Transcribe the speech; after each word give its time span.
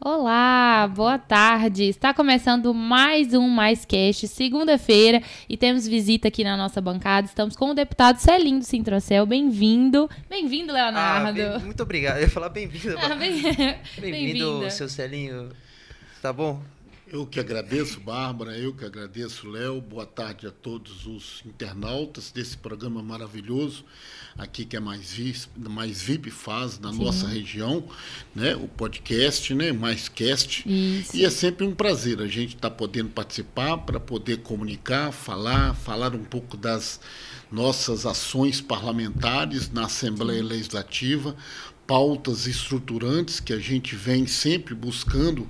Olá, 0.00 0.86
boa 0.94 1.18
tarde. 1.18 1.84
Está 1.84 2.14
começando 2.14 2.72
mais 2.72 3.34
um 3.34 3.48
Mais 3.48 3.84
Cast, 3.84 4.28
segunda-feira, 4.28 5.20
e 5.48 5.56
temos 5.56 5.88
visita 5.88 6.28
aqui 6.28 6.44
na 6.44 6.56
nossa 6.56 6.80
bancada. 6.80 7.26
Estamos 7.26 7.56
com 7.56 7.70
o 7.70 7.74
deputado 7.74 8.18
Celinho 8.18 8.60
do 8.60 8.64
Sintrocel. 8.64 9.26
Bem-vindo. 9.26 10.08
Bem-vindo, 10.30 10.72
Leonardo. 10.72 11.40
Ah, 11.42 11.48
bem, 11.58 11.64
muito 11.66 11.82
obrigado. 11.82 12.18
Eu 12.18 12.22
ia 12.22 12.30
falar 12.30 12.48
bem-vindo. 12.48 12.96
Ah, 13.02 13.14
bem- 13.16 13.42
Bem-vindo, 13.42 13.78
bem-vinda. 14.00 14.70
seu 14.70 14.88
Celinho. 14.88 15.48
Tá 16.22 16.32
bom? 16.32 16.62
Eu 17.10 17.26
que 17.26 17.40
agradeço, 17.40 18.00
Bárbara, 18.00 18.58
eu 18.58 18.74
que 18.74 18.84
agradeço, 18.84 19.48
Léo. 19.48 19.80
Boa 19.80 20.04
tarde 20.04 20.46
a 20.46 20.50
todos 20.50 21.06
os 21.06 21.42
internautas 21.46 22.30
desse 22.30 22.54
programa 22.58 23.02
maravilhoso 23.02 23.82
aqui 24.36 24.66
que 24.66 24.76
é 24.76 24.80
mais 24.80 25.12
VIP, 25.12 25.48
mais 25.56 26.02
VIP 26.02 26.30
faz 26.30 26.78
na 26.78 26.92
nossa 26.92 27.26
região, 27.26 27.82
né? 28.34 28.54
O 28.56 28.68
podcast, 28.68 29.54
né? 29.54 29.72
Mais 29.72 30.06
Cast. 30.08 30.68
Isso. 30.68 31.16
E 31.16 31.24
é 31.24 31.30
sempre 31.30 31.66
um 31.66 31.74
prazer 31.74 32.20
a 32.20 32.26
gente 32.26 32.56
estar 32.56 32.70
podendo 32.70 33.08
participar 33.08 33.78
para 33.78 33.98
poder 33.98 34.42
comunicar, 34.42 35.10
falar, 35.10 35.74
falar 35.74 36.14
um 36.14 36.24
pouco 36.24 36.58
das 36.58 37.00
nossas 37.50 38.04
ações 38.04 38.60
parlamentares 38.60 39.70
na 39.70 39.86
Assembleia 39.86 40.44
Legislativa, 40.44 41.34
pautas 41.86 42.46
estruturantes 42.46 43.40
que 43.40 43.54
a 43.54 43.58
gente 43.58 43.96
vem 43.96 44.26
sempre 44.26 44.74
buscando 44.74 45.48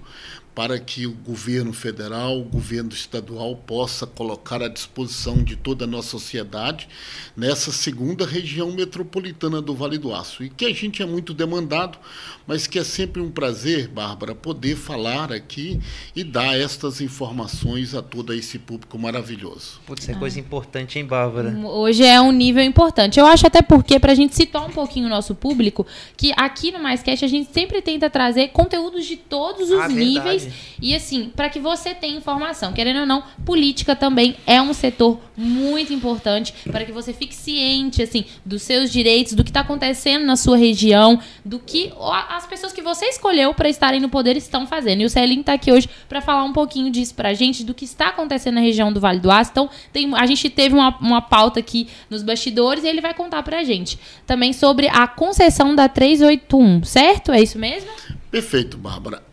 para 0.58 0.76
que 0.76 1.06
o 1.06 1.12
governo 1.12 1.72
federal, 1.72 2.40
o 2.40 2.42
governo 2.42 2.90
estadual 2.90 3.54
possa 3.54 4.04
colocar 4.08 4.60
à 4.60 4.66
disposição 4.66 5.36
de 5.36 5.54
toda 5.54 5.84
a 5.84 5.86
nossa 5.86 6.08
sociedade 6.08 6.88
nessa 7.36 7.70
segunda 7.70 8.26
região 8.26 8.72
metropolitana 8.72 9.62
do 9.62 9.72
Vale 9.72 9.98
do 9.98 10.12
Aço. 10.12 10.42
E 10.42 10.50
que 10.50 10.64
a 10.64 10.74
gente 10.74 11.00
é 11.00 11.06
muito 11.06 11.32
demandado, 11.32 11.96
mas 12.44 12.66
que 12.66 12.76
é 12.76 12.82
sempre 12.82 13.22
um 13.22 13.30
prazer, 13.30 13.86
Bárbara, 13.86 14.34
poder 14.34 14.74
falar 14.74 15.32
aqui 15.32 15.78
e 16.16 16.24
dar 16.24 16.58
estas 16.58 17.00
informações 17.00 17.94
a 17.94 18.02
todo 18.02 18.34
esse 18.34 18.58
público 18.58 18.98
maravilhoso. 18.98 19.80
Putz, 19.86 20.08
é 20.08 20.14
coisa 20.14 20.40
importante, 20.40 20.98
hein, 20.98 21.04
Bárbara? 21.04 21.56
Hoje 21.56 22.02
é 22.02 22.20
um 22.20 22.32
nível 22.32 22.64
importante. 22.64 23.20
Eu 23.20 23.26
acho 23.26 23.46
até 23.46 23.62
porque, 23.62 24.00
para 24.00 24.10
a 24.10 24.16
gente 24.16 24.34
situar 24.34 24.66
um 24.66 24.72
pouquinho 24.72 25.06
o 25.06 25.08
nosso 25.08 25.36
público, 25.36 25.86
que 26.16 26.32
aqui 26.36 26.72
no 26.72 26.80
MaisCast 26.80 27.24
a 27.24 27.28
gente 27.28 27.52
sempre 27.52 27.80
tenta 27.80 28.10
trazer 28.10 28.48
conteúdos 28.48 29.06
de 29.06 29.16
todos 29.16 29.70
os 29.70 29.82
Ah, 29.82 29.88
níveis. 29.88 30.47
E 30.80 30.94
assim, 30.94 31.30
para 31.34 31.48
que 31.48 31.58
você 31.58 31.94
tenha 31.94 32.16
informação. 32.16 32.72
Querendo 32.72 33.00
ou 33.00 33.06
não, 33.06 33.22
política 33.44 33.94
também 33.94 34.36
é 34.46 34.60
um 34.60 34.72
setor 34.72 35.18
muito 35.36 35.92
importante 35.92 36.52
para 36.70 36.84
que 36.84 36.92
você 36.92 37.12
fique 37.12 37.34
ciente, 37.34 38.02
assim, 38.02 38.24
dos 38.44 38.62
seus 38.62 38.90
direitos, 38.90 39.34
do 39.34 39.44
que 39.44 39.50
está 39.50 39.60
acontecendo 39.60 40.24
na 40.24 40.36
sua 40.36 40.56
região, 40.56 41.20
do 41.44 41.58
que 41.58 41.92
as 42.28 42.46
pessoas 42.46 42.72
que 42.72 42.82
você 42.82 43.06
escolheu 43.06 43.54
para 43.54 43.68
estarem 43.68 44.00
no 44.00 44.08
poder 44.08 44.36
estão 44.36 44.66
fazendo. 44.66 45.02
E 45.02 45.04
o 45.04 45.10
Celinho 45.10 45.40
está 45.40 45.52
aqui 45.52 45.70
hoje 45.70 45.88
para 46.08 46.20
falar 46.20 46.44
um 46.44 46.52
pouquinho 46.52 46.90
disso 46.90 47.14
pra 47.14 47.34
gente, 47.34 47.64
do 47.64 47.74
que 47.74 47.84
está 47.84 48.08
acontecendo 48.08 48.54
na 48.54 48.60
região 48.60 48.92
do 48.92 49.00
Vale 49.00 49.20
do 49.20 49.30
Aço. 49.30 49.50
Então, 49.52 49.70
tem, 49.92 50.12
a 50.14 50.26
gente 50.26 50.50
teve 50.50 50.74
uma, 50.74 50.96
uma 50.98 51.22
pauta 51.22 51.60
aqui 51.60 51.88
nos 52.10 52.22
bastidores 52.22 52.84
e 52.84 52.88
ele 52.88 53.00
vai 53.00 53.14
contar 53.14 53.42
pra 53.42 53.62
gente 53.62 53.98
também 54.26 54.52
sobre 54.52 54.88
a 54.88 55.06
concessão 55.06 55.74
da 55.74 55.88
381, 55.88 56.84
certo? 56.84 57.32
É 57.32 57.40
isso 57.40 57.58
mesmo? 57.58 57.90
Perfeito, 58.30 58.76
Bárbara. 58.76 59.27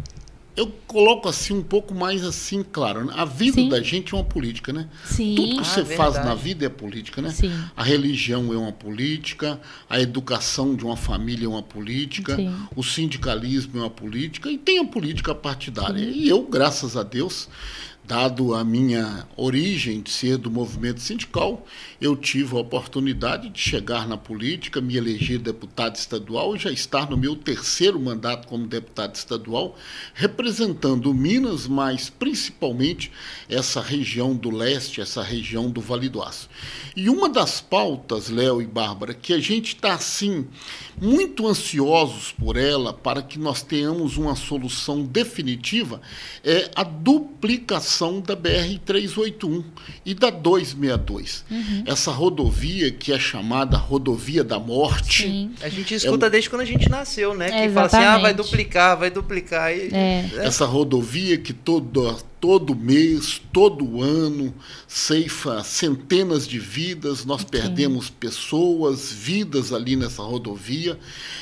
Eu 0.55 0.71
coloco 0.87 1.27
assim 1.27 1.53
um 1.53 1.61
pouco 1.61 1.93
mais 1.93 2.23
assim, 2.23 2.63
claro, 2.63 3.05
né? 3.05 3.13
a 3.17 3.25
vida 3.25 3.55
Sim. 3.55 3.67
da 3.67 3.81
gente 3.81 4.13
é 4.13 4.17
uma 4.17 4.23
política, 4.23 4.71
né? 4.71 4.87
Sim. 5.03 5.35
Tudo 5.35 5.55
que 5.55 5.59
Ah, 5.59 5.63
você 5.65 5.83
verdade. 5.83 5.97
faz 6.13 6.25
na 6.25 6.33
vida 6.33 6.65
é 6.65 6.69
política, 6.69 7.21
né? 7.21 7.29
Sim. 7.29 7.51
A 7.75 7.83
religião 7.83 8.53
é 8.53 8.57
uma 8.57 8.71
política, 8.71 9.59
a 9.89 9.99
educação 9.99 10.73
de 10.73 10.85
uma 10.85 10.95
família 10.95 11.45
é 11.45 11.49
uma 11.49 11.63
política, 11.63 12.37
Sim. 12.37 12.55
o 12.75 12.81
sindicalismo 12.83 13.77
é 13.79 13.81
uma 13.81 13.89
política 13.89 14.49
e 14.49 14.57
tem 14.57 14.79
a 14.79 14.85
política 14.85 15.35
partidária. 15.35 15.99
E 15.99 16.27
eu, 16.29 16.43
graças 16.43 16.95
a 16.95 17.03
Deus, 17.03 17.49
dado 18.07 18.53
a 18.53 18.63
minha 18.63 19.27
origem 19.35 20.01
de 20.01 20.11
ser 20.11 20.37
do 20.37 20.51
movimento 20.51 21.01
sindical, 21.01 21.65
eu 21.99 22.15
tive 22.15 22.55
a 22.55 22.59
oportunidade 22.59 23.49
de 23.49 23.59
chegar 23.59 24.07
na 24.07 24.15
política, 24.15 24.79
me 24.79 24.95
eleger 24.95 25.39
deputado 25.39 25.95
estadual 25.95 26.55
e 26.55 26.59
já 26.59 26.71
estar 26.71 27.09
no 27.09 27.17
meu 27.17 27.35
terceiro 27.35 27.99
mandato 27.99 28.47
como 28.47 28.67
deputado 28.67 29.15
estadual, 29.15 29.75
representando 30.13 31.13
Minas, 31.13 31.67
mas 31.67 32.09
principalmente 32.09 33.11
essa 33.49 33.81
região 33.81 34.35
do 34.35 34.51
leste, 34.51 35.01
essa 35.01 35.23
região 35.23 35.71
do 35.71 35.81
Vale 35.81 36.09
do 36.09 36.21
Aço. 36.21 36.47
E 36.95 37.09
uma 37.09 37.27
das 37.27 37.59
pautas, 37.59 38.29
Léo 38.29 38.61
e 38.61 38.67
Bárbara, 38.67 39.13
que 39.13 39.33
a 39.33 39.39
gente 39.39 39.75
está 39.75 39.93
assim 39.93 40.47
muito 41.01 41.47
ansiosos 41.47 42.31
por 42.31 42.55
ela 42.55 42.93
para 42.93 43.21
que 43.21 43.39
nós 43.39 43.61
tenhamos 43.61 44.15
uma 44.15 44.35
solução 44.35 45.03
definitiva 45.03 46.01
é 46.43 46.69
a 46.75 46.83
duplicação 46.83 47.94
da 48.21 48.35
BR 48.35 48.79
381 48.85 49.63
e 50.05 50.13
da 50.13 50.29
262. 50.29 51.45
Essa 51.85 52.11
rodovia 52.11 52.91
que 52.91 53.13
é 53.13 53.19
chamada 53.19 53.77
rodovia 53.77 54.43
da 54.43 54.59
morte. 54.59 55.23
Sim. 55.23 55.51
A 55.61 55.69
gente 55.69 55.93
escuta 55.95 56.29
desde 56.29 56.49
quando 56.49 56.61
a 56.61 56.65
gente 56.65 56.89
nasceu, 56.89 57.33
né? 57.33 57.47
É, 57.47 57.67
que 57.67 57.73
fala 57.73 57.87
assim, 57.87 57.97
ah, 57.97 57.99
vai 57.99 58.31
exatamente. 58.31 58.35
duplicar, 58.37 58.97
vai 58.97 59.09
duplicar. 59.09 59.71
E, 59.71 59.89
É. 59.93 60.29
Essa 60.37 60.65
rodovia 60.65 61.37
que 61.37 61.53
todo, 61.53 62.17
todo 62.45 62.75
mês, 62.75 63.41
todo 63.51 64.03
ano, 64.03 64.53
ceifa 64.87 65.63
centenas 65.63 66.47
de 66.47 66.59
vidas, 66.59 67.25
nós 67.25 67.43
perdemos 67.43 68.07
pessoas, 68.07 69.11
vidas 69.11 69.73
ali 69.73 69.95
nessa 69.95 70.21
rodovia. 70.21 70.99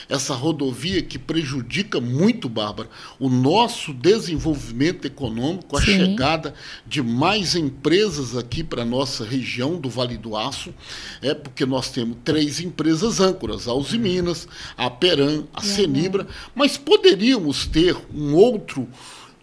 Essa 0.07 0.33
rodovia 0.33 1.01
que 1.01 1.19
prejudica 1.19 1.99
muito, 1.99 2.47
Bárbara, 2.47 2.89
o 3.19 3.27
nosso 3.27 3.93
desenvolvimento 3.93 5.03
econômico, 5.03 5.77
a 5.77 5.81
Sim. 5.81 5.97
chegada 5.97 6.53
de 6.87 7.01
mais 7.03 7.53
empresas 7.53 8.37
aqui 8.37 8.63
para 8.63 8.83
a 8.83 8.85
nossa 8.85 9.25
região 9.25 9.75
do 9.75 9.89
Vale 9.89 10.17
do 10.17 10.37
Aço, 10.37 10.73
é 11.21 11.33
porque 11.33 11.65
nós 11.65 11.91
temos 11.91 12.15
três 12.23 12.61
empresas 12.61 13.19
âncoras, 13.19 13.67
a 13.67 13.73
Uzi 13.73 13.97
Minas, 13.97 14.47
a 14.77 14.89
Peram, 14.89 15.49
a 15.53 15.61
Senibra, 15.61 16.25
mas 16.55 16.77
poderíamos 16.77 17.65
ter 17.65 17.93
um 18.15 18.35
outro 18.35 18.87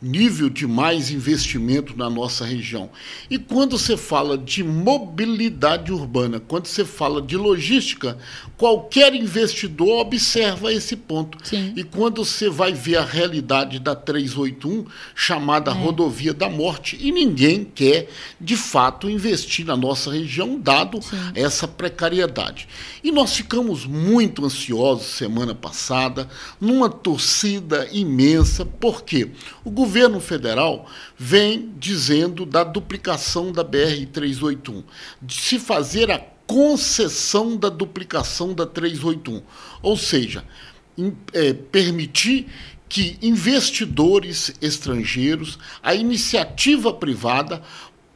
nível 0.03 0.49
de 0.49 0.66
mais 0.66 1.11
investimento 1.11 1.97
na 1.97 2.09
nossa 2.09 2.44
região. 2.44 2.91
E 3.28 3.38
quando 3.38 3.78
você 3.78 3.97
fala 3.97 4.38
de 4.38 4.65
mobilidade 4.65 5.93
urbana, 5.93 6.41
quando 6.41 6.66
você 6.66 6.84
fala 6.84 7.21
de 7.21 7.37
logística, 7.37 8.16
qualquer 8.56 9.15
investidor 9.15 10.00
observa 10.00 10.72
esse 10.72 10.97
ponto. 10.97 11.38
Sim. 11.43 11.72
E 11.77 11.84
quando 11.84 12.25
você 12.25 12.49
vai 12.49 12.72
ver 12.72 12.97
a 12.97 13.05
realidade 13.05 13.78
da 13.78 13.94
381, 13.94 14.87
chamada 15.15 15.72
rodovia 15.72 16.32
da 16.32 16.49
morte, 16.49 16.99
e 17.00 17.12
ninguém 17.12 17.65
quer, 17.65 18.09
de 18.41 18.56
fato, 18.56 19.09
investir 19.09 19.67
na 19.67 19.77
nossa 19.77 20.11
região, 20.11 20.59
dado 20.59 21.00
essa 21.34 21.69
precariedade. 21.69 22.69
E 23.05 23.11
nós 23.12 23.34
ficamos 23.34 23.84
muito 23.84 24.44
ansiosos 24.44 25.06
semana 25.06 25.55
passada, 25.55 26.28
numa 26.61 26.88
torcida 26.88 27.88
imensa, 27.93 28.65
porque 28.65 29.31
o 29.65 29.71
governo 29.71 30.21
federal 30.21 30.87
vem 31.19 31.72
dizendo 31.78 32.47
da 32.47 32.65
duplicação 32.65 33.53
da 33.53 33.65
BR-381, 33.65 34.84
de 35.21 35.34
se 35.34 35.59
fazer 35.59 36.10
a 36.10 36.19
concessão 36.47 37.56
da 37.56 37.69
duplicação 37.69 38.53
da 38.54 38.66
381, 38.66 39.43
ou 39.82 39.97
seja, 39.97 40.44
em- 40.99 41.16
eh, 41.32 41.53
permitir 41.53 42.47
que 42.88 43.16
investidores 43.22 44.53
estrangeiros, 44.60 45.59
a 45.81 45.94
iniciativa 45.94 46.93
privada, 46.93 47.62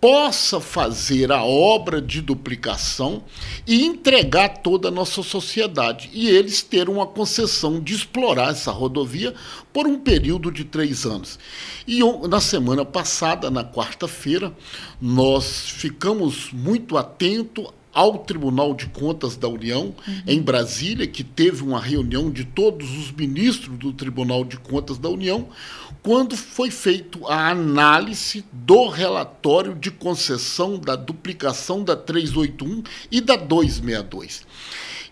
possa 0.05 0.61
fazer 0.61 1.33
a 1.33 1.43
obra 1.43 1.99
de 1.99 2.21
duplicação 2.21 3.25
e 3.67 3.87
entregar 3.87 4.59
toda 4.59 4.89
a 4.89 4.91
nossa 4.91 5.23
sociedade. 5.23 6.11
E 6.13 6.29
eles 6.29 6.61
ter 6.61 6.91
uma 6.91 7.07
concessão 7.07 7.81
de 7.81 7.95
explorar 7.95 8.51
essa 8.51 8.71
rodovia 8.71 9.35
por 9.73 9.87
um 9.87 9.99
período 9.99 10.53
de 10.53 10.63
três 10.63 11.07
anos. 11.07 11.39
E 11.89 12.01
na 12.29 12.39
semana 12.39 12.85
passada, 12.85 13.51
na 13.51 13.65
quarta-feira, 13.65 14.53
nós 15.01 15.71
ficamos 15.71 16.53
muito 16.53 16.99
atentos 16.99 17.69
ao 17.95 18.19
Tribunal 18.19 18.75
de 18.75 18.87
Contas 18.87 19.37
da 19.37 19.49
União, 19.49 19.95
em 20.27 20.43
Brasília, 20.43 21.07
que 21.07 21.23
teve 21.23 21.63
uma 21.63 21.81
reunião 21.81 22.31
de 22.31 22.45
todos 22.45 22.91
os 22.99 23.13
ministros 23.13 23.79
do 23.79 23.93
Tribunal 23.93 24.45
de 24.45 24.59
Contas 24.59 24.99
da 24.99 25.09
União, 25.09 25.49
quando 26.03 26.37
foi 26.37 26.71
feita 26.71 27.19
a 27.29 27.49
análise 27.49 28.45
do 28.53 28.89
relatório 28.89 29.75
de 29.75 29.91
concessão 29.91 30.79
da 30.79 30.97
duplicação 30.97 31.83
da 31.83 31.97
381 31.97 32.83
e 33.11 33.21
da 33.21 33.37
262. 33.37 34.45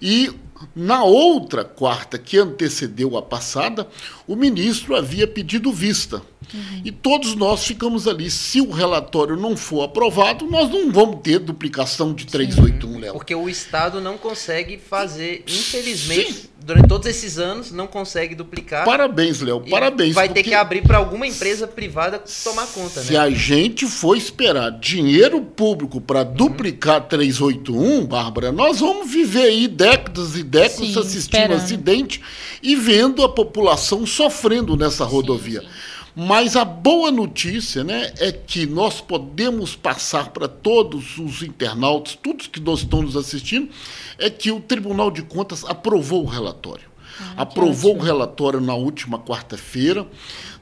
E 0.02 0.30
na 0.74 1.04
outra 1.04 1.64
quarta 1.64 2.18
que 2.18 2.38
antecedeu 2.38 3.16
a 3.16 3.22
passada, 3.22 3.88
o 4.26 4.36
ministro 4.36 4.96
havia 4.96 5.26
pedido 5.26 5.72
vista. 5.72 6.22
Uhum. 6.52 6.82
E 6.84 6.92
todos 6.92 7.34
nós 7.34 7.64
ficamos 7.64 8.06
ali. 8.06 8.30
Se 8.30 8.60
o 8.60 8.70
relatório 8.70 9.36
não 9.36 9.56
for 9.56 9.84
aprovado, 9.84 10.46
nós 10.46 10.70
não 10.70 10.90
vamos 10.90 11.20
ter 11.22 11.38
duplicação 11.38 12.12
de 12.12 12.26
381, 12.26 12.98
Léo. 12.98 13.12
Porque 13.14 13.34
o 13.34 13.48
Estado 13.48 14.00
não 14.00 14.18
consegue 14.18 14.78
fazer, 14.78 15.44
infelizmente, 15.46 16.32
Sim. 16.32 16.48
Durante 16.62 16.88
todos 16.88 17.06
esses 17.06 17.38
anos, 17.38 17.72
não 17.72 17.86
consegue 17.86 18.34
duplicar. 18.34 18.84
Parabéns, 18.84 19.40
Léo, 19.40 19.62
parabéns. 19.68 20.14
Vai 20.14 20.28
ter 20.28 20.42
que 20.42 20.54
abrir 20.54 20.82
para 20.82 20.98
alguma 20.98 21.26
empresa 21.26 21.66
privada 21.66 22.22
tomar 22.44 22.66
conta, 22.68 23.02
Se 23.02 23.12
né? 23.12 23.18
a 23.18 23.30
gente 23.30 23.86
for 23.86 24.16
esperar 24.16 24.70
dinheiro 24.70 25.40
público 25.42 26.00
para 26.00 26.20
uhum. 26.20 26.34
duplicar 26.34 27.06
381, 27.08 28.06
Bárbara, 28.06 28.52
nós 28.52 28.80
vamos 28.80 29.10
viver 29.10 29.44
aí 29.44 29.68
décadas 29.68 30.36
e 30.36 30.42
décadas 30.42 30.76
Sim, 30.76 30.98
assistindo 30.98 31.18
esperando. 31.18 31.56
acidente 31.56 32.20
e 32.62 32.76
vendo 32.76 33.22
a 33.22 33.28
população 33.28 34.06
sofrendo 34.06 34.76
nessa 34.76 35.04
rodovia. 35.04 35.60
Sim, 35.60 35.66
sim. 35.66 35.91
Mas 36.14 36.56
a 36.56 36.64
boa 36.64 37.10
notícia 37.10 37.82
né, 37.82 38.12
é 38.18 38.30
que 38.30 38.66
nós 38.66 39.00
podemos 39.00 39.74
passar 39.74 40.30
para 40.30 40.46
todos 40.46 41.16
os 41.18 41.42
internautas, 41.42 42.18
todos 42.22 42.46
que 42.46 42.60
nós 42.60 42.80
estamos 42.80 43.16
assistindo, 43.16 43.70
é 44.18 44.28
que 44.28 44.50
o 44.50 44.60
Tribunal 44.60 45.10
de 45.10 45.22
Contas 45.22 45.64
aprovou 45.64 46.24
o 46.24 46.28
relatório. 46.28 46.84
Ah, 47.18 47.42
aprovou 47.42 47.96
o 47.96 48.02
relatório 48.02 48.60
na 48.60 48.74
última 48.74 49.18
quarta-feira, 49.18 50.06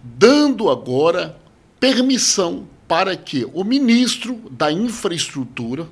dando 0.03 0.71
agora 0.71 1.37
permissão 1.81 2.69
para 2.87 3.17
que 3.17 3.49
o 3.53 3.65
ministro 3.65 4.41
da 4.51 4.71
Infraestrutura, 4.71 5.89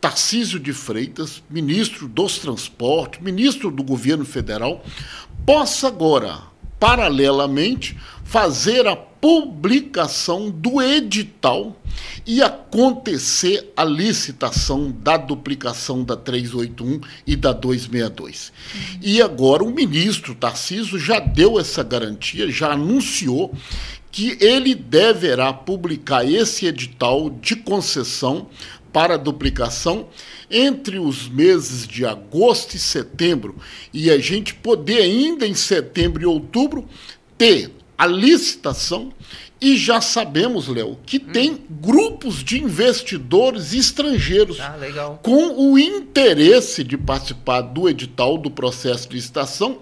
Tarcísio 0.00 0.58
de 0.58 0.72
Freitas, 0.72 1.42
ministro 1.48 2.08
dos 2.08 2.38
Transportes, 2.38 3.20
ministro 3.20 3.70
do 3.70 3.82
governo 3.82 4.24
federal, 4.24 4.84
possa 5.44 5.88
agora, 5.88 6.40
paralelamente, 6.78 7.96
fazer 8.24 8.86
a 8.86 8.96
publicação 8.96 10.50
do 10.50 10.82
edital 10.82 11.76
e 12.26 12.42
acontecer 12.42 13.72
a 13.76 13.84
licitação 13.84 14.90
da 14.90 15.16
duplicação 15.16 16.04
da 16.04 16.16
381 16.16 17.00
e 17.26 17.36
da 17.36 17.52
262. 17.52 18.52
Uhum. 18.74 19.00
E 19.02 19.22
agora 19.22 19.64
o 19.64 19.70
ministro 19.70 20.34
Tarciso 20.34 20.98
já 20.98 21.18
deu 21.18 21.58
essa 21.58 21.82
garantia, 21.82 22.50
já 22.50 22.72
anunciou 22.72 23.54
que 24.10 24.38
ele 24.40 24.74
deverá 24.74 25.52
publicar 25.52 26.24
esse 26.24 26.66
edital 26.66 27.28
de 27.28 27.54
concessão 27.54 28.48
para 28.96 29.16
a 29.16 29.18
duplicação 29.18 30.08
entre 30.50 30.98
os 30.98 31.28
meses 31.28 31.86
de 31.86 32.06
agosto 32.06 32.76
e 32.76 32.78
setembro 32.78 33.56
e 33.92 34.10
a 34.10 34.16
gente 34.16 34.54
poder 34.54 35.02
ainda 35.02 35.46
em 35.46 35.52
setembro 35.52 36.22
e 36.22 36.24
outubro 36.24 36.88
ter 37.36 37.72
a 37.98 38.06
licitação 38.06 39.12
e 39.60 39.76
já 39.76 40.00
sabemos, 40.00 40.68
Léo, 40.68 40.98
que 41.04 41.18
hum. 41.18 41.30
tem 41.30 41.64
grupos 41.70 42.42
de 42.42 42.62
investidores 42.62 43.74
estrangeiros 43.74 44.58
ah, 44.60 45.18
com 45.22 45.72
o 45.72 45.78
interesse 45.78 46.82
de 46.82 46.96
participar 46.96 47.60
do 47.60 47.90
edital 47.90 48.38
do 48.38 48.50
processo 48.50 49.10
de 49.10 49.16
licitação 49.16 49.78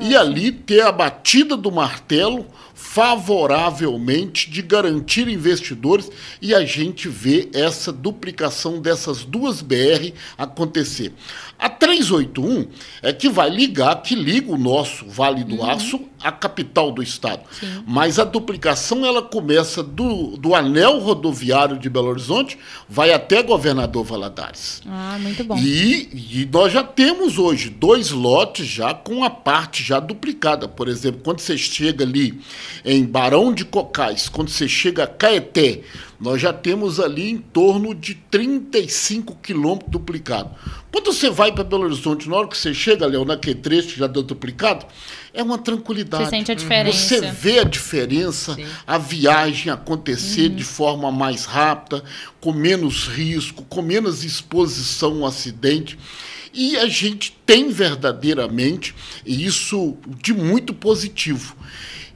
e 0.00 0.14
ali 0.14 0.52
ter 0.52 0.82
a 0.82 0.92
batida 0.92 1.56
do 1.56 1.72
martelo 1.72 2.46
favoravelmente 2.90 4.50
de 4.50 4.62
garantir 4.62 5.28
investidores 5.28 6.10
e 6.40 6.54
a 6.54 6.64
gente 6.64 7.06
vê 7.06 7.50
essa 7.52 7.92
duplicação 7.92 8.80
dessas 8.80 9.24
duas 9.24 9.60
BR 9.60 10.14
acontecer. 10.38 11.12
A 11.58 11.68
381 11.68 12.66
é 13.02 13.12
que 13.12 13.28
vai 13.28 13.50
ligar, 13.50 14.00
que 14.02 14.14
liga 14.14 14.50
o 14.50 14.56
nosso 14.56 15.06
Vale 15.06 15.44
do 15.44 15.56
uhum. 15.56 15.70
Aço 15.70 16.00
à 16.20 16.32
capital 16.32 16.90
do 16.90 17.02
estado. 17.02 17.42
Sim. 17.58 17.84
Mas 17.86 18.18
a 18.18 18.24
duplicação 18.24 19.04
ela 19.04 19.22
começa 19.22 19.82
do, 19.82 20.36
do 20.36 20.54
anel 20.54 20.98
rodoviário 20.98 21.78
de 21.78 21.90
Belo 21.90 22.08
Horizonte, 22.08 22.58
vai 22.88 23.12
até 23.12 23.42
Governador 23.42 24.04
Valadares. 24.04 24.82
Ah, 24.86 25.18
muito 25.20 25.44
bom. 25.44 25.58
E, 25.58 26.40
e 26.40 26.48
nós 26.50 26.72
já 26.72 26.82
temos 26.82 27.38
hoje 27.38 27.70
dois 27.70 28.10
lotes 28.10 28.66
já 28.66 28.94
com 28.94 29.24
a 29.24 29.30
parte 29.30 29.82
já 29.82 30.00
duplicada. 30.00 30.68
Por 30.68 30.88
exemplo, 30.88 31.20
quando 31.22 31.40
você 31.40 31.58
chega 31.58 32.04
ali 32.04 32.40
em 32.84 33.04
Barão 33.04 33.52
de 33.52 33.64
Cocais, 33.64 34.28
quando 34.28 34.50
você 34.50 34.68
chega 34.68 35.04
a 35.04 35.06
Caeté, 35.06 35.80
nós 36.20 36.40
já 36.40 36.52
temos 36.52 36.98
ali 36.98 37.30
em 37.30 37.38
torno 37.38 37.94
de 37.94 38.14
35 38.14 39.36
quilômetros 39.36 39.90
duplicado. 39.90 40.50
Quando 40.90 41.12
você 41.12 41.30
vai 41.30 41.52
para 41.52 41.62
Belo 41.62 41.84
Horizonte, 41.84 42.28
na 42.28 42.36
hora 42.36 42.48
que 42.48 42.56
você 42.56 42.74
chega, 42.74 43.06
Léo, 43.06 43.24
naquele 43.24 43.54
trecho 43.54 43.96
já 43.96 44.06
deu 44.06 44.22
duplicado, 44.22 44.84
é 45.32 45.42
uma 45.42 45.58
tranquilidade. 45.58 46.24
Você 46.24 46.30
sente 46.30 46.50
a 46.50 46.54
diferença. 46.54 46.98
Você 46.98 47.20
vê 47.30 47.60
a 47.60 47.64
diferença, 47.64 48.54
Sim. 48.54 48.66
a 48.86 48.98
viagem 48.98 49.72
acontecer 49.72 50.50
uhum. 50.50 50.56
de 50.56 50.64
forma 50.64 51.12
mais 51.12 51.44
rápida, 51.44 52.02
com 52.40 52.52
menos 52.52 53.06
risco, 53.06 53.62
com 53.64 53.82
menos 53.82 54.24
exposição 54.24 55.18
ao 55.18 55.26
acidente. 55.26 55.98
E 56.52 56.76
a 56.76 56.86
gente 56.86 57.36
tem 57.44 57.68
verdadeiramente 57.68 58.94
isso 59.24 59.96
de 60.22 60.32
muito 60.32 60.72
positivo. 60.72 61.56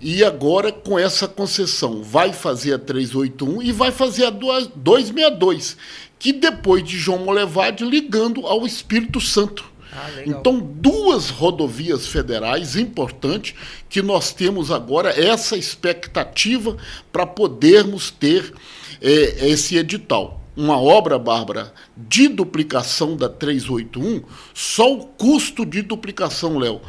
E 0.00 0.25
agora, 0.25 0.73
com 0.73 0.99
essa 0.99 1.29
concessão, 1.29 2.02
vai 2.02 2.32
fazer 2.32 2.75
a 2.75 2.79
381 2.79 3.62
e 3.62 3.70
vai 3.70 3.93
fazer 3.93 4.25
a 4.25 4.31
262, 4.31 5.76
que 6.19 6.32
depois 6.32 6.82
de 6.82 6.99
João 6.99 7.25
Molevade, 7.25 7.84
ligando 7.84 8.44
ao 8.46 8.67
Espírito 8.67 9.20
Santo. 9.20 9.64
Ah, 9.93 10.11
então, 10.26 10.58
duas 10.58 11.29
rodovias 11.29 12.06
federais 12.06 12.76
importantes 12.76 13.55
que 13.88 14.02
nós 14.02 14.32
temos 14.32 14.70
agora 14.73 15.11
essa 15.11 15.56
expectativa 15.56 16.76
para 17.12 17.26
podermos 17.26 18.11
ter 18.11 18.52
é, 19.00 19.49
esse 19.50 19.76
edital. 19.76 20.42
Uma 20.55 20.79
obra, 20.79 21.19
Bárbara, 21.19 21.73
de 21.97 22.29
duplicação 22.29 23.17
da 23.17 23.29
381, 23.29 24.23
só 24.53 24.93
o 24.93 25.07
custo 25.07 25.65
de 25.65 25.81
duplicação, 25.81 26.59
Léo, 26.59 26.81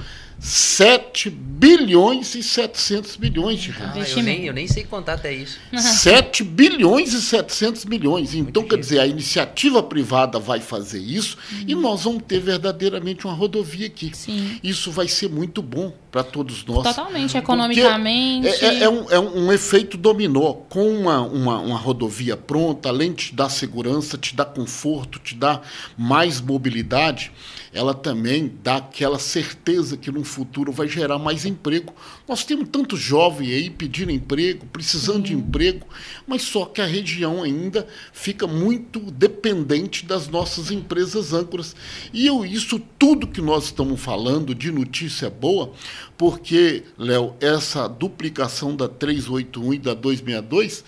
7 0.44 1.30
bilhões 1.30 2.36
e 2.36 2.44
700 2.44 3.16
milhões 3.16 3.62
de 3.62 3.72
reais. 3.72 4.14
Ah, 4.14 4.20
eu, 4.20 4.24
nem, 4.24 4.46
eu 4.46 4.54
nem 4.54 4.68
sei 4.68 4.84
contar 4.84 5.14
até 5.14 5.34
isso. 5.34 5.58
7 5.72 6.44
bilhões 6.44 7.14
e 7.14 7.22
700 7.22 7.86
milhões. 7.86 8.34
Então, 8.34 8.62
Muito 8.62 8.76
quer 8.76 8.78
dizer, 8.82 9.00
a 9.00 9.08
iniciativa 9.08 9.82
privada 9.82 10.40
vai 10.40 10.60
fazer 10.60 11.00
isso 11.00 11.38
uhum. 11.50 11.64
e 11.66 11.76
nós 11.76 12.04
vamos 12.04 12.24
ter 12.24 12.42
verdadeiramente 12.42 13.26
uma 13.26 13.34
rodovia 13.34 13.88
aqui. 13.88 14.12
Sim. 14.14 14.60
Isso 14.62 14.92
vai 14.92 15.08
ser 15.08 15.30
muito 15.30 15.62
bom 15.62 15.94
para 16.12 16.24
todos 16.24 16.66
nós. 16.66 16.84
Totalmente, 16.84 17.38
economicamente. 17.38 18.48
É, 18.48 18.66
é, 18.66 18.84
é, 18.84 18.90
um, 18.90 19.10
é 19.10 19.20
um 19.20 19.52
efeito 19.52 19.98
dominó. 19.98 20.54
Com 20.68 20.90
uma, 20.90 21.22
uma, 21.22 21.60
uma 21.60 21.78
rodovia 21.78 22.36
pronta, 22.36 22.90
além 22.90 23.14
de 23.14 23.28
te 23.28 23.36
dar 23.36 23.48
segurança, 23.48 24.18
te 24.18 24.36
dar 24.36 24.46
conforto, 24.46 25.20
te 25.20 25.36
dar 25.36 25.66
mais 25.98 26.42
mobilidade, 26.42 27.32
ela 27.74 27.94
também 27.94 28.54
dá 28.62 28.76
aquela 28.76 29.18
certeza 29.18 29.98
que 29.98 30.12
no 30.12 30.24
futuro 30.34 30.72
vai 30.72 30.88
gerar 30.88 31.18
mais 31.18 31.46
emprego. 31.46 31.94
Nós 32.28 32.44
temos 32.44 32.68
tantos 32.70 33.00
jovens 33.00 33.52
aí 33.52 33.70
pedindo 33.70 34.12
emprego, 34.12 34.66
precisando 34.68 35.18
Sim. 35.18 35.22
de 35.22 35.34
emprego, 35.34 35.88
mas 36.28 36.42
só 36.42 36.66
que 36.66 36.82
a 36.82 36.86
região 36.86 37.44
ainda 37.44 37.88
fica 38.12 38.48
muito 38.48 39.00
dependente 39.00 40.06
das 40.06 40.28
nossas 40.28 40.72
empresas 40.72 41.34
âncoras. 41.34 41.76
E 42.12 42.26
eu, 42.26 42.46
isso 42.46 42.82
tudo 42.98 43.28
que 43.28 43.42
nós 43.42 43.66
estamos 43.66 44.00
falando 44.00 44.56
de 44.56 44.72
notícia 44.72 45.30
boa, 45.30 45.72
porque, 46.18 46.84
Léo, 46.98 47.36
essa 47.40 47.88
duplicação 47.88 48.76
da 48.76 48.88
381 48.88 49.74
e 49.74 49.80
da 49.80 49.94
262 49.94 50.84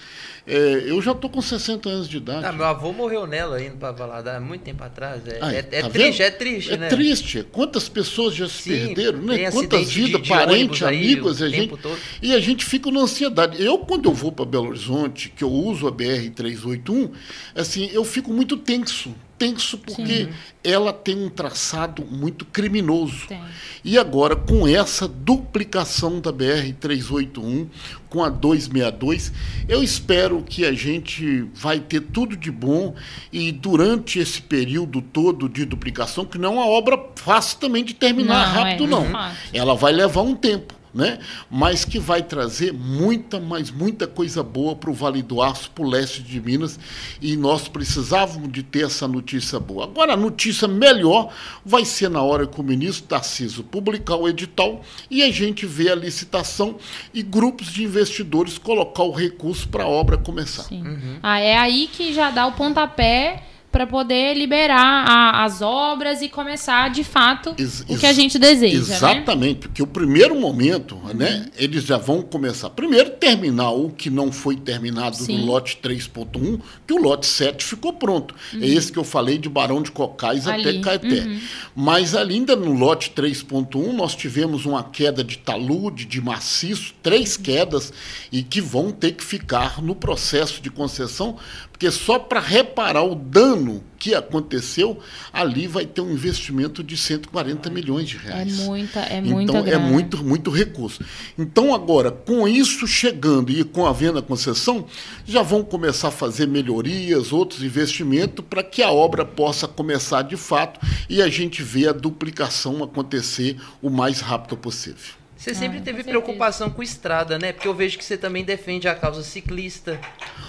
é, 0.47 0.83
eu 0.85 1.01
já 1.01 1.13
tô 1.15 1.27
com 1.27 1.41
60 1.41 1.89
anos 1.89 2.07
de 2.07 2.17
idade. 2.17 2.45
Ah, 2.45 2.51
meu 2.51 2.65
avô 2.65 2.93
morreu 2.93 3.25
nela 3.25 3.61
indo 3.61 3.77
para 3.77 3.91
Valadares 3.91 4.37
há 4.37 4.45
muito 4.45 4.61
tempo 4.61 4.83
atrás. 4.83 5.21
É, 5.27 5.57
é, 5.57 5.61
tá 5.63 5.77
é 5.77 5.89
triste, 5.89 6.21
é 6.21 6.29
triste, 6.29 6.73
é 6.73 6.77
né? 6.77 6.85
É 6.85 6.89
triste. 6.89 7.47
Quantas 7.51 7.89
pessoas 7.89 8.35
já 8.35 8.47
se 8.47 8.63
Sim, 8.63 8.93
perderam, 8.93 9.21
né? 9.23 9.49
Quantas 9.49 9.91
vidas, 9.91 10.27
parentes, 10.27 10.83
amigos, 10.83 11.41
a 11.41 11.49
gente. 11.49 11.75
Todo. 11.75 11.97
E 12.21 12.33
a 12.33 12.39
gente 12.39 12.63
fica 12.63 12.91
na 12.91 13.01
ansiedade. 13.01 13.61
Eu, 13.63 13.79
quando 13.79 14.07
eu 14.07 14.13
vou 14.13 14.31
para 14.31 14.45
Belo 14.45 14.69
Horizonte, 14.69 15.29
que 15.29 15.43
eu 15.43 15.51
uso 15.51 15.87
a 15.87 15.91
BR-381, 15.91 17.11
assim, 17.55 17.89
eu 17.91 18.05
fico 18.05 18.31
muito 18.31 18.55
tenso 18.55 19.15
tenso 19.37 19.77
porque 19.77 20.25
Sim. 20.25 20.29
ela 20.63 20.93
tem 20.93 21.25
um 21.25 21.29
traçado 21.29 22.05
muito 22.05 22.45
criminoso. 22.45 23.27
Tem. 23.27 23.41
E 23.83 23.97
agora, 23.97 24.35
com 24.35 24.67
essa 24.67 25.07
duplicação 25.07 26.19
da 26.19 26.31
BR-381 26.31 27.67
com 28.09 28.23
a 28.23 28.29
262, 28.29 29.31
eu 29.67 29.83
espero 29.83 30.41
que 30.41 30.65
a 30.65 30.73
gente 30.73 31.41
vai 31.53 31.79
ter 31.79 32.01
tudo 32.01 32.35
de 32.35 32.49
bom 32.49 32.95
e 33.31 33.51
durante 33.51 34.19
esse 34.19 34.41
período 34.41 35.01
todo 35.01 35.49
de 35.49 35.65
duplicação, 35.65 36.25
que 36.25 36.37
não 36.37 36.49
é 36.49 36.53
uma 36.53 36.67
obra 36.67 36.97
fácil 37.15 37.59
também 37.59 37.83
de 37.83 37.93
terminar 37.93 38.47
não, 38.47 38.63
rápido, 38.63 38.83
é, 38.85 38.87
não. 38.87 39.31
Ela 39.53 39.75
vai 39.75 39.91
levar 39.91 40.21
um 40.21 40.35
tempo 40.35 40.73
né? 40.95 41.19
mas 41.51 41.83
que 41.83 41.99
vai 41.99 42.23
trazer 42.23 42.71
muita, 42.71 43.37
mas 43.39 43.69
muita 43.69 44.07
coisa 44.07 44.41
boa 44.41 44.75
para 44.75 44.89
o 44.89 44.93
Vale 44.93 45.21
do 45.21 45.41
Aço, 45.41 45.69
para 45.71 45.83
o 45.83 45.89
leste 45.89 46.23
de 46.23 46.39
Minas, 46.39 46.79
e 47.21 47.35
nós 47.35 47.67
precisávamos 47.67 48.49
de 48.51 48.63
ter 48.63 48.85
essa 48.85 49.05
notícia 49.05 49.59
boa. 49.59 49.83
Agora, 49.83 50.13
a 50.13 50.17
notícia 50.17 50.67
melhor 50.67 51.33
vai 51.65 51.83
ser 51.83 52.09
na 52.09 52.21
hora 52.21 52.47
que 52.47 52.59
o 52.59 52.63
ministro 52.63 53.07
Tarciso 53.07 53.63
publicar 53.63 54.15
o 54.15 54.29
edital 54.29 54.81
e 55.11 55.21
a 55.21 55.29
gente 55.29 55.65
vê 55.65 55.91
a 55.91 55.95
licitação 55.95 56.77
e 57.13 57.21
grupos 57.21 57.67
de 57.67 57.83
investidores 57.83 58.57
colocar 58.57 59.03
o 59.03 59.11
recurso 59.11 59.67
para 59.67 59.83
a 59.83 59.87
obra 59.87 60.17
começar. 60.17 60.71
Uhum. 60.71 61.19
Ah, 61.21 61.39
é 61.39 61.57
aí 61.57 61.89
que 61.91 62.13
já 62.13 62.31
dá 62.31 62.47
o 62.47 62.53
pontapé 62.53 63.43
para 63.75 63.85
poder 63.85 64.35
liberar 64.35 65.03
a, 65.05 65.43
as 65.43 65.61
obras 65.61 66.21
e 66.21 66.29
começar 66.29 66.89
de 66.89 67.03
fato 67.03 67.53
ex 67.57 67.83
o 67.89 67.97
que 67.97 68.05
a 68.05 68.13
gente 68.13 68.39
deseja. 68.39 68.77
Né? 68.77 68.95
Exatamente, 68.95 69.55
né? 69.55 69.59
porque 69.63 69.83
o 69.83 69.87
primeiro 69.87 70.33
momento, 70.39 70.95
uhum. 70.95 71.13
né, 71.13 71.47
eles 71.57 71.83
já 71.83 71.97
vão 71.97 72.21
começar. 72.21 72.69
Primeiro, 72.69 73.09
terminar 73.09 73.71
o 73.71 73.89
que 73.89 74.09
não 74.09 74.31
foi 74.31 74.55
terminado 74.55 75.17
Sim. 75.17 75.39
no 75.39 75.47
lote 75.47 75.77
3.1, 75.83 76.61
que 76.87 76.93
o 76.93 77.01
lote 77.01 77.25
7 77.25 77.65
ficou 77.65 77.91
pronto. 77.91 78.33
É 78.53 78.55
uhum. 78.55 78.63
É 78.63 78.67
esse 78.67 78.93
que 78.93 78.97
eu 78.97 79.03
falei 79.03 79.37
de 79.37 79.49
Barão 79.49 79.81
de 79.81 79.91
Cocais 79.91 80.47
Ali. 80.47 80.69
até 80.69 80.79
Caeté. 80.79 81.25
Uhum. 81.25 81.39
Mas 81.75 82.15
ainda 82.15 82.55
no 82.55 82.71
lote 82.71 83.11
3.1, 83.13 83.91
nós 83.91 84.15
tivemos 84.15 84.65
uma 84.65 84.85
queda 84.85 85.21
de 85.21 85.37
talude, 85.37 86.05
de 86.05 86.21
maciço, 86.21 86.93
três 87.03 87.35
quedas, 87.35 87.91
e 88.31 88.41
que 88.41 88.61
vão 88.61 88.89
ter 88.89 89.11
que 89.11 89.23
ficar 89.23 89.81
no 89.81 89.93
processo 89.93 90.61
de 90.61 90.69
concessão, 90.69 91.35
porque 91.75 91.91
só 91.91 92.17
para 92.17 92.39
reparar 92.39 93.03
o 93.03 93.13
dano 93.13 93.83
que 93.99 94.15
aconteceu, 94.15 94.97
ali 95.33 95.67
vai 95.67 95.85
ter 95.85 95.99
um 95.99 96.09
investimento 96.09 96.81
de 96.81 96.95
140 96.95 97.69
milhões 97.69 98.07
de 98.07 98.15
reais. 98.15 98.61
É 98.61 98.63
muita, 98.63 98.99
é 99.01 99.19
muita 99.19 99.51
Então, 99.51 99.67
é 99.67 99.77
muito, 99.77 100.23
muito 100.23 100.49
recurso. 100.49 101.03
Então, 101.37 101.75
agora, 101.75 102.11
com 102.11 102.47
isso 102.47 102.87
chegando 102.87 103.51
e 103.51 103.61
com 103.65 103.85
a 103.85 103.91
venda 103.91 104.21
concessão, 104.21 104.85
já 105.25 105.41
vão 105.41 105.65
começar 105.65 106.07
a 106.07 106.11
fazer 106.11 106.47
melhorias, 106.47 107.33
outros 107.33 107.61
investimentos, 107.61 108.45
para 108.49 108.63
que 108.63 108.81
a 108.81 108.89
obra 108.89 109.25
possa 109.25 109.67
começar 109.67 110.21
de 110.21 110.37
fato 110.37 110.79
e 111.09 111.21
a 111.21 111.27
gente 111.27 111.61
vê 111.61 111.89
a 111.89 111.91
duplicação 111.91 112.81
acontecer 112.81 113.57
o 113.81 113.89
mais 113.89 114.21
rápido 114.21 114.55
possível. 114.55 115.24
Você 115.45 115.53
sempre 115.53 115.77
ah, 115.77 115.81
teve 115.81 116.03
com 116.03 116.09
preocupação 116.09 116.71
com 116.71 116.81
estrada, 116.81 117.37
né? 117.37 117.53
Porque 117.53 117.67
eu 117.67 117.73
vejo 117.75 117.99
que 117.99 118.03
você 118.03 118.17
também 118.17 118.43
defende 118.43 118.87
a 118.87 118.95
causa 118.95 119.21
ciclista. 119.21 120.01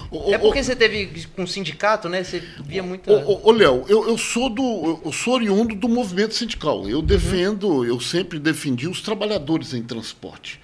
O, 0.09 0.33
é 0.33 0.39
porque 0.39 0.59
o, 0.59 0.63
você 0.63 0.75
teve 0.75 1.27
com 1.35 1.43
um 1.43 1.47
sindicato, 1.47 2.09
né? 2.09 2.23
Você 2.23 2.41
via 2.65 2.81
muito. 2.81 3.07
Ô, 3.11 3.51
Léo, 3.51 3.85
eu, 3.87 4.07
eu 4.07 4.17
sou 4.17 4.49
do. 4.49 4.99
Eu 5.05 5.11
sou 5.11 5.35
oriundo 5.35 5.75
do 5.75 5.87
movimento 5.87 6.33
sindical. 6.33 6.89
Eu 6.89 7.03
defendo, 7.03 7.69
uhum. 7.69 7.85
eu 7.85 7.99
sempre 7.99 8.39
defendi 8.39 8.87
os 8.87 8.99
trabalhadores 8.99 9.71
em 9.75 9.83
transporte. 9.83 10.59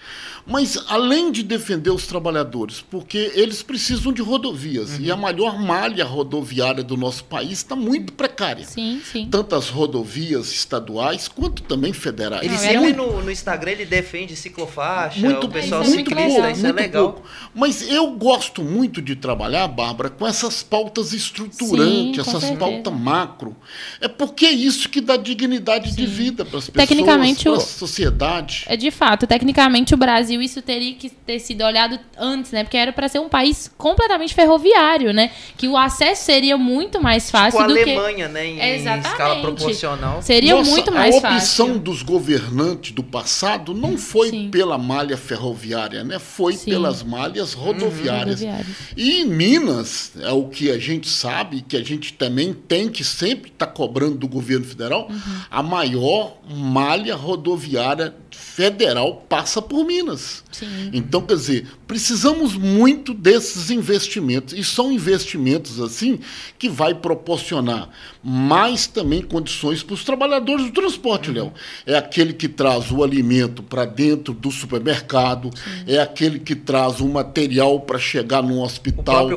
Mas 0.45 0.77
além 0.87 1.31
de 1.31 1.41
defender 1.41 1.89
os 1.89 2.05
trabalhadores, 2.05 2.81
porque 2.81 3.31
eles 3.33 3.63
precisam 3.63 4.11
de 4.11 4.21
rodovias 4.21 4.91
uhum. 4.91 5.05
e 5.05 5.11
a 5.11 5.15
maior 5.15 5.57
malha 5.57 6.03
rodoviária 6.03 6.83
do 6.83 6.97
nosso 6.97 7.23
país 7.23 7.59
está 7.59 7.75
muito 7.75 8.11
precária. 8.13 8.65
Sim, 8.65 9.01
sim. 9.09 9.27
Tanto 9.31 9.55
as 9.55 9.69
rodovias 9.69 10.51
estaduais 10.51 11.29
quanto 11.29 11.63
também 11.63 11.93
federais. 11.93 12.45
Ele 12.45 12.57
sempre 12.57 12.93
no, 12.93 13.21
no, 13.21 13.31
Instagram 13.31 13.71
ele 13.71 13.85
defende 13.85 14.35
ciclofaixa, 14.35 15.19
muito, 15.19 15.47
o 15.47 15.49
pessoal 15.49 15.81
é 15.81 15.87
muito 15.87 16.09
ciclista, 16.09 16.41
pouco, 16.41 16.57
isso 16.57 16.67
é 16.67 16.71
legal. 16.71 17.13
Pouco. 17.13 17.27
Mas 17.55 17.89
eu 17.89 18.11
gosto 18.11 18.61
muito 18.61 19.01
de 19.01 19.15
trabalhar, 19.15 19.67
Bárbara, 19.69 20.09
com 20.09 20.27
essas 20.27 20.61
pautas 20.61 21.13
estruturantes, 21.13 22.25
sim, 22.25 22.29
essas 22.29 22.51
pautas 22.51 22.93
macro. 22.93 23.55
É 24.01 24.07
porque 24.07 24.45
é 24.45 24.51
isso 24.51 24.89
que 24.89 24.99
dá 24.99 25.15
dignidade 25.15 25.91
sim. 25.91 25.95
de 25.95 26.05
vida 26.05 26.43
para 26.43 26.59
as 26.59 26.69
pessoas, 26.69 27.41
para 27.43 27.53
a 27.53 27.59
sociedade. 27.59 28.65
É 28.67 28.75
de 28.75 28.91
fato, 28.91 29.25
tecnicamente 29.25 29.93
o 29.93 29.97
Brasil 29.97 30.32
Brasil 30.33 30.41
isso 30.41 30.61
teria 30.61 30.93
que 30.95 31.09
ter 31.09 31.39
sido 31.39 31.63
olhado 31.63 31.99
antes, 32.17 32.51
né? 32.51 32.63
Porque 32.63 32.77
era 32.77 32.91
para 32.91 33.07
ser 33.07 33.19
um 33.19 33.29
país 33.29 33.71
completamente 33.77 34.33
ferroviário, 34.33 35.13
né? 35.13 35.31
Que 35.57 35.67
o 35.67 35.77
acesso 35.77 36.25
seria 36.25 36.57
muito 36.57 37.01
mais 37.01 37.25
tipo 37.25 37.37
fácil 37.37 37.59
tipo 37.59 37.73
do 37.73 37.79
a 37.79 37.81
Alemanha, 37.81 38.27
que... 38.27 38.33
né? 38.33 38.47
Em, 38.47 38.75
Exatamente. 38.75 39.07
escala 39.07 39.41
proporcional. 39.41 40.21
Seria 40.21 40.55
Nossa, 40.55 40.71
muito 40.71 40.91
mais 40.91 41.15
fácil. 41.15 41.27
A 41.27 41.37
opção 41.37 41.67
fácil. 41.67 41.81
dos 41.81 42.01
governantes 42.01 42.91
do 42.91 43.03
passado 43.03 43.73
não 43.73 43.97
foi 43.97 44.29
Sim. 44.29 44.49
pela 44.49 44.77
malha 44.77 45.17
ferroviária, 45.17 46.03
né? 46.03 46.19
Foi 46.19 46.53
Sim. 46.53 46.71
pelas 46.71 47.03
malhas 47.03 47.53
rodoviárias. 47.53 48.41
Uhum, 48.41 48.47
rodoviárias. 48.47 48.77
E 48.95 49.21
em 49.21 49.25
Minas, 49.25 50.13
é 50.19 50.31
o 50.31 50.47
que 50.47 50.71
a 50.71 50.79
gente 50.79 51.09
sabe, 51.09 51.61
que 51.61 51.77
a 51.77 51.83
gente 51.83 52.13
também 52.13 52.53
tem 52.53 52.89
que 52.89 53.03
sempre 53.03 53.49
estar 53.49 53.67
tá 53.67 53.71
cobrando 53.71 54.15
do 54.15 54.27
governo 54.27 54.65
federal, 54.65 55.07
uhum. 55.09 55.41
a 55.49 55.63
maior 55.63 56.37
malha 56.47 57.15
rodoviária 57.15 58.13
federal 58.31 59.23
passa 59.27 59.61
por 59.61 59.85
Minas. 59.85 60.22
Sim. 60.51 60.89
Então, 60.93 61.21
quer 61.21 61.35
dizer, 61.35 61.67
precisamos 61.87 62.55
muito 62.55 63.13
desses 63.13 63.69
investimentos. 63.69 64.53
E 64.53 64.63
são 64.63 64.91
investimentos 64.91 65.79
assim 65.79 66.19
que 66.57 66.69
vai 66.69 66.93
proporcionar 66.93 67.89
mais 68.23 68.87
também 68.87 69.21
condições 69.21 69.83
para 69.83 69.93
os 69.93 70.03
trabalhadores 70.03 70.65
do 70.65 70.71
transporte, 70.71 71.29
uhum. 71.29 71.35
Léo. 71.35 71.53
É 71.85 71.97
aquele 71.97 72.33
que 72.33 72.47
traz 72.47 72.89
o 72.91 73.03
alimento 73.03 73.61
para 73.61 73.85
dentro 73.85 74.33
do 74.33 74.49
supermercado, 74.49 75.49
Sim. 75.53 75.93
é 75.93 75.99
aquele 75.99 76.39
que 76.39 76.55
traz 76.55 77.01
o 77.01 77.07
material 77.07 77.81
para 77.81 77.99
chegar 77.99 78.41
no 78.41 78.61
hospital, 78.61 79.29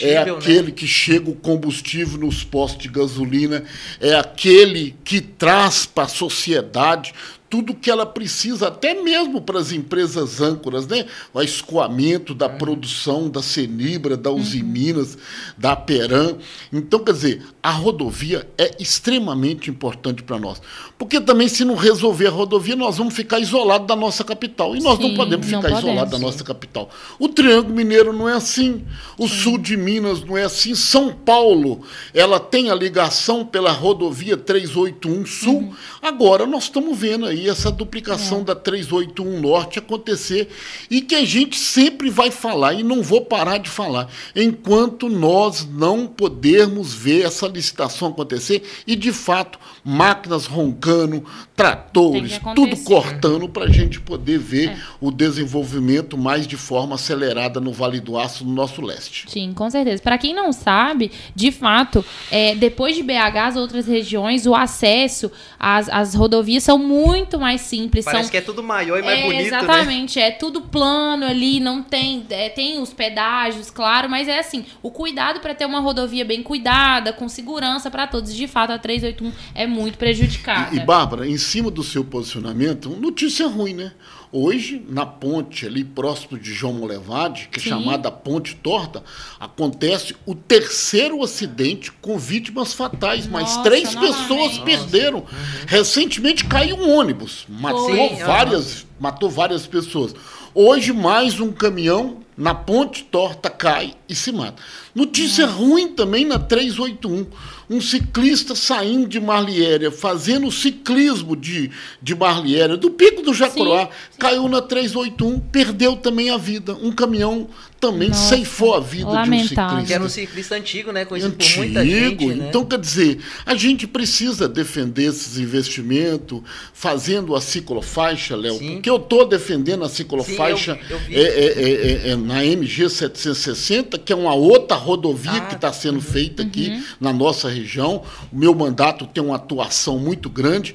é 0.00 0.24
né? 0.24 0.30
aquele 0.30 0.68
né? 0.68 0.70
que 0.70 0.86
chega 0.86 1.30
o 1.30 1.34
combustível 1.34 2.18
nos 2.18 2.44
postos 2.44 2.82
de 2.82 2.88
gasolina, 2.88 3.64
é 4.00 4.14
aquele 4.14 4.94
que 5.04 5.20
traz 5.20 5.86
para 5.86 6.04
a 6.04 6.08
sociedade 6.08 7.14
tudo 7.54 7.72
que 7.72 7.88
ela 7.88 8.04
precisa, 8.04 8.66
até 8.66 9.00
mesmo 9.00 9.40
para 9.40 9.60
as 9.60 9.70
empresas 9.70 10.40
âncoras, 10.40 10.88
né? 10.88 11.06
O 11.32 11.40
escoamento 11.40 12.34
da 12.34 12.48
uhum. 12.48 12.58
produção 12.58 13.30
da 13.30 13.40
Senibra, 13.40 14.16
da 14.16 14.28
Usiminas, 14.28 15.14
uhum. 15.14 15.20
da 15.56 15.76
Peram. 15.76 16.36
Então, 16.72 16.98
quer 16.98 17.12
dizer, 17.12 17.42
a 17.62 17.70
rodovia 17.70 18.44
é 18.58 18.74
extremamente 18.80 19.70
importante 19.70 20.24
para 20.24 20.36
nós. 20.36 20.60
Porque 20.98 21.20
também, 21.20 21.46
se 21.46 21.64
não 21.64 21.76
resolver 21.76 22.26
a 22.26 22.30
rodovia, 22.30 22.74
nós 22.74 22.98
vamos 22.98 23.14
ficar 23.14 23.38
isolados 23.38 23.86
da 23.86 23.94
nossa 23.94 24.24
capital. 24.24 24.74
E 24.74 24.80
nós 24.80 24.96
Sim, 24.96 25.08
não 25.08 25.14
podemos 25.14 25.46
ficar 25.46 25.78
isolados 25.78 26.10
da 26.10 26.18
nossa 26.18 26.42
capital. 26.42 26.90
O 27.20 27.28
Triângulo 27.28 27.76
Mineiro 27.76 28.12
não 28.12 28.28
é 28.28 28.32
assim. 28.32 28.84
O 29.16 29.28
Sim. 29.28 29.34
sul 29.34 29.58
de 29.58 29.76
Minas 29.76 30.24
não 30.24 30.36
é 30.36 30.42
assim. 30.42 30.74
São 30.74 31.12
Paulo, 31.12 31.82
ela 32.12 32.40
tem 32.40 32.68
a 32.70 32.74
ligação 32.74 33.46
pela 33.46 33.70
rodovia 33.70 34.36
381 34.36 35.24
Sul. 35.24 35.58
Uhum. 35.58 35.74
Agora, 36.02 36.46
nós 36.46 36.64
estamos 36.64 36.98
vendo 36.98 37.26
aí 37.26 37.43
essa 37.48 37.70
duplicação 37.70 38.40
é. 38.40 38.44
da 38.44 38.54
381 38.54 39.40
Norte 39.40 39.78
acontecer 39.78 40.48
e 40.90 41.00
que 41.00 41.14
a 41.14 41.24
gente 41.24 41.56
sempre 41.56 42.10
vai 42.10 42.30
falar 42.30 42.74
e 42.74 42.82
não 42.82 43.02
vou 43.02 43.22
parar 43.22 43.58
de 43.58 43.68
falar 43.68 44.08
enquanto 44.34 45.08
nós 45.08 45.66
não 45.66 46.06
podermos 46.06 46.94
ver 46.94 47.24
essa 47.24 47.46
licitação 47.46 48.08
acontecer 48.08 48.62
e 48.86 48.96
de 48.96 49.12
fato 49.12 49.58
máquinas 49.84 50.46
roncando, 50.46 51.24
tratores, 51.54 52.40
tudo 52.54 52.76
cortando 52.78 53.48
para 53.48 53.64
a 53.64 53.70
gente 53.70 54.00
poder 54.00 54.38
ver 54.38 54.70
é. 54.70 54.78
o 55.00 55.10
desenvolvimento 55.10 56.16
mais 56.16 56.46
de 56.46 56.56
forma 56.56 56.94
acelerada 56.94 57.60
no 57.60 57.72
Vale 57.72 58.00
do 58.00 58.18
Aço, 58.18 58.44
no 58.44 58.52
nosso 58.52 58.80
leste. 58.80 59.30
Sim, 59.30 59.52
com 59.52 59.68
certeza. 59.68 60.02
Para 60.02 60.16
quem 60.16 60.34
não 60.34 60.52
sabe, 60.52 61.12
de 61.34 61.52
fato, 61.52 62.04
é, 62.30 62.54
depois 62.54 62.96
de 62.96 63.02
BH, 63.02 63.36
as 63.44 63.56
outras 63.56 63.86
regiões, 63.86 64.46
o 64.46 64.54
acesso 64.54 65.30
às, 65.58 65.88
às 65.88 66.14
rodovias 66.14 66.64
são 66.64 66.78
muito 66.78 67.33
mais 67.38 67.60
simples. 67.60 68.04
Parece 68.04 68.24
são... 68.24 68.30
que 68.30 68.36
é 68.36 68.40
tudo 68.40 68.62
maior 68.62 68.98
e 68.98 69.02
mais 69.02 69.18
é, 69.18 69.22
bonito, 69.22 69.40
né? 69.40 69.46
Exatamente, 69.46 70.18
né? 70.18 70.26
é 70.26 70.30
tudo 70.30 70.62
plano 70.62 71.24
ali, 71.24 71.60
não 71.60 71.82
tem, 71.82 72.24
é, 72.30 72.48
tem 72.48 72.80
os 72.80 72.92
pedágios, 72.92 73.70
claro, 73.70 74.08
mas 74.08 74.28
é 74.28 74.38
assim, 74.38 74.64
o 74.82 74.90
cuidado 74.90 75.40
para 75.40 75.54
ter 75.54 75.66
uma 75.66 75.80
rodovia 75.80 76.24
bem 76.24 76.42
cuidada, 76.42 77.12
com 77.12 77.28
segurança 77.28 77.90
para 77.90 78.06
todos. 78.06 78.34
De 78.34 78.46
fato, 78.46 78.72
a 78.72 78.78
381 78.78 79.32
é 79.54 79.66
muito 79.66 79.98
prejudicada. 79.98 80.74
E, 80.74 80.78
e 80.78 80.80
Bárbara, 80.80 81.26
em 81.26 81.38
cima 81.38 81.70
do 81.70 81.82
seu 81.82 82.04
posicionamento, 82.04 82.90
notícia 82.90 83.46
ruim, 83.46 83.74
né? 83.74 83.92
Hoje, 84.36 84.84
na 84.88 85.06
ponte 85.06 85.64
ali 85.64 85.84
próximo 85.84 86.36
de 86.36 86.52
João 86.52 86.72
Molevade, 86.72 87.48
que 87.52 87.60
é 87.60 87.62
Sim. 87.62 87.68
é 87.68 87.72
chamada 87.72 88.10
Ponte 88.10 88.56
Torta, 88.56 89.04
acontece 89.38 90.16
o 90.26 90.34
terceiro 90.34 91.22
acidente 91.22 91.92
com 91.92 92.18
vítimas 92.18 92.72
fatais. 92.72 93.28
Nossa, 93.28 93.62
três 93.62 93.94
pessoas 93.94 94.58
perderam. 94.58 95.20
Uhum. 95.20 95.26
Recentemente 95.68 96.46
caiu 96.46 96.74
um 96.74 96.98
ônibus, 96.98 97.46
matou 97.48 97.86
Sim, 97.94 98.16
várias, 98.26 98.80
uhum. 98.82 98.88
Matou 98.98 99.30
várias 99.30 99.66
pessoas. 99.66 100.14
Hoje, 100.54 100.92
mais 100.92 101.40
um 101.40 101.50
caminhão 101.50 102.22
na 102.36 102.54
ponte, 102.54 103.04
torta, 103.04 103.48
cai 103.48 103.94
e 104.08 104.14
se 104.14 104.32
mata. 104.32 104.60
Notícia 104.94 105.46
ruim 105.46 105.88
também 105.88 106.24
na 106.24 106.38
381. 106.38 107.26
Um 107.70 107.80
ciclista 107.80 108.54
saindo 108.54 109.08
de 109.08 109.20
Marliéria, 109.20 109.90
fazendo 109.90 110.50
ciclismo 110.50 111.36
de, 111.36 111.70
de 112.02 112.14
Marliéria, 112.14 112.76
do 112.76 112.90
Pico 112.90 113.22
do 113.22 113.32
Jacuruá, 113.32 113.88
caiu 114.18 114.48
na 114.48 114.60
381, 114.60 115.40
perdeu 115.40 115.96
também 115.96 116.30
a 116.30 116.36
vida. 116.36 116.76
Um 116.82 116.92
caminhão 116.92 117.48
também 117.84 118.08
Nossa, 118.08 118.34
ceifou 118.34 118.74
a 118.74 118.80
vida 118.80 119.10
lamentável. 119.10 119.36
de 119.36 119.44
um 119.44 119.48
ciclista. 119.48 119.86
Que 119.86 119.92
era 119.92 120.04
um 120.04 120.08
ciclista 120.08 120.54
antigo, 120.54 120.92
né? 120.92 121.04
Conhecido 121.04 121.34
antigo, 121.34 121.52
por 121.52 121.64
muita 121.64 121.84
gente. 121.84 122.26
Né? 122.26 122.46
Então, 122.48 122.64
quer 122.64 122.78
dizer, 122.78 123.18
a 123.44 123.54
gente 123.54 123.86
precisa 123.86 124.48
defender 124.48 125.04
esses 125.04 125.38
investimentos, 125.38 126.40
fazendo 126.72 127.36
a 127.36 127.42
ciclofaixa, 127.42 128.36
Léo, 128.36 128.58
porque 128.58 128.88
eu 128.88 128.96
estou 128.96 129.26
defendendo 129.26 129.84
a 129.84 129.88
ciclofaixa 129.88 130.74
Sim, 130.74 130.80
eu, 130.88 130.98
eu 131.10 131.22
é, 131.22 131.28
é, 131.28 132.08
é, 132.08 132.10
é, 132.10 132.16
na 132.16 132.44
MG 132.44 132.88
760, 132.88 133.98
que 133.98 134.12
é 134.12 134.16
uma 134.16 134.34
outra 134.34 134.76
rodovia 134.76 135.32
ah, 135.32 135.40
que 135.42 135.54
está 135.54 135.72
sendo 135.72 135.96
uhum, 135.96 136.00
feita 136.00 136.42
aqui 136.42 136.68
uhum. 136.68 136.82
na 136.98 137.12
nossa 137.12 137.50
região. 137.50 138.02
O 138.32 138.36
meu 138.36 138.54
mandato 138.54 139.06
tem 139.06 139.22
uma 139.22 139.36
atuação 139.36 139.98
muito 139.98 140.30
grande. 140.30 140.74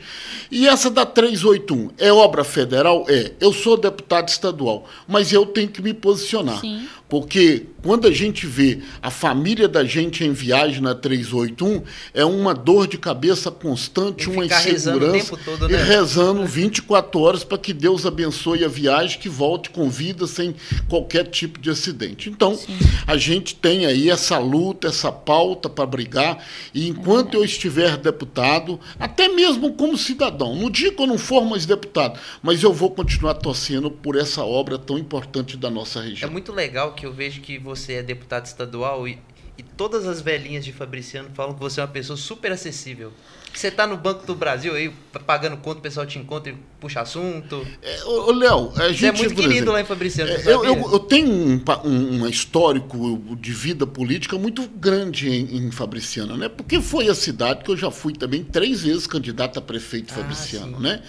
E 0.51 0.67
essa 0.67 0.91
da 0.91 1.05
381 1.05 1.89
é 1.97 2.13
obra 2.13 2.43
federal? 2.43 3.05
É. 3.07 3.31
Eu 3.39 3.51
sou 3.51 3.77
deputado 3.77 4.29
estadual, 4.29 4.87
mas 5.07 5.33
eu 5.33 5.45
tenho 5.45 5.69
que 5.69 5.81
me 5.81 5.93
posicionar. 5.93 6.59
Sim. 6.59 6.87
Porque 7.09 7.65
quando 7.81 8.07
a 8.07 8.11
gente 8.11 8.45
vê 8.45 8.79
a 9.01 9.09
família 9.09 9.67
da 9.67 9.83
gente 9.83 10.23
em 10.23 10.31
viagem 10.31 10.81
na 10.81 10.93
381, 10.93 11.81
é 12.13 12.23
uma 12.23 12.53
dor 12.53 12.87
de 12.87 12.97
cabeça 12.97 13.49
constante, 13.49 14.29
uma 14.29 14.45
insegurança. 14.45 15.35
Todo, 15.37 15.67
né? 15.67 15.79
E 15.79 15.83
rezando 15.83 16.45
24 16.45 17.19
horas 17.19 17.43
para 17.43 17.57
que 17.57 17.73
Deus 17.73 18.05
abençoe 18.05 18.63
a 18.63 18.67
viagem, 18.67 19.19
que 19.19 19.29
volte 19.29 19.69
com 19.69 19.89
vida 19.89 20.27
sem 20.27 20.53
qualquer 20.87 21.25
tipo 21.25 21.59
de 21.59 21.69
acidente. 21.69 22.29
Então, 22.29 22.55
Sim. 22.55 22.77
a 23.07 23.17
gente 23.17 23.55
tem 23.55 23.85
aí 23.85 24.09
essa 24.09 24.37
luta, 24.37 24.87
essa 24.87 25.11
pauta 25.11 25.69
para 25.69 25.85
brigar. 25.85 26.45
E 26.73 26.87
enquanto 26.87 27.35
é 27.35 27.37
eu 27.37 27.45
estiver 27.45 27.97
deputado, 27.97 28.79
até 28.99 29.29
mesmo 29.29 29.73
como 29.73 29.97
cidadão, 29.97 30.55
no 30.55 30.69
dia 30.69 30.91
que 30.91 31.01
eu 31.01 31.07
não 31.07 31.17
for 31.17 31.43
mais 31.45 31.65
deputado, 31.65 32.19
mas 32.43 32.61
eu 32.61 32.73
vou 32.73 32.91
continuar 32.91 33.35
torcendo 33.35 33.89
por 33.89 34.15
essa 34.15 34.43
obra 34.43 34.77
tão 34.77 34.97
importante 34.97 35.57
da 35.57 35.69
nossa 35.69 36.01
região. 36.01 36.29
É 36.29 36.31
muito 36.31 36.51
legal 36.51 36.93
que 36.99 37.05
eu 37.05 37.13
vejo 37.13 37.39
que 37.39 37.57
você 37.57 37.93
é 37.93 38.03
deputado 38.03 38.45
estadual 38.45 39.07
e, 39.07 39.17
e 39.57 39.63
todas 39.63 40.05
as 40.05 40.19
velhinhas 40.19 40.65
de 40.65 40.73
Fabriciano 40.73 41.29
falam 41.33 41.53
que 41.53 41.59
você 41.61 41.79
é 41.79 41.83
uma 41.83 41.89
pessoa 41.89 42.17
super 42.17 42.51
acessível. 42.51 43.13
Você 43.53 43.69
está 43.69 43.87
no 43.87 43.97
Banco 43.97 44.25
do 44.27 44.35
Brasil 44.35 44.75
aí, 44.75 44.93
pagando 45.25 45.57
conta, 45.57 45.79
o 45.79 45.81
pessoal 45.81 46.05
te 46.05 46.19
encontra 46.19 46.51
e 46.51 46.55
puxa 46.79 47.01
assunto. 47.01 47.65
É, 47.81 48.03
ô, 48.03 48.31
Léo, 48.31 48.71
a 48.75 48.89
gente. 48.89 48.99
Você 48.99 49.05
é 49.07 49.11
muito 49.11 49.35
querido 49.35 49.53
exemplo, 49.53 49.73
lá 49.73 49.81
em 49.81 49.85
Fabriciano. 49.85 50.31
É, 50.31 50.41
eu, 50.45 50.63
eu, 50.63 50.91
eu, 50.91 50.99
tenho 50.99 51.27
um, 51.27 51.61
um, 51.83 52.21
um, 52.21 52.27
histórico 52.27 53.19
de 53.39 53.51
vida 53.51 53.87
política 53.87 54.37
muito 54.37 54.67
grande 54.67 55.29
em, 55.29 55.67
em, 55.67 55.71
Fabriciano, 55.71 56.37
né? 56.37 56.47
Porque 56.47 56.79
foi 56.79 57.09
a 57.09 57.15
cidade 57.15 57.63
que 57.63 57.71
eu 57.71 57.77
já 57.77 57.89
fui 57.89 58.13
também 58.13 58.43
três 58.43 58.83
vezes 58.83 59.07
candidato 59.07 59.57
a 59.57 59.61
prefeito 59.61 60.13
ah, 60.13 60.17
Fabriciano, 60.17 60.77
sim. 60.77 60.83
né? 60.83 61.01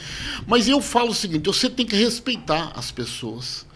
Mas 0.47 0.67
eu 0.67 0.81
falo 0.81 1.11
o 1.11 1.15
seguinte: 1.15 1.47
você 1.47 1.69
tem 1.69 1.85
que 1.85 1.97
respeitar 1.97 2.73
as 2.75 2.91
pessoas. 2.91 3.69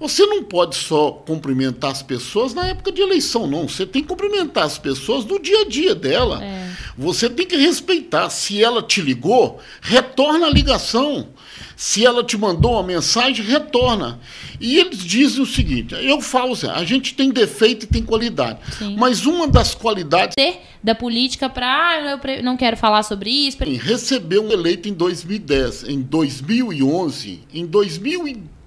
Você 0.00 0.24
não 0.24 0.42
pode 0.42 0.76
só 0.76 1.10
cumprimentar 1.12 1.90
as 1.90 2.02
pessoas 2.02 2.54
na 2.54 2.66
época 2.66 2.90
de 2.90 3.02
eleição, 3.02 3.46
não. 3.46 3.68
Você 3.68 3.84
tem 3.84 4.00
que 4.00 4.08
cumprimentar 4.08 4.64
as 4.64 4.78
pessoas 4.78 5.26
no 5.26 5.38
dia 5.38 5.60
a 5.60 5.68
dia 5.68 5.94
dela. 5.94 6.42
É. 6.42 6.70
Você 6.96 7.28
tem 7.28 7.46
que 7.46 7.54
respeitar. 7.54 8.30
Se 8.30 8.64
ela 8.64 8.82
te 8.82 9.02
ligou, 9.02 9.60
retorna 9.82 10.46
a 10.46 10.50
ligação. 10.50 11.28
Se 11.76 12.04
ela 12.04 12.24
te 12.24 12.38
mandou 12.38 12.72
uma 12.72 12.82
mensagem, 12.82 13.44
retorna. 13.44 14.18
E 14.58 14.78
eles 14.78 15.04
dizem 15.04 15.42
o 15.42 15.46
seguinte: 15.46 15.94
eu 15.94 16.22
falo 16.22 16.54
assim, 16.54 16.68
a 16.68 16.82
gente 16.82 17.14
tem 17.14 17.30
defeito 17.30 17.84
e 17.84 17.86
tem 17.86 18.02
qualidade. 18.02 18.58
Sim. 18.78 18.96
Mas 18.96 19.26
uma 19.26 19.46
das 19.46 19.74
qualidades. 19.74 20.34
Da 20.82 20.94
política 20.94 21.50
para. 21.50 21.66
Ah, 21.66 22.18
eu 22.30 22.42
não 22.42 22.56
quero 22.56 22.76
falar 22.76 23.02
sobre 23.02 23.30
isso. 23.30 23.58
Recebeu 23.62 24.46
um 24.46 24.50
eleito 24.50 24.88
em 24.88 24.94
2010, 24.94 25.84
em 25.84 26.00
2011, 26.00 27.40
em 27.52 27.66
2013 27.66 28.59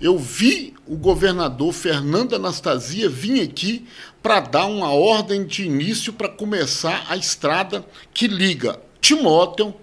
eu 0.00 0.18
vi 0.18 0.74
o 0.86 0.96
governador 0.96 1.72
Fernando 1.72 2.34
Anastasia 2.34 3.08
vir 3.08 3.42
aqui 3.42 3.86
para 4.22 4.40
dar 4.40 4.66
uma 4.66 4.92
ordem 4.92 5.44
de 5.44 5.64
início 5.64 6.12
para 6.12 6.28
começar 6.28 7.06
a 7.08 7.16
estrada 7.16 7.84
que 8.12 8.26
liga 8.26 8.78
Timóteo, 9.00 9.74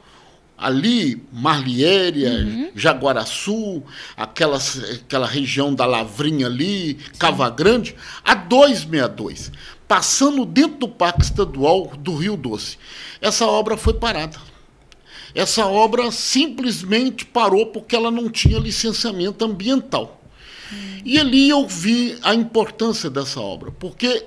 ali, 0.58 1.24
Marliéria, 1.32 2.32
uhum. 2.32 2.72
Jaguaraçu, 2.76 3.84
aquela, 4.16 4.58
aquela 4.94 5.28
região 5.28 5.74
da 5.74 5.86
Lavrinha 5.86 6.48
ali, 6.48 6.94
Sim. 6.94 6.98
Cava 7.20 7.50
Grande, 7.50 7.96
a 8.24 8.34
262, 8.34 9.52
passando 9.88 10.46
dentro 10.46 10.80
do 10.80 10.90
Parque 10.90 11.24
Estadual 11.24 11.92
do 12.00 12.16
Rio 12.16 12.36
Doce. 12.36 12.78
Essa 13.22 13.46
obra 13.46 13.78
foi 13.78 13.94
parada. 13.94 14.38
Essa 15.38 15.67
obra 15.67 16.12
simplesmente 16.12 17.24
parou 17.24 17.67
porque 17.67 17.96
ela 17.96 18.10
não 18.10 18.27
tinha 18.27 18.58
licenciamento 18.58 19.46
ambiental. 19.46 20.20
Hum. 20.74 21.01
E 21.06 21.20
ali 21.20 21.48
eu 21.48 21.67
vi 21.67 22.17
a 22.24 22.34
importância 22.34 23.08
dessa 23.08 23.39
obra, 23.39 23.72
porque 23.72 24.25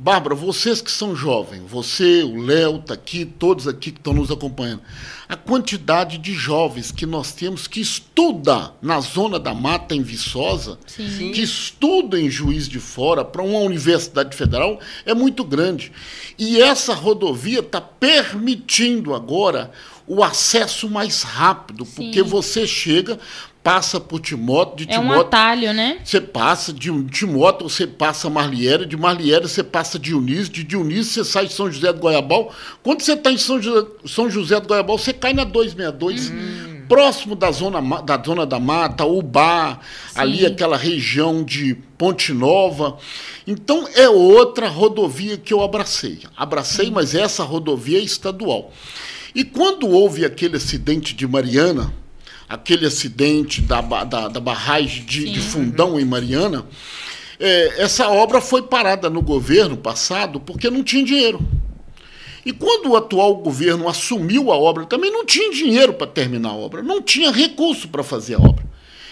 Bárbara, 0.00 0.32
vocês 0.36 0.80
que 0.80 0.92
são 0.92 1.14
jovens, 1.14 1.62
você, 1.68 2.22
o 2.22 2.40
Léo, 2.40 2.76
está 2.76 2.94
aqui, 2.94 3.24
todos 3.24 3.66
aqui 3.66 3.90
que 3.90 3.98
estão 3.98 4.14
nos 4.14 4.30
acompanhando, 4.30 4.80
a 5.28 5.36
quantidade 5.36 6.18
de 6.18 6.32
jovens 6.34 6.92
que 6.92 7.04
nós 7.04 7.32
temos 7.32 7.66
que 7.66 7.80
estuda 7.80 8.72
na 8.80 9.00
zona 9.00 9.40
da 9.40 9.52
mata 9.52 9.96
em 9.96 10.02
Viçosa, 10.02 10.78
Sim. 10.86 11.32
que 11.32 11.42
estuda 11.42 12.18
em 12.18 12.30
Juiz 12.30 12.68
de 12.68 12.78
Fora 12.78 13.24
para 13.24 13.42
uma 13.42 13.58
universidade 13.58 14.36
federal 14.36 14.78
é 15.04 15.14
muito 15.14 15.42
grande. 15.42 15.90
E 16.38 16.62
essa 16.62 16.94
rodovia 16.94 17.58
está 17.58 17.80
permitindo 17.80 19.16
agora 19.16 19.72
o 20.08 20.24
acesso 20.24 20.88
mais 20.88 21.22
rápido, 21.22 21.84
Sim. 21.84 21.92
porque 21.96 22.22
você 22.22 22.66
chega, 22.66 23.18
passa 23.62 24.00
por 24.00 24.20
Timóteo, 24.20 24.86
de 24.86 24.92
é 24.92 24.96
Timóteo. 24.96 25.18
um 25.18 25.20
atalho, 25.20 25.74
né? 25.74 25.98
Você 26.02 26.20
passa 26.20 26.72
de 26.72 26.90
Timóteo, 27.04 27.68
você 27.68 27.86
passa 27.86 28.30
Marliera, 28.30 28.86
de 28.86 28.96
Marliera 28.96 29.46
você 29.46 29.62
passa 29.62 29.98
Dionísio, 29.98 30.52
de 30.52 30.64
Dionísio 30.64 31.22
você 31.22 31.30
sai 31.30 31.46
de 31.46 31.52
São 31.52 31.70
José 31.70 31.92
do 31.92 32.00
Goiabal. 32.00 32.50
Quando 32.82 33.02
você 33.02 33.12
está 33.12 33.30
em 33.30 33.36
São 33.36 33.60
José, 33.60 33.86
São 34.06 34.30
José 34.30 34.58
do 34.58 34.66
Goiabal, 34.66 34.96
você 34.96 35.12
cai 35.12 35.34
na 35.34 35.44
262. 35.44 36.30
Hum. 36.30 36.78
Próximo 36.88 37.36
da 37.36 37.50
zona, 37.50 37.82
da 38.00 38.16
zona 38.16 38.46
da 38.46 38.58
mata, 38.58 39.04
Ubá, 39.04 39.78
Sim. 40.08 40.20
ali 40.20 40.46
aquela 40.46 40.78
região 40.78 41.44
de 41.44 41.74
Ponte 41.98 42.32
Nova. 42.32 42.96
Então 43.46 43.86
é 43.94 44.08
outra 44.08 44.68
rodovia 44.68 45.36
que 45.36 45.52
eu 45.52 45.62
abracei. 45.62 46.20
Abracei, 46.34 46.90
mas 46.90 47.14
essa 47.14 47.44
rodovia 47.44 47.98
é 47.98 48.02
estadual. 48.02 48.72
E 49.34 49.44
quando 49.44 49.88
houve 49.88 50.24
aquele 50.24 50.56
acidente 50.56 51.14
de 51.14 51.26
Mariana, 51.26 51.92
aquele 52.48 52.86
acidente 52.86 53.60
da, 53.60 53.80
da, 53.80 54.28
da 54.28 54.40
barragem 54.40 55.04
de, 55.04 55.30
de, 55.30 55.40
Fundão 55.40 56.00
em 56.00 56.04
Mariana, 56.04 56.66
é, 57.38 57.82
essa 57.82 58.08
obra 58.08 58.40
foi 58.40 58.62
parada 58.62 59.10
no 59.10 59.22
governo 59.22 59.76
passado 59.76 60.40
porque 60.40 60.70
não 60.70 60.82
tinha 60.82 61.04
dinheiro. 61.04 61.40
E 62.44 62.52
quando 62.52 62.90
o 62.90 62.96
atual 62.96 63.36
governo 63.36 63.88
assumiu 63.88 64.50
a 64.50 64.56
obra, 64.56 64.86
também 64.86 65.12
não 65.12 65.24
tinha 65.26 65.50
dinheiro 65.50 65.92
para 65.92 66.06
terminar 66.06 66.50
a 66.50 66.54
obra, 66.54 66.82
não 66.82 67.02
tinha 67.02 67.30
recurso 67.30 67.88
para 67.88 68.02
fazer 68.02 68.36
a 68.36 68.38
obra. 68.38 68.64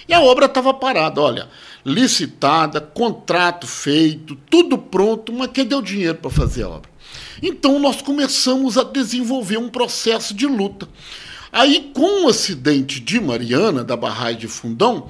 E 0.08 0.14
a 0.14 0.20
obra 0.20 0.46
estava 0.46 0.72
parada, 0.72 1.20
olha, 1.20 1.48
licitada, 1.84 2.80
contrato 2.80 3.66
feito, 3.66 4.36
tudo 4.48 4.78
pronto, 4.78 5.32
mas 5.32 5.50
quem 5.50 5.64
deu 5.64 5.82
dinheiro 5.82 6.14
para 6.14 6.30
fazer 6.30 6.62
a 6.62 6.68
obra? 6.68 6.90
Então 7.42 7.78
nós 7.78 8.00
começamos 8.02 8.78
a 8.78 8.84
desenvolver 8.84 9.58
um 9.58 9.68
processo 9.68 10.34
de 10.34 10.46
luta. 10.46 10.88
Aí, 11.52 11.90
com 11.94 12.24
o 12.24 12.28
acidente 12.28 13.00
de 13.00 13.20
Mariana, 13.20 13.82
da 13.82 13.96
barragem 13.96 14.40
de 14.40 14.48
Fundão, 14.48 15.08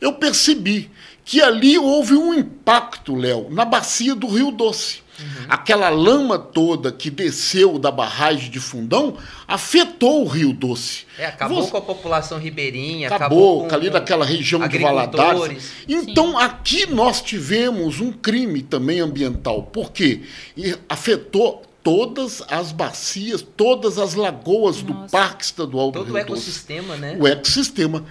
eu 0.00 0.12
percebi 0.12 0.90
que 1.24 1.40
ali 1.40 1.78
houve 1.78 2.14
um 2.14 2.34
impacto, 2.34 3.14
Léo, 3.14 3.48
na 3.50 3.64
bacia 3.64 4.14
do 4.14 4.26
Rio 4.26 4.50
Doce. 4.50 5.05
Uhum. 5.18 5.46
Aquela 5.48 5.88
lama 5.88 6.38
toda 6.38 6.92
que 6.92 7.10
desceu 7.10 7.78
da 7.78 7.90
barragem 7.90 8.50
de 8.50 8.60
Fundão 8.60 9.16
afetou 9.46 10.24
o 10.24 10.28
Rio 10.28 10.52
Doce. 10.52 11.04
É, 11.18 11.26
acabou 11.26 11.62
Você... 11.62 11.70
com 11.70 11.76
a 11.78 11.82
população 11.82 12.38
ribeirinha, 12.38 13.08
acabou, 13.08 13.26
acabou 13.26 13.68
com 13.68 13.74
ali 13.74 13.90
daquela 13.90 14.24
região 14.24 14.66
de 14.66 14.78
Valadares. 14.78 15.72
Então 15.88 16.32
Sim. 16.32 16.36
aqui 16.36 16.86
nós 16.86 17.22
tivemos 17.22 18.00
um 18.00 18.12
crime 18.12 18.62
também 18.62 19.00
ambiental. 19.00 19.62
Por 19.64 19.92
quê? 19.92 20.22
E 20.56 20.76
afetou 20.88 21.62
todas 21.86 22.42
as 22.50 22.72
bacias, 22.72 23.46
todas 23.56 23.96
as 23.96 24.14
lagoas 24.14 24.82
Nossa. 24.82 25.04
do 25.04 25.10
Parque 25.10 25.44
Estadual 25.44 25.92
do 25.92 26.00
Todo 26.00 26.06
Rio 26.06 26.14
Todo 26.14 26.16
o 26.16 26.34
ecossistema, 26.34 26.88
Doce. 26.88 27.00
né? 27.00 27.16
O 27.20 27.26
ecossistema. 27.28 28.04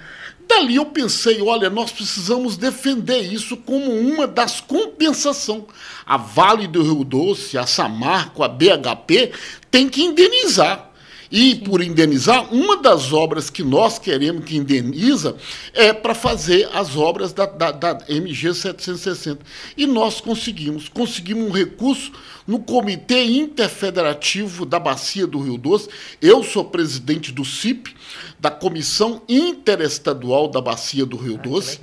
Dali 0.47 0.75
eu 0.75 0.85
pensei, 0.85 1.41
olha, 1.41 1.69
nós 1.69 1.91
precisamos 1.91 2.55
defender 2.57 3.21
isso 3.21 3.57
como 3.57 3.91
uma 3.91 4.27
das 4.27 4.61
compensações. 4.61 5.63
A 6.05 6.17
Vale 6.17 6.67
do 6.67 6.83
Rio 6.83 7.03
Doce, 7.03 7.57
a 7.57 7.65
Samarco, 7.65 8.43
a 8.43 8.47
BHP 8.47 9.31
tem 9.71 9.89
que 9.89 10.03
indenizar. 10.03 10.84
E 11.31 11.55
por 11.55 11.81
indenizar, 11.81 12.53
uma 12.53 12.77
das 12.77 13.11
obras 13.11 13.49
que 13.49 13.63
nós 13.63 13.97
queremos 13.99 14.45
que 14.45 14.55
indeniza 14.55 15.35
é 15.73 15.93
para 15.93 16.13
fazer 16.13 16.69
as 16.73 16.95
obras 16.95 17.33
da, 17.33 17.45
da, 17.45 17.71
da 17.71 18.05
MG 18.07 18.53
760. 18.53 19.39
E 19.75 19.85
nós 19.85 20.21
conseguimos. 20.21 20.89
Conseguimos 20.89 21.47
um 21.47 21.51
recurso 21.51 22.11
no 22.47 22.59
Comitê 22.59 23.23
Interfederativo 23.23 24.65
da 24.65 24.79
Bacia 24.79 25.25
do 25.25 25.39
Rio 25.39 25.57
Doce. 25.57 25.89
Eu 26.21 26.43
sou 26.43 26.63
presidente 26.65 27.31
do 27.31 27.43
CIP, 27.43 27.95
da 28.39 28.51
Comissão 28.51 29.21
Interestadual 29.27 30.47
da 30.47 30.61
Bacia 30.61 31.05
do 31.05 31.17
Rio 31.17 31.39
ah, 31.39 31.41
Doce. 31.41 31.79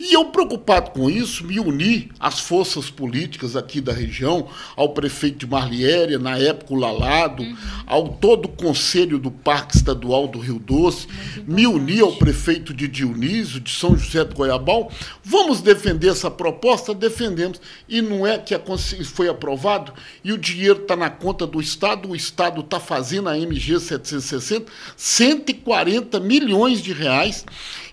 E 0.00 0.14
eu, 0.14 0.26
preocupado 0.26 0.90
com 0.92 1.10
isso, 1.10 1.44
me 1.44 1.60
uni 1.60 2.10
às 2.18 2.40
forças 2.40 2.88
políticas 2.88 3.56
aqui 3.56 3.80
da 3.80 3.92
região, 3.92 4.48
ao 4.76 4.90
prefeito 4.90 5.38
de 5.38 5.46
Marliéria, 5.46 6.18
na 6.18 6.38
época 6.38 6.72
o 6.72 6.76
Lalado, 6.76 7.42
uhum. 7.42 7.56
ao 7.86 8.08
todo 8.08 8.46
o 8.46 8.48
Conselho 8.78 9.18
do 9.18 9.28
Parque 9.28 9.76
Estadual 9.76 10.28
do 10.28 10.38
Rio 10.38 10.60
Doce, 10.60 11.08
me 11.48 11.66
uni 11.66 11.98
ao 11.98 12.12
prefeito 12.12 12.72
de 12.72 12.86
Dionísio, 12.86 13.58
de 13.58 13.72
São 13.72 13.96
José 13.96 14.24
do 14.24 14.36
Goiabal. 14.36 14.92
Vamos 15.24 15.60
defender 15.60 16.10
essa 16.10 16.30
proposta? 16.30 16.94
Defendemos. 16.94 17.60
E 17.88 18.00
não 18.00 18.24
é 18.24 18.38
que 18.38 18.54
a, 18.54 18.60
foi 19.04 19.28
aprovado 19.28 19.92
e 20.22 20.32
o 20.32 20.38
dinheiro 20.38 20.82
está 20.82 20.94
na 20.94 21.10
conta 21.10 21.44
do 21.44 21.60
Estado, 21.60 22.10
o 22.10 22.14
Estado 22.14 22.60
está 22.60 22.78
fazendo 22.78 23.28
a 23.28 23.36
MG 23.36 23.80
760, 23.80 24.70
140 24.96 26.20
milhões 26.20 26.80
de 26.80 26.92
reais. 26.92 27.44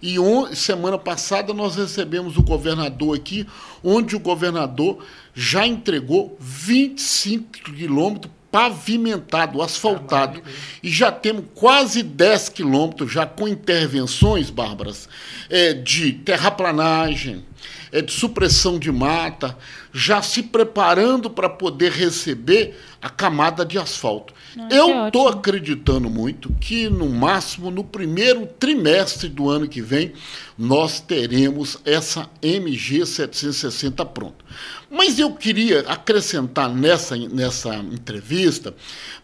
E 0.04 0.18
semana 0.54 1.00
passada 1.00 1.52
nós 1.52 1.76
recebemos 1.76 2.38
o 2.38 2.44
governador 2.44 3.18
aqui, 3.18 3.48
onde 3.84 4.16
o 4.16 4.20
governador 4.20 5.04
já 5.34 5.66
entregou 5.66 6.38
25 6.40 7.50
quilômetros 7.74 8.32
pavimentado, 8.56 9.62
asfaltado. 9.62 10.42
Ah, 10.42 10.50
e 10.82 10.90
já 10.90 11.12
temos 11.12 11.44
quase 11.54 12.02
10 12.02 12.48
quilômetros 12.48 13.12
já 13.12 13.26
com 13.26 13.50
intervenções, 13.50 14.50
Bárbaras, 14.50 15.10
é, 15.50 15.74
de 15.74 16.14
terraplanagem, 16.14 17.44
é, 17.92 18.02
de 18.02 18.12
supressão 18.12 18.78
de 18.78 18.92
mata, 18.92 19.58
já 19.94 20.22
se 20.22 20.44
preparando 20.44 21.30
para 21.30 21.50
poder 21.50 21.92
receber 21.92 22.78
a 23.02 23.10
camada 23.10 23.66
de 23.66 23.78
asfalto. 23.78 24.34
Ah, 24.58 24.68
Eu 24.70 25.08
estou 25.08 25.28
acreditando 25.28 26.10
muito 26.10 26.52
que, 26.60 26.90
no 26.90 27.08
máximo, 27.08 27.72
no 27.72 27.84
primeiro 27.84 28.46
trimestre 28.46 29.30
do 29.30 29.50
ano 29.50 29.68
que 29.68 29.82
vem, 29.82 30.14
nós 30.58 31.00
teremos 31.00 31.78
essa 31.86 32.30
MG 32.42 33.06
760 33.06 34.06
pronta. 34.06 34.44
Mas 34.90 35.20
eu 35.20 35.34
queria 35.34 35.82
acrescentar 35.82 36.70
nessa, 36.70 37.16
nessa 37.16 37.76
entrevista 37.76 38.74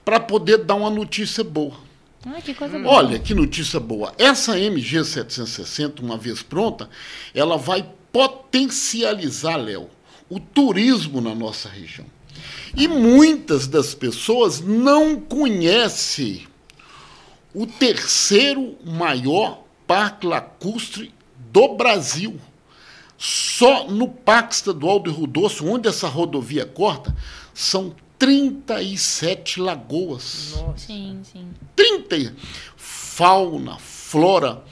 para 0.03 0.19
poder 0.19 0.59
dar 0.59 0.75
uma 0.75 0.89
notícia 0.89 1.43
boa. 1.43 1.73
Ah, 2.25 2.39
que 2.41 2.53
coisa 2.53 2.77
boa. 2.77 2.93
Olha, 2.93 3.17
que 3.17 3.33
notícia 3.33 3.79
boa. 3.79 4.13
Essa 4.17 4.59
MG 4.59 5.03
760, 5.03 6.01
uma 6.01 6.17
vez 6.17 6.43
pronta, 6.43 6.89
ela 7.33 7.57
vai 7.57 7.85
potencializar, 8.11 9.57
Léo, 9.57 9.89
o 10.29 10.39
turismo 10.39 11.21
na 11.21 11.35
nossa 11.35 11.69
região. 11.69 12.05
E 12.75 12.87
muitas 12.87 13.67
das 13.67 13.93
pessoas 13.93 14.61
não 14.61 15.19
conhecem 15.19 16.47
o 17.53 17.67
terceiro 17.67 18.77
maior 18.85 19.63
parque 19.85 20.25
lacustre 20.25 21.13
do 21.51 21.75
Brasil. 21.75 22.39
Só 23.17 23.87
no 23.87 24.07
Parque 24.07 24.55
Estadual 24.55 24.99
do 24.99 25.11
Rio 25.11 25.27
Doce, 25.27 25.63
onde 25.63 25.87
essa 25.87 26.07
rodovia 26.07 26.65
corta, 26.65 27.15
são 27.53 27.93
37 28.17 29.59
lagoas. 29.59 30.55
Nossa. 30.55 30.87
Sim, 30.87 31.21
sim. 31.23 31.47
30. 31.75 32.35
Fauna, 32.75 33.77
flora. 33.77 34.63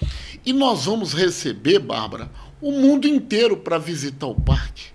E 0.45 0.54
nós 0.54 0.86
vamos 0.86 1.13
receber, 1.13 1.80
Bárbara, 1.80 2.32
o 2.62 2.72
mundo 2.72 3.08
inteiro 3.08 3.58
para 3.58 3.78
visitar 3.78 4.28
o 4.28 4.36
parque. 4.36 4.86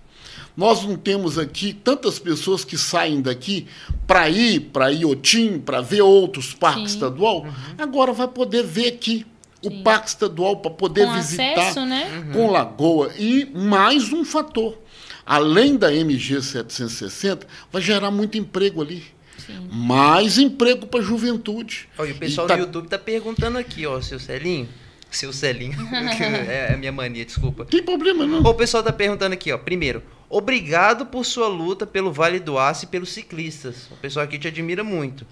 Nós 0.57 0.85
não 0.85 0.97
temos 0.97 1.37
aqui 1.37 1.73
tantas 1.73 2.19
pessoas 2.19 2.65
que 2.65 2.79
saem 2.79 3.21
daqui 3.21 3.67
para 4.07 4.29
ir 4.31 4.61
para 4.73 4.89
Iotim, 4.89 5.59
para 5.59 5.81
ver 5.81 6.03
outros 6.03 6.55
parques 6.55 6.93
estadual. 6.93 7.43
Uhum. 7.43 7.53
Agora 7.77 8.13
vai 8.13 8.29
poder 8.29 8.63
ver 8.63 8.89
aqui 8.89 9.27
o 9.67 9.83
Parque 9.83 10.09
Estadual 10.09 10.59
para 10.59 10.71
poder 10.71 11.07
com 11.07 11.15
visitar 11.15 11.53
acesso, 11.55 11.87
né? 11.87 12.31
com 12.33 12.51
Lagoa. 12.51 13.13
E 13.19 13.47
mais 13.47 14.13
um 14.13 14.25
fator. 14.25 14.79
Além 15.27 15.77
da 15.77 15.93
MG 15.93 16.43
760, 16.43 17.47
vai 17.73 17.81
gerar 17.81 18.11
muito 18.11 18.37
emprego 18.37 18.83
ali. 18.83 19.03
Sim. 19.39 19.69
Mais 19.73 20.39
emprego 20.39 20.87
para 20.87 21.01
a 21.01 21.03
juventude. 21.03 21.89
Oh, 21.99 22.05
e 22.05 22.13
o 22.13 22.15
pessoal 22.15 22.47
e 22.47 22.49
tá... 22.49 22.57
do 22.57 22.63
YouTube 22.63 22.85
está 22.85 22.99
perguntando 22.99 23.59
aqui, 23.59 23.87
ó, 23.87 24.01
seu 24.01 24.21
Celinho. 24.21 24.69
Seu 25.17 25.33
Celinho, 25.33 25.77
é 26.49 26.73
a 26.75 26.77
minha 26.77 26.93
mania, 26.93 27.25
desculpa. 27.25 27.65
Tem 27.65 27.83
problema, 27.83 28.27
não. 28.27 28.43
O 28.43 28.55
pessoal 28.55 28.81
está 28.81 28.93
perguntando 28.93 29.35
aqui, 29.35 29.53
ó. 29.53 29.59
Primeiro, 29.59 30.03
obrigado 30.29 31.07
por 31.07 31.25
sua 31.25 31.49
luta 31.49 31.87
pelo 31.87 32.13
Vale 32.13 32.39
do 32.41 32.59
Aço 32.59 32.85
e 32.85 32.89
pelos 32.89 33.13
ciclistas. 33.13 33.89
O 33.91 33.97
pessoal 33.97 34.25
aqui 34.25 34.39
te 34.39 34.49
admira 34.49 34.83
muito. 34.83 35.27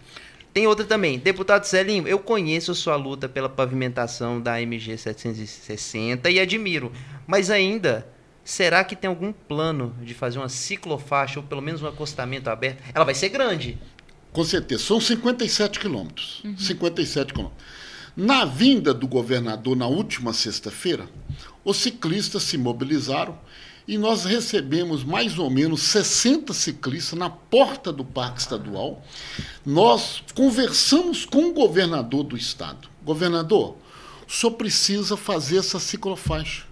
Tem 0.53 0.67
outra 0.67 0.85
também. 0.85 1.19
Deputado 1.19 1.65
Celinho, 1.65 2.07
eu 2.07 2.19
conheço 2.19 2.73
a 2.73 2.75
sua 2.75 2.97
luta 2.97 3.29
pela 3.29 3.49
pavimentação 3.49 4.41
da 4.41 4.61
MG 4.61 4.99
760 4.99 6.31
e 6.31 6.39
admiro. 6.39 6.93
Mas 7.27 7.51
ainda, 7.51 8.07
será 8.45 8.85
que 8.85 8.95
tem 8.95 9.09
algum 9.09 9.33
plano 9.33 9.97
de 10.03 10.13
fazer 10.13 10.39
uma 10.39 10.51
ciclofaixa 10.51 11.41
ou 11.41 11.47
pelo 11.47 11.63
menos 11.63 11.83
um 11.83 11.87
acostamento 11.87 12.51
aberto? 12.51 12.83
Ela 12.95 13.05
vai 13.05 13.15
ser 13.15 13.31
grande. 13.31 13.79
Com 14.31 14.45
certeza. 14.45 14.83
São 14.85 15.01
57 15.01 15.81
quilômetros. 15.81 16.43
Uhum. 16.45 16.57
57 16.57 17.33
quilômetros. 17.33 17.65
Na 18.17 18.45
vinda 18.45 18.93
do 18.93 19.07
governador 19.07 19.75
na 19.75 19.87
última 19.87 20.35
sexta-feira, 20.35 21.09
os 21.65 21.79
ciclistas 21.79 22.43
se 22.43 22.59
mobilizaram 22.59 23.39
e 23.89 23.97
nós 23.97 24.25
recebemos 24.25 25.03
mais 25.03 25.39
ou 25.39 25.49
menos 25.49 25.83
60 25.83 26.53
ciclistas 26.53 27.19
na 27.19 27.31
porta 27.31 27.91
do 27.91 28.05
Parque 28.05 28.41
Estadual. 28.41 29.03
Nós 29.65 30.23
conversamos 30.35 31.25
com 31.25 31.47
o 31.47 31.55
governador 31.55 32.23
do 32.23 32.37
estado. 32.37 32.89
Governador, 33.03 33.77
o 34.29 34.33
senhor 34.33 34.53
precisa 34.53 35.17
fazer 35.17 35.59
essa 35.59 35.81
ciclofaixa 35.81 36.72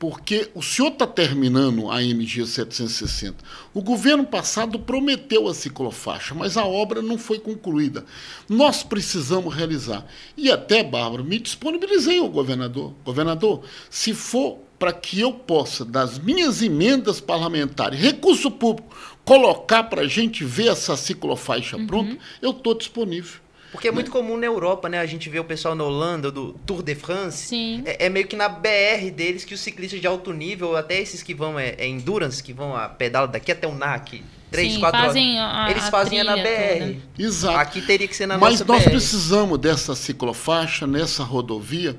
porque 0.00 0.48
o 0.54 0.62
senhor 0.62 0.88
está 0.88 1.06
terminando 1.06 1.90
a 1.90 2.02
MG 2.02 2.46
760. 2.46 3.36
O 3.74 3.82
governo 3.82 4.24
passado 4.24 4.78
prometeu 4.78 5.46
a 5.46 5.52
ciclofaixa, 5.52 6.34
mas 6.34 6.56
a 6.56 6.64
obra 6.64 7.02
não 7.02 7.18
foi 7.18 7.38
concluída. 7.38 8.06
Nós 8.48 8.82
precisamos 8.82 9.54
realizar. 9.54 10.06
E 10.38 10.50
até, 10.50 10.82
Bárbara, 10.82 11.22
me 11.22 11.38
disponibilizei 11.38 12.18
ao 12.18 12.30
governador. 12.30 12.94
Governador, 13.04 13.62
se 13.90 14.14
for 14.14 14.60
para 14.78 14.90
que 14.94 15.20
eu 15.20 15.34
possa, 15.34 15.84
das 15.84 16.18
minhas 16.18 16.62
emendas 16.62 17.20
parlamentares, 17.20 18.00
recurso 18.00 18.50
público, 18.50 18.96
colocar 19.22 19.84
para 19.84 20.00
a 20.00 20.08
gente 20.08 20.42
ver 20.46 20.68
essa 20.68 20.96
ciclofaixa 20.96 21.76
uhum. 21.76 21.86
pronta, 21.86 22.18
eu 22.40 22.52
estou 22.52 22.74
disponível. 22.74 23.38
Porque 23.72 23.86
é 23.86 23.92
muito 23.92 24.10
comum 24.10 24.36
na 24.36 24.46
Europa, 24.46 24.88
né? 24.88 24.98
A 24.98 25.06
gente 25.06 25.28
vê 25.28 25.38
o 25.38 25.44
pessoal 25.44 25.74
na 25.74 25.84
Holanda, 25.84 26.30
do 26.30 26.52
Tour 26.66 26.82
de 26.82 26.94
France. 26.94 27.46
Sim. 27.48 27.82
É, 27.84 28.06
é 28.06 28.08
meio 28.08 28.26
que 28.26 28.34
na 28.34 28.48
BR 28.48 29.10
deles 29.14 29.44
que 29.44 29.54
os 29.54 29.60
ciclistas 29.60 30.00
de 30.00 30.06
alto 30.06 30.32
nível, 30.32 30.76
até 30.76 30.98
esses 31.00 31.22
que 31.22 31.32
vão, 31.32 31.58
é, 31.58 31.76
é 31.78 31.86
Endurance, 31.86 32.42
que 32.42 32.52
vão 32.52 32.76
a 32.76 32.88
pedala 32.88 33.28
daqui 33.28 33.52
até 33.52 33.68
o 33.68 33.74
NAC, 33.74 34.24
3, 34.50 34.72
Sim, 34.72 34.80
4 34.80 35.00
fazem 35.00 35.38
a, 35.38 35.68
Eles 35.70 35.88
fazem 35.88 36.24
na 36.24 36.36
BR. 36.36 36.78
Toda. 36.78 36.96
Exato. 37.18 37.58
Aqui 37.58 37.80
teria 37.82 38.08
que 38.08 38.16
ser 38.16 38.26
na 38.26 38.36
Mas 38.36 38.60
nossa 38.60 38.64
nós 38.64 38.84
BR. 38.84 38.90
precisamos 38.90 39.58
dessa 39.58 39.94
ciclofaixa, 39.94 40.86
nessa 40.86 41.22
rodovia, 41.22 41.96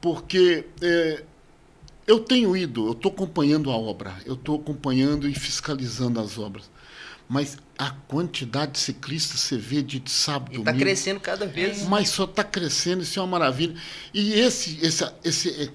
porque 0.00 0.64
é, 0.80 1.24
eu 2.06 2.20
tenho 2.20 2.56
ido, 2.56 2.86
eu 2.86 2.92
estou 2.92 3.10
acompanhando 3.10 3.72
a 3.72 3.76
obra, 3.76 4.14
eu 4.24 4.34
estou 4.34 4.54
acompanhando 4.54 5.28
e 5.28 5.34
fiscalizando 5.34 6.20
as 6.20 6.38
obras 6.38 6.70
mas 7.28 7.58
a 7.76 7.90
quantidade 7.90 8.72
de 8.72 8.78
ciclistas 8.78 9.40
você 9.40 9.56
vê 9.56 9.82
de 9.82 10.02
sábado 10.06 10.58
Está 10.58 10.72
crescendo 10.72 11.20
cada 11.20 11.46
vez. 11.46 11.82
Mas 11.84 12.08
só 12.08 12.24
está 12.24 12.42
crescendo, 12.42 13.02
isso 13.02 13.18
é 13.18 13.22
uma 13.22 13.38
maravilha. 13.38 13.74
E 14.14 14.32
esse, 14.32 14.78
esse, 14.82 15.04
esse, 15.22 15.70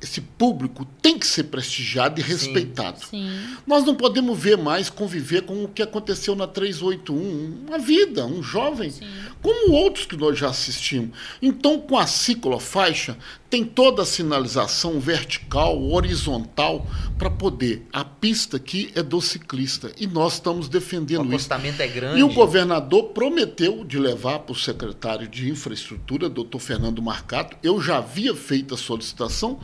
esse 0.00 0.20
público 0.20 0.84
tem 1.00 1.18
que 1.18 1.26
ser 1.26 1.44
prestigiado 1.44 2.20
e 2.20 2.22
respeitado. 2.22 3.00
Sim, 3.00 3.28
sim. 3.28 3.56
Nós 3.66 3.84
não 3.84 3.94
podemos 3.94 4.38
ver 4.38 4.56
mais 4.56 4.88
conviver 4.88 5.42
com 5.42 5.64
o 5.64 5.68
que 5.68 5.82
aconteceu 5.82 6.34
na 6.34 6.46
381, 6.46 7.66
uma 7.68 7.78
vida, 7.78 8.24
um 8.24 8.42
jovem, 8.42 8.90
sim. 8.90 9.06
Como 9.42 9.72
outros 9.72 10.06
que 10.06 10.16
nós 10.16 10.38
já 10.38 10.48
assistimos. 10.48 11.18
Então, 11.42 11.80
com 11.80 11.98
a 11.98 12.06
ciclofaixa, 12.06 13.18
tem 13.50 13.64
toda 13.64 14.02
a 14.02 14.06
sinalização 14.06 14.98
vertical, 14.98 15.82
horizontal, 15.90 16.86
para 17.18 17.28
poder. 17.28 17.86
A 17.92 18.04
pista 18.04 18.56
aqui 18.56 18.90
é 18.94 19.02
do 19.02 19.20
ciclista 19.20 19.92
e 19.98 20.06
nós 20.06 20.34
estamos 20.34 20.68
defendendo 20.68 21.28
o 21.28 21.34
isso. 21.34 21.52
é 21.82 21.88
grande. 21.88 22.20
E 22.20 22.22
o 22.22 22.32
governador 22.32 23.10
prometeu 23.10 23.84
de 23.84 23.98
levar 23.98 24.38
para 24.38 24.52
o 24.52 24.56
secretário 24.56 25.28
de 25.28 25.50
Infraestrutura, 25.50 26.28
doutor 26.28 26.60
Fernando 26.60 27.02
Marcato. 27.02 27.56
Eu 27.62 27.80
já 27.80 27.98
havia 27.98 28.34
feito 28.34 28.74
a 28.74 28.78
solicitação 28.78 29.60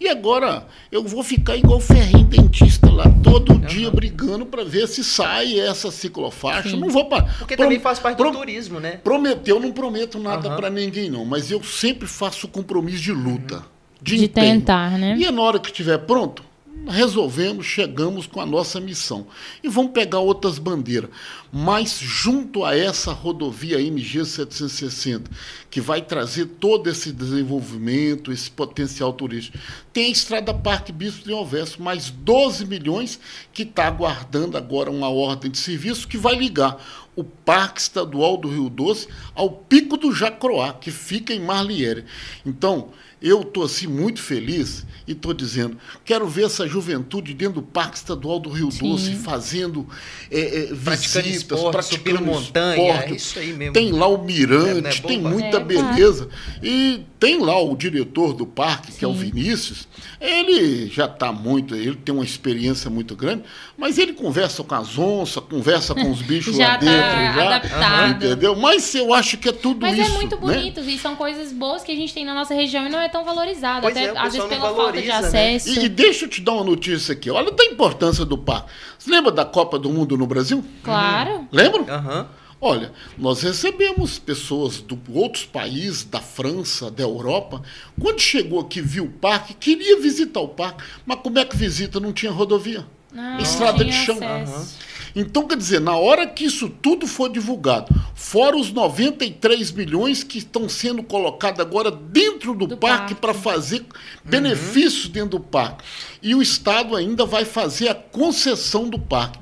E 0.00 0.08
agora 0.08 0.66
eu 0.90 1.04
vou 1.04 1.22
ficar 1.22 1.56
igual 1.56 1.76
o 1.76 1.80
ferrinho 1.80 2.24
dentista 2.24 2.90
lá, 2.90 3.04
todo 3.22 3.52
uhum. 3.52 3.60
dia 3.60 3.90
brigando 3.90 4.46
para 4.46 4.64
ver 4.64 4.88
se 4.88 5.04
sai 5.04 5.60
essa 5.60 5.90
ciclofaixa. 5.90 6.70
Sim. 6.70 6.80
Não 6.80 6.88
vou 6.88 7.04
para. 7.04 7.24
Porque 7.24 7.54
Pro... 7.54 7.66
também 7.66 7.78
faz 7.78 7.98
parte 7.98 8.16
Pro... 8.16 8.30
do 8.30 8.38
turismo, 8.38 8.80
né? 8.80 8.92
Prometeu, 9.04 9.60
não 9.60 9.72
prometo 9.72 10.18
nada 10.18 10.48
uhum. 10.48 10.56
para 10.56 10.70
ninguém, 10.70 11.10
não. 11.10 11.26
Mas 11.26 11.50
eu 11.50 11.62
sempre 11.62 12.08
faço 12.08 12.48
compromisso 12.48 13.02
de 13.02 13.12
luta. 13.12 13.56
Uhum. 13.56 13.62
De, 14.00 14.16
de 14.16 14.28
tentar, 14.28 14.98
né? 14.98 15.14
E 15.18 15.30
na 15.30 15.42
hora 15.42 15.58
que 15.58 15.68
estiver 15.68 15.98
pronto, 15.98 16.42
resolvemos, 16.86 17.66
chegamos 17.66 18.26
com 18.26 18.40
a 18.40 18.46
nossa 18.46 18.80
missão. 18.80 19.26
E 19.62 19.68
vamos 19.68 19.92
pegar 19.92 20.20
outras 20.20 20.58
bandeiras. 20.58 21.10
Mas 21.52 21.98
junto 21.98 22.64
a 22.64 22.76
essa 22.76 23.12
rodovia 23.12 23.80
MG 23.80 24.24
760, 24.24 25.30
que 25.70 25.80
vai 25.80 26.00
trazer 26.00 26.46
todo 26.46 26.88
esse 26.88 27.12
desenvolvimento, 27.12 28.32
esse 28.32 28.50
potencial 28.50 29.12
turístico, 29.12 29.58
tem 29.92 30.06
a 30.06 30.10
Estrada 30.10 30.54
Parque 30.54 30.92
Bispo 30.92 31.24
de 31.24 31.32
Alverso, 31.32 31.82
mais 31.82 32.10
12 32.10 32.64
milhões, 32.66 33.20
que 33.52 33.62
está 33.62 33.86
aguardando 33.86 34.56
agora 34.56 34.90
uma 34.90 35.08
ordem 35.08 35.50
de 35.50 35.58
serviço 35.58 36.08
que 36.08 36.16
vai 36.16 36.36
ligar 36.36 36.82
o 37.16 37.24
Parque 37.24 37.80
Estadual 37.80 38.36
do 38.36 38.48
Rio 38.48 38.70
Doce 38.70 39.08
ao 39.34 39.50
Pico 39.50 39.96
do 39.96 40.12
Jacroá, 40.12 40.72
que 40.72 40.90
fica 40.90 41.34
em 41.34 41.40
Marliere. 41.40 42.04
Então, 42.46 42.90
eu 43.22 43.42
estou 43.42 43.64
assim 43.64 43.86
muito 43.86 44.22
feliz 44.22 44.86
e 45.06 45.12
estou 45.12 45.34
dizendo, 45.34 45.76
quero 46.04 46.26
ver 46.26 46.44
essa 46.44 46.66
juventude 46.66 47.34
dentro 47.34 47.56
do 47.56 47.62
Parque 47.62 47.96
Estadual 47.96 48.38
do 48.38 48.48
Rio 48.48 48.70
Sim. 48.70 48.90
Doce 48.90 49.14
fazendo 49.16 49.86
é, 50.30 50.40
é, 50.40 50.66
praticando 50.74 51.26
visitas, 51.26 51.58
esporte, 51.58 51.72
praticando 51.72 52.24
montanha, 52.24 52.86
esporte. 52.86 53.12
É 53.12 53.16
isso 53.16 53.38
aí 53.38 53.52
mesmo. 53.52 53.74
Tem 53.74 53.92
lá 53.92 54.06
o 54.06 54.24
mirante, 54.24 54.86
é, 54.86 55.04
é 55.04 55.06
tem 55.06 55.20
muita 55.20 55.58
é, 55.58 55.64
beleza. 55.64 56.28
E 56.62 57.04
tem 57.18 57.38
lá 57.38 57.60
o 57.62 57.76
diretor 57.76 58.32
do 58.32 58.46
parque, 58.46 58.92
Sim. 58.92 58.98
que 58.98 59.04
é 59.04 59.08
o 59.08 59.12
Vinícius. 59.12 59.86
Ele 60.18 60.88
já 60.88 61.04
está 61.04 61.30
muito, 61.30 61.74
ele 61.74 61.96
tem 61.96 62.14
uma 62.14 62.24
experiência 62.24 62.88
muito 62.88 63.14
grande, 63.14 63.42
mas 63.76 63.98
ele 63.98 64.14
conversa 64.14 64.64
com 64.64 64.74
as 64.74 64.98
onças, 64.98 65.42
conversa 65.44 65.94
com 65.94 66.10
os 66.10 66.22
bichos 66.22 66.56
lá 66.58 66.70
tá 66.70 66.76
dentro, 66.78 66.94
já, 66.94 67.46
adaptado. 67.46 68.24
entendeu? 68.24 68.56
Mas 68.56 68.94
eu 68.94 69.12
acho 69.12 69.36
que 69.36 69.50
é 69.50 69.52
tudo 69.52 69.82
mas 69.82 69.98
isso. 69.98 70.08
Mas 70.08 70.10
é 70.10 70.18
muito 70.18 70.46
né? 70.46 70.54
bonito, 70.54 70.80
né? 70.80 70.92
e 70.92 70.98
são 70.98 71.14
coisas 71.14 71.52
boas 71.52 71.82
que 71.82 71.92
a 71.92 71.96
gente 71.96 72.14
tem 72.14 72.24
na 72.24 72.34
nossa 72.34 72.54
região 72.54 72.86
e 72.86 72.88
não 72.88 73.00
é 73.00 73.09
tão 73.10 73.24
valorizado, 73.24 73.82
pois 73.82 73.96
até 73.96 74.06
é, 74.06 74.18
às 74.18 74.32
vezes 74.32 74.48
pela 74.48 74.72
valoriza, 74.72 74.82
falta 74.82 75.00
de 75.00 75.08
né? 75.08 75.14
acesso. 75.14 75.80
E, 75.80 75.84
e, 75.84 75.88
deixa 75.88 76.24
eu 76.24 76.28
te 76.28 76.40
dar 76.40 76.52
uma 76.52 76.64
notícia 76.64 77.12
aqui. 77.12 77.30
Olha 77.30 77.50
da 77.50 77.64
importância 77.64 78.24
do 78.24 78.38
parque. 78.38 78.70
Você 78.98 79.10
lembra 79.10 79.30
da 79.30 79.44
Copa 79.44 79.78
do 79.78 79.90
Mundo 79.90 80.16
no 80.16 80.26
Brasil? 80.26 80.64
Claro. 80.82 81.30
Uhum. 81.30 81.48
Lembra? 81.52 81.94
Aham. 81.94 82.20
Uhum. 82.20 82.40
Olha, 82.62 82.92
nós 83.16 83.40
recebemos 83.40 84.18
pessoas 84.18 84.84
de 84.86 84.98
outros 85.14 85.46
países, 85.46 86.04
da 86.04 86.20
França, 86.20 86.90
da 86.90 87.02
Europa. 87.02 87.62
Quando 87.98 88.20
chegou 88.20 88.60
aqui, 88.60 88.82
viu 88.82 89.04
o 89.04 89.10
parque, 89.10 89.54
queria 89.54 89.98
visitar 89.98 90.40
o 90.40 90.48
parque, 90.48 90.84
mas 91.06 91.20
como 91.20 91.38
é 91.38 91.44
que 91.44 91.56
visita? 91.56 91.98
Não 91.98 92.12
tinha 92.12 92.30
rodovia. 92.30 92.86
Não, 93.10 93.38
estrada 93.38 93.82
de 93.82 93.92
chão. 93.92 94.16
Acesso. 94.16 94.89
Então, 95.14 95.46
quer 95.46 95.56
dizer, 95.56 95.80
na 95.80 95.96
hora 95.96 96.26
que 96.26 96.44
isso 96.44 96.68
tudo 96.68 97.06
for 97.06 97.28
divulgado, 97.30 97.94
fora 98.14 98.56
os 98.56 98.72
93 98.72 99.72
milhões 99.72 100.22
que 100.22 100.38
estão 100.38 100.68
sendo 100.68 101.02
colocados 101.02 101.60
agora 101.60 101.90
dentro 101.90 102.54
do, 102.54 102.66
do 102.66 102.76
parque, 102.76 102.98
parque. 102.98 103.14
para 103.14 103.34
fazer 103.34 103.84
benefícios 104.24 105.06
uhum. 105.06 105.12
dentro 105.12 105.30
do 105.30 105.40
parque, 105.40 105.84
e 106.22 106.34
o 106.34 106.42
Estado 106.42 106.94
ainda 106.94 107.24
vai 107.24 107.44
fazer 107.44 107.88
a 107.88 107.94
concessão 107.94 108.88
do 108.88 108.98
parque. 108.98 109.38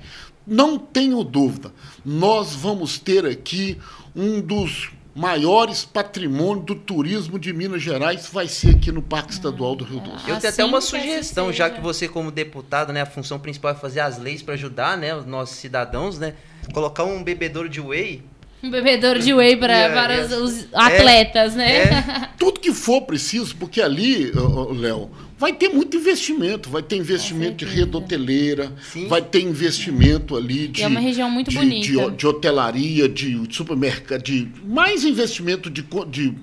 Não 0.46 0.78
tenho 0.78 1.22
dúvida, 1.22 1.72
nós 2.04 2.54
vamos 2.54 2.98
ter 2.98 3.26
aqui 3.26 3.76
um 4.16 4.40
dos 4.40 4.90
maiores 5.18 5.84
patrimônios 5.84 6.64
do 6.64 6.76
turismo 6.76 7.40
de 7.40 7.52
Minas 7.52 7.82
Gerais 7.82 8.28
vai 8.32 8.46
ser 8.46 8.76
aqui 8.76 8.92
no 8.92 9.02
Parque 9.02 9.32
Estadual 9.32 9.74
do 9.74 9.82
Rio 9.82 9.98
Doce. 9.98 10.30
Eu 10.30 10.38
tenho 10.38 10.52
até 10.52 10.64
uma 10.64 10.80
sugestão, 10.80 11.52
já 11.52 11.68
que 11.68 11.80
você 11.80 12.06
como 12.06 12.30
deputado, 12.30 12.92
né, 12.92 13.00
a 13.00 13.06
função 13.06 13.36
principal 13.36 13.72
é 13.72 13.74
fazer 13.74 13.98
as 13.98 14.16
leis 14.16 14.42
para 14.42 14.54
ajudar, 14.54 14.96
né, 14.96 15.12
os 15.16 15.26
nossos 15.26 15.56
cidadãos, 15.56 16.20
né, 16.20 16.34
colocar 16.72 17.02
um 17.02 17.24
bebedouro 17.24 17.68
de 17.68 17.80
whey 17.80 18.22
um 18.62 18.70
bebedouro 18.70 19.20
de 19.20 19.32
whey 19.32 19.56
pra, 19.56 19.72
yeah, 19.72 19.94
para 19.94 20.24
os, 20.24 20.32
os 20.32 20.68
atletas, 20.74 21.54
é, 21.54 21.56
né? 21.56 21.82
É. 21.82 22.28
Tudo 22.36 22.58
que 22.58 22.72
for 22.72 23.02
preciso, 23.02 23.54
porque 23.54 23.80
ali, 23.80 24.32
Léo, 24.76 25.10
vai 25.38 25.52
ter 25.52 25.68
muito 25.68 25.96
investimento. 25.96 26.68
Vai 26.68 26.82
ter 26.82 26.96
investimento 26.96 27.64
de 27.64 27.72
rede 27.72 27.96
hoteleira, 27.96 28.72
Sim. 28.92 29.06
vai 29.06 29.22
ter 29.22 29.40
investimento 29.40 30.36
ali 30.36 30.68
de. 30.68 30.80
E 30.80 30.84
é 30.84 30.88
uma 30.88 31.00
região 31.00 31.30
muito 31.30 31.50
de, 31.50 31.56
bonita. 31.56 31.86
De, 31.86 32.16
de, 32.16 32.26
hotelaria, 32.26 33.08
de 33.08 33.46
supermercado, 33.50 34.22
de 34.22 34.48
mais 34.64 35.04
investimento 35.04 35.70
de. 35.70 35.86
de 36.10 36.34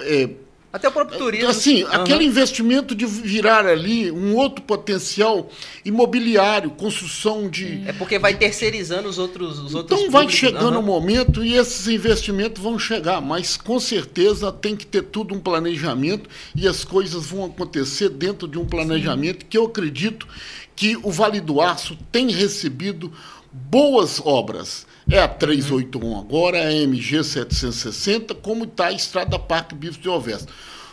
é, 0.00 0.30
até 0.72 0.88
o 0.88 0.92
próprio 0.92 1.18
turismo. 1.18 1.48
Assim, 1.48 1.82
uhum. 1.82 1.92
aquele 1.92 2.24
investimento 2.24 2.94
de 2.94 3.04
virar 3.04 3.66
ali 3.66 4.10
um 4.10 4.36
outro 4.36 4.62
potencial 4.62 5.50
imobiliário, 5.84 6.70
construção 6.70 7.48
de. 7.48 7.82
É 7.86 7.92
porque 7.92 8.18
vai 8.18 8.36
terceirizando 8.36 9.08
os 9.08 9.18
outros. 9.18 9.58
Os 9.58 9.74
outros 9.74 10.00
então 10.00 10.10
vai 10.10 10.28
chegando 10.28 10.74
o 10.74 10.78
uhum. 10.78 10.78
um 10.78 10.86
momento 10.86 11.44
e 11.44 11.54
esses 11.54 11.88
investimentos 11.88 12.62
vão 12.62 12.78
chegar, 12.78 13.20
mas 13.20 13.56
com 13.56 13.80
certeza 13.80 14.52
tem 14.52 14.76
que 14.76 14.86
ter 14.86 15.02
tudo 15.02 15.34
um 15.34 15.40
planejamento 15.40 16.30
e 16.54 16.68
as 16.68 16.84
coisas 16.84 17.26
vão 17.26 17.46
acontecer 17.46 18.08
dentro 18.08 18.46
de 18.46 18.58
um 18.58 18.64
planejamento 18.64 19.40
Sim. 19.42 19.46
que 19.50 19.58
eu 19.58 19.64
acredito 19.64 20.28
que 20.76 20.96
o 21.02 21.10
Vale 21.10 21.40
do 21.40 21.60
Aço 21.60 21.98
tem 22.12 22.30
recebido 22.30 23.12
boas 23.52 24.20
obras. 24.24 24.86
É 25.10 25.18
a 25.18 25.26
381 25.26 26.18
agora, 26.18 26.58
é 26.58 26.68
a 26.68 26.72
MG 26.72 27.24
760, 27.24 28.34
como 28.36 28.64
está 28.64 28.86
a 28.86 28.92
Estrada 28.92 29.38
Parque 29.38 29.74
Bife 29.74 29.98
de 29.98 30.08
Alves. 30.08 30.46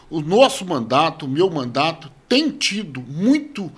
O 0.10 0.22
nosso 0.22 0.66
mandato, 0.66 1.26
o 1.26 1.30
meu 1.30 1.50
mandato, 1.50 2.10
tem 2.28 2.50
tido 2.50 3.00
muito 3.02 3.72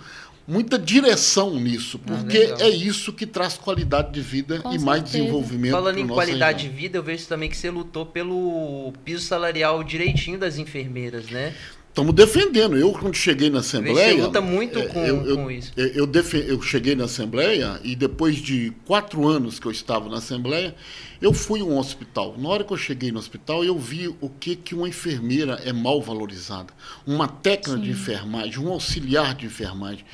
muita 0.47 0.79
direção 0.79 1.53
nisso, 1.59 1.99
ah, 2.03 2.07
porque 2.07 2.55
ah, 2.59 2.63
é 2.63 2.69
isso 2.69 3.13
que 3.13 3.27
traz 3.27 3.55
qualidade 3.55 4.11
de 4.11 4.19
vida 4.19 4.57
Com 4.57 4.69
e 4.69 4.71
certeza. 4.71 4.85
mais 4.85 5.03
desenvolvimento. 5.03 5.71
Falando 5.73 5.99
em 5.99 6.07
qualidade 6.07 6.63
região. 6.63 6.73
de 6.73 6.81
vida, 6.81 6.97
eu 6.97 7.03
vejo 7.03 7.27
também 7.27 7.47
que 7.47 7.55
você 7.55 7.69
lutou 7.69 8.03
pelo 8.03 8.91
piso 9.05 9.23
salarial 9.23 9.83
direitinho 9.83 10.39
das 10.39 10.57
enfermeiras, 10.57 11.27
né? 11.27 11.53
Estamos 11.89 12.13
defendendo. 12.13 12.77
Eu, 12.77 12.91
quando 12.93 13.15
cheguei 13.15 13.49
na 13.49 13.59
Assembleia. 13.59 14.15
Você 14.15 14.21
luta 14.21 14.41
muito 14.41 14.79
é, 14.79 14.85
com, 14.87 15.05
eu, 15.05 15.25
eu, 15.25 15.37
com 15.37 15.51
isso. 15.51 15.73
Eu, 15.75 16.05
eu, 16.05 16.41
eu 16.47 16.61
cheguei 16.61 16.95
na 16.95 17.05
Assembleia 17.05 17.79
e 17.83 17.95
depois 17.95 18.37
de 18.37 18.71
quatro 18.85 19.27
anos 19.27 19.59
que 19.59 19.65
eu 19.65 19.71
estava 19.71 20.07
na 20.07 20.17
Assembleia, 20.17 20.75
eu 21.21 21.33
fui 21.33 21.59
a 21.59 21.63
um 21.63 21.77
hospital. 21.77 22.35
Na 22.37 22.47
hora 22.47 22.63
que 22.63 22.71
eu 22.71 22.77
cheguei 22.77 23.11
no 23.11 23.19
hospital, 23.19 23.63
eu 23.63 23.77
vi 23.77 24.07
o 24.07 24.29
que, 24.29 24.55
que 24.55 24.73
uma 24.73 24.87
enfermeira 24.87 25.59
é 25.65 25.73
mal 25.73 26.01
valorizada. 26.01 26.73
Uma 27.05 27.27
técnica 27.27 27.77
Sim. 27.77 27.81
de 27.81 27.91
enfermagem, 27.91 28.59
um 28.59 28.69
auxiliar 28.69 29.35
de 29.35 29.47
enfermagem. 29.47 30.05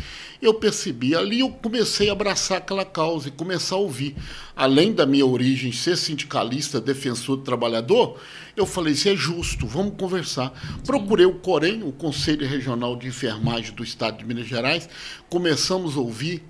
Eu 0.41 0.53
percebi. 0.53 1.15
Ali 1.15 1.41
eu 1.41 1.49
comecei 1.49 2.09
a 2.09 2.13
abraçar 2.13 2.57
aquela 2.57 2.85
causa 2.85 3.27
e 3.27 3.31
começar 3.31 3.75
a 3.75 3.79
ouvir. 3.79 4.15
Além 4.55 4.93
da 4.93 5.05
minha 5.05 5.25
origem 5.25 5.71
ser 5.71 5.97
sindicalista, 5.97 6.81
defensor 6.81 7.37
do 7.37 7.43
trabalhador, 7.43 8.19
eu 8.55 8.65
falei, 8.65 8.93
isso 8.93 9.09
é 9.09 9.15
justo, 9.15 9.67
vamos 9.67 9.95
conversar. 9.97 10.51
Procurei 10.85 11.25
o 11.25 11.35
Corém, 11.35 11.83
o 11.83 11.91
Conselho 11.91 12.47
Regional 12.47 12.95
de 12.95 13.07
Enfermagem 13.07 13.73
do 13.73 13.83
Estado 13.83 14.17
de 14.17 14.25
Minas 14.25 14.47
Gerais, 14.47 14.89
começamos 15.29 15.97
a 15.97 15.99
ouvir. 15.99 16.43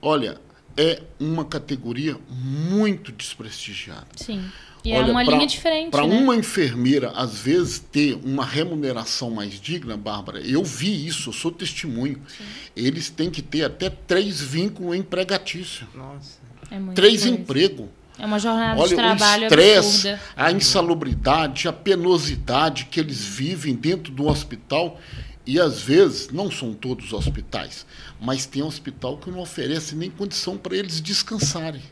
Olha, 0.00 0.40
é 0.76 1.02
uma 1.18 1.44
categoria 1.44 2.16
muito 2.30 3.10
desprestigiada. 3.10 4.06
Sim. 4.16 4.44
E 4.84 4.92
é 4.92 4.98
Olha, 4.98 5.08
é 5.08 5.10
uma 5.10 5.24
pra, 5.24 5.34
linha 5.34 5.46
diferente. 5.46 5.90
Para 5.90 6.06
né? 6.06 6.16
uma 6.16 6.36
enfermeira, 6.36 7.10
às 7.10 7.40
vezes, 7.40 7.80
ter 7.80 8.14
uma 8.24 8.44
remuneração 8.44 9.30
mais 9.30 9.60
digna, 9.60 9.96
Bárbara, 9.96 10.40
eu 10.40 10.62
vi 10.62 11.06
isso, 11.06 11.30
eu 11.30 11.32
sou 11.32 11.50
testemunho. 11.50 12.22
Sim. 12.28 12.44
Eles 12.76 13.10
têm 13.10 13.28
que 13.28 13.42
ter 13.42 13.64
até 13.64 13.90
três 13.90 14.40
vínculos 14.40 14.96
empregatícios. 14.96 15.88
Nossa. 15.94 16.38
É 16.70 16.78
três 16.94 17.26
empregos. 17.26 17.88
É 18.18 18.26
uma 18.26 18.38
jornada 18.38 18.80
Olha, 18.80 18.88
de 18.88 18.94
trabalho 18.96 19.42
o 19.42 19.46
estresse, 19.46 20.18
a 20.36 20.50
insalubridade, 20.50 21.68
a 21.68 21.72
penosidade 21.72 22.86
que 22.86 22.98
eles 22.98 23.24
vivem 23.24 23.74
dentro 23.74 24.12
do 24.12 24.26
hospital. 24.26 24.98
E 25.46 25.58
às 25.58 25.80
vezes, 25.80 26.28
não 26.30 26.50
são 26.50 26.74
todos 26.74 27.06
os 27.06 27.12
hospitais, 27.14 27.86
mas 28.20 28.44
tem 28.44 28.62
hospital 28.62 29.16
que 29.16 29.30
não 29.30 29.38
oferece 29.38 29.94
nem 29.94 30.10
condição 30.10 30.58
para 30.58 30.76
eles 30.76 31.00
descansarem. 31.00 31.82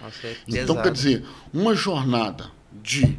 Nossa, 0.00 0.26
é 0.28 0.36
então, 0.46 0.80
quer 0.80 0.92
dizer, 0.92 1.24
uma 1.52 1.74
jornada 1.74 2.50
de 2.82 3.18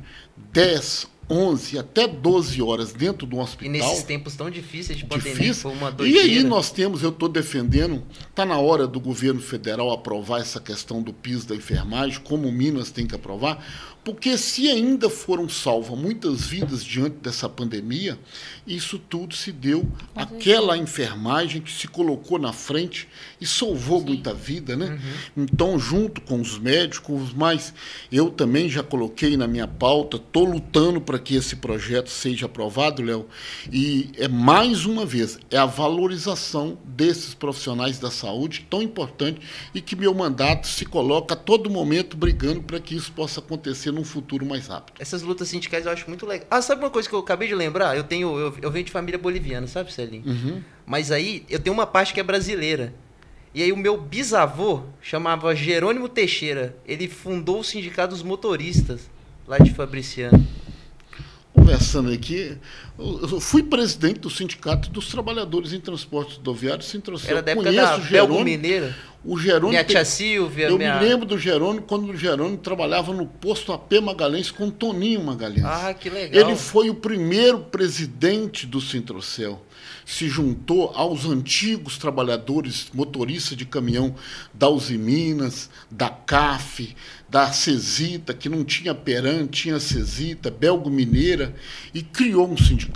10, 0.54 1.08
11 1.30 1.80
até 1.80 2.08
12 2.08 2.62
horas 2.62 2.92
dentro 2.92 3.26
de 3.26 3.36
um 3.36 3.40
hospital. 3.40 3.76
E 3.76 3.80
nesses 3.80 4.04
tempos 4.04 4.36
tão 4.36 4.50
difíceis 4.50 4.98
de 4.98 5.06
pandemia, 5.06 5.34
difícil, 5.34 5.70
foi 5.70 5.74
uma 5.74 5.92
doideira. 5.92 6.28
E 6.28 6.38
aí 6.38 6.44
nós 6.44 6.72
temos, 6.72 7.04
eu 7.04 7.10
estou 7.10 7.30
defendendo, 7.30 8.04
está 8.30 8.46
na 8.46 8.58
hora 8.58 8.86
do 8.86 9.00
governo 9.00 9.42
federal 9.42 9.92
aprovar 9.92 10.42
essa 10.42 10.60
questão 10.60 11.02
do 11.02 11.14
piso 11.14 11.48
da 11.48 11.56
enfermagem, 11.56 12.20
como 12.22 12.52
Minas 12.52 12.92
tem 12.92 13.08
que 13.08 13.16
aprovar, 13.16 13.64
porque 14.04 14.36
se 14.36 14.68
ainda 14.68 15.10
foram 15.10 15.48
salvas 15.48 15.98
muitas 15.98 16.48
vidas 16.48 16.84
diante 16.84 17.18
dessa 17.18 17.48
pandemia, 17.48 18.18
isso 18.66 18.98
tudo 18.98 19.36
se 19.36 19.52
deu 19.52 19.88
àquela 20.16 20.76
enfermagem 20.76 21.62
que 21.62 21.72
se 21.72 21.88
colocou 21.88 22.40
na 22.40 22.52
frente 22.52 23.08
e 23.40 23.46
salvou 23.46 24.00
Sim. 24.00 24.08
muita 24.08 24.34
vida, 24.34 24.76
né? 24.76 25.00
Uhum. 25.36 25.44
Então, 25.44 25.78
junto 25.78 26.20
com 26.22 26.42
os 26.42 26.58
médicos, 26.58 27.32
mas 27.32 27.74
eu 28.12 28.32
também 28.32 28.68
já 28.68 28.82
coloquei 28.82 29.38
na 29.38 29.48
minha 29.48 29.68
pauta, 29.68 30.18
estou 30.18 30.46
lutando 30.46 31.00
para 31.00 31.11
para 31.12 31.20
que 31.20 31.36
esse 31.36 31.58
projeto 31.58 32.10
seja 32.10 32.46
aprovado, 32.46 33.04
Léo, 33.04 33.26
e 33.70 34.14
é 34.18 34.30
mais 34.30 34.86
uma 34.86 35.06
vez, 35.06 35.38
é 35.50 35.58
a 35.58 35.66
valorização 35.66 36.78
desses 36.86 37.34
profissionais 37.34 38.00
da 38.00 38.10
saúde 38.10 38.66
tão 38.70 38.82
importante 38.82 39.42
e 39.76 39.82
que 39.82 39.94
meu 39.94 40.14
mandato 40.14 40.68
se 40.68 40.86
coloca 40.86 41.34
a 41.34 41.38
todo 41.38 41.70
momento 41.70 42.16
brigando 42.16 42.62
para 42.62 42.80
que 42.80 42.96
isso 42.96 43.12
possa 43.12 43.42
acontecer 43.42 43.92
num 43.92 44.06
futuro 44.06 44.46
mais 44.46 44.68
rápido. 44.68 44.96
Essas 45.00 45.22
lutas 45.22 45.50
sindicais 45.50 45.86
eu 45.86 45.92
acho 45.92 46.08
muito 46.08 46.26
legal. 46.26 46.48
Ah, 46.50 46.62
sabe 46.62 46.82
uma 46.82 46.90
coisa 46.90 47.10
que 47.10 47.14
eu 47.14 47.20
acabei 47.20 47.50
de 47.50 47.56
lembrar? 47.56 47.98
Eu 47.98 48.06
tenho 48.06 48.40
eu, 48.40 48.56
eu 48.62 48.72
venho 48.72 48.86
de 48.86 48.92
família 48.92 49.20
boliviana, 49.20 49.68
sabe, 49.68 49.92
Celinho? 49.92 50.24
Uhum. 50.26 50.64
Mas 50.86 51.12
aí 51.12 51.44
eu 51.50 51.60
tenho 51.60 51.74
uma 51.74 51.86
parte 51.86 52.14
que 52.14 52.22
é 52.22 52.24
brasileira. 52.24 52.94
E 53.54 53.62
aí 53.62 53.74
o 53.74 53.78
meu 53.78 54.00
bisavô 54.00 54.84
chamava 55.02 55.54
Jerônimo 55.54 56.08
Teixeira. 56.08 56.78
Ele 56.88 57.10
fundou 57.10 57.60
o 57.60 57.64
Sindicato 57.66 58.14
dos 58.14 58.24
Motoristas 58.24 59.10
lá 59.46 59.58
de 59.58 59.74
Fabriciano. 59.74 60.48
Conversando 61.72 62.12
aqui, 62.12 62.58
eu 63.02 63.40
fui 63.40 63.64
presidente 63.64 64.20
do 64.20 64.30
Sindicato 64.30 64.90
dos 64.90 65.08
Trabalhadores 65.08 65.74
em 65.74 65.80
Transportes 65.80 66.38
Rodoviários, 66.38 66.88
Sintrocel. 66.88 67.32
Era 67.32 67.42
da 67.42 67.52
época 67.52 67.72
da 67.72 67.98
Belgo 67.98 68.44
Mineira. 68.44 68.96
O 69.24 69.38
Jerônimo, 69.38 69.70
minha 69.70 69.84
tia 69.84 70.04
Silvia, 70.04 70.70
eu 70.70 70.78
minha... 70.80 70.96
me 70.96 71.06
lembro 71.06 71.28
do 71.28 71.38
Jerônimo 71.38 71.86
quando 71.86 72.10
o 72.10 72.18
Jerônimo 72.18 72.58
trabalhava 72.58 73.14
no 73.14 73.28
posto 73.28 73.72
AP 73.72 73.94
Magalhães 74.02 74.50
com 74.50 74.70
Toninho 74.72 75.24
Magalhães. 75.24 75.64
Ah, 75.64 75.94
que 75.94 76.10
legal. 76.10 76.42
Ele 76.42 76.56
foi 76.56 76.90
o 76.90 76.96
primeiro 76.96 77.60
presidente 77.60 78.66
do 78.66 78.82
Sintrocel 78.82 79.62
se 80.06 80.28
juntou 80.28 80.92
aos 80.94 81.26
antigos 81.26 81.98
trabalhadores 81.98 82.88
motoristas 82.94 83.58
de 83.58 83.66
caminhão 83.66 84.14
da 84.54 84.68
Uzi 84.70 84.98
Minas, 84.98 85.70
da 85.90 86.10
CAF, 86.10 86.96
da 87.30 87.52
Cesita, 87.52 88.34
que 88.34 88.50
não 88.50 88.64
tinha 88.66 88.94
Peran, 88.94 89.48
tinha 89.48 89.80
Cesita, 89.80 90.52
Belgo 90.52 90.90
Mineira, 90.90 91.56
e 91.94 92.02
criou 92.02 92.50
um 92.50 92.58
sindicato. 92.58 92.91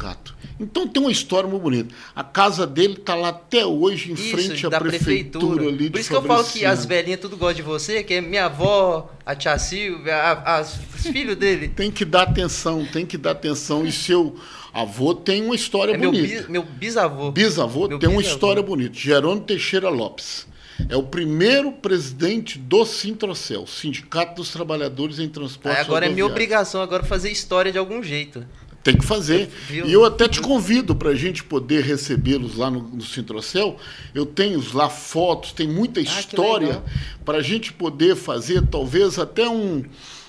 Então 0.59 0.87
tem 0.87 1.01
uma 1.01 1.11
história 1.11 1.49
muito 1.49 1.61
bonita. 1.63 1.93
A 2.15 2.23
casa 2.23 2.65
dele 2.67 2.93
está 2.93 3.13
lá 3.15 3.29
até 3.29 3.65
hoje, 3.65 4.11
em 4.11 4.13
Isso, 4.13 4.29
frente 4.29 4.65
à 4.65 4.69
prefeitura, 4.79 5.45
prefeitura. 5.47 5.67
ali 5.67 5.89
Por 5.89 5.99
isso 5.99 6.09
que 6.09 6.15
eu 6.15 6.21
falo 6.23 6.43
que 6.45 6.65
as 6.65 6.85
velhinhas 6.85 7.19
tudo 7.19 7.35
gostam 7.37 7.55
de 7.55 7.61
você, 7.61 8.03
que 8.03 8.13
é 8.13 8.21
minha 8.21 8.45
avó, 8.45 9.11
a 9.25 9.35
tia 9.35 9.57
Silvia, 9.57 10.15
a- 10.15 10.57
as, 10.57 10.79
os 10.95 11.07
filhos 11.07 11.35
dele. 11.35 11.67
Tem 11.69 11.89
que 11.91 12.05
dar 12.05 12.23
atenção, 12.23 12.85
tem 12.85 13.05
que 13.05 13.17
dar 13.17 13.31
atenção. 13.31 13.85
E 13.85 13.91
seu 13.91 14.35
avô 14.73 15.13
tem 15.13 15.43
uma 15.43 15.55
história 15.55 15.93
É 15.93 15.97
bonita. 15.97 16.45
meu 16.49 16.63
bisavô. 16.63 17.31
Bisavô 17.31 17.87
Meu 17.87 17.99
tem 17.99 18.09
uma 18.09 18.17
bisavô. 18.19 18.35
história 18.35 18.61
bonita. 18.63 18.93
Jerônimo 18.93 19.41
Teixeira 19.45 19.89
Lopes. 19.89 20.47
É 20.89 20.97
o 20.97 21.03
primeiro 21.03 21.71
presidente 21.71 22.59
do 22.59 22.83
Sintrocel, 22.85 23.65
Sindicato 23.65 24.35
dos 24.35 24.49
Trabalhadores 24.51 25.19
em 25.19 25.29
Transporte 25.29 25.79
agora 25.79 26.05
é 26.05 26.09
minha 26.09 26.25
obrigação 26.25 26.81
agora 26.81 27.01
fazer 27.01 27.31
história 27.31 27.71
de 27.71 27.77
algum 27.77 28.03
jeito. 28.03 28.45
Tem 28.85 28.95
que 28.95 29.03
fazer. 29.03 29.49
Viu? 29.67 29.87
E 29.87 29.91
eu 29.91 30.05
até 30.05 30.27
te 30.27 30.39
convido 30.39 30.95
para 30.95 31.09
a 31.09 31.15
gente 31.15 31.43
poder 31.43 31.83
recebê-los 31.83 32.55
lá 32.55 32.69
no, 32.69 32.81
no 32.83 33.01
Sintrocel. 33.01 33.77
Eu 34.13 34.27
tenho 34.27 34.63
lá 34.75 34.89
fotos, 34.91 35.51
tem 35.53 35.67
muita 35.67 35.99
Ah, 35.99 36.03
história 36.03 36.83
para 37.25 37.39
a 37.39 37.41
gente 37.41 37.73
poder 37.73 38.15
fazer 38.15 38.61
talvez 38.67 39.17
até 39.17 39.49
um, 39.49 39.83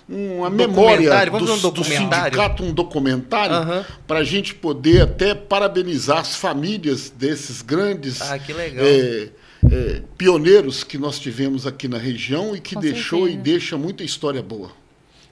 uma 0.09 0.49
Um 0.49 0.51
memória 0.51 1.27
do, 1.31 1.37
um 1.53 1.71
do 1.71 1.85
sindicato, 1.85 2.63
um 2.65 2.73
documentário, 2.73 3.57
Aham. 3.57 3.85
para 4.07 4.21
a 4.21 4.25
gente 4.25 4.55
poder 4.55 5.03
até 5.03 5.35
parabenizar 5.35 6.21
as 6.21 6.35
famílias 6.35 7.11
desses 7.11 7.61
grandes 7.61 8.23
Ah, 8.23 8.39
que 8.39 8.55
legal. 8.55 8.87
é, 8.87 9.29
é, 9.71 10.03
pioneiros 10.17 10.83
que 10.83 10.97
nós 10.97 11.19
tivemos 11.19 11.67
aqui 11.67 11.89
na 11.89 11.99
região 11.99 12.57
e 12.57 12.61
que 12.61 12.75
Com 12.75 12.81
deixou 12.81 13.25
certeza. 13.27 13.39
e 13.39 13.43
deixa 13.43 13.77
muita 13.77 14.03
história 14.03 14.43
boa. 14.43 14.71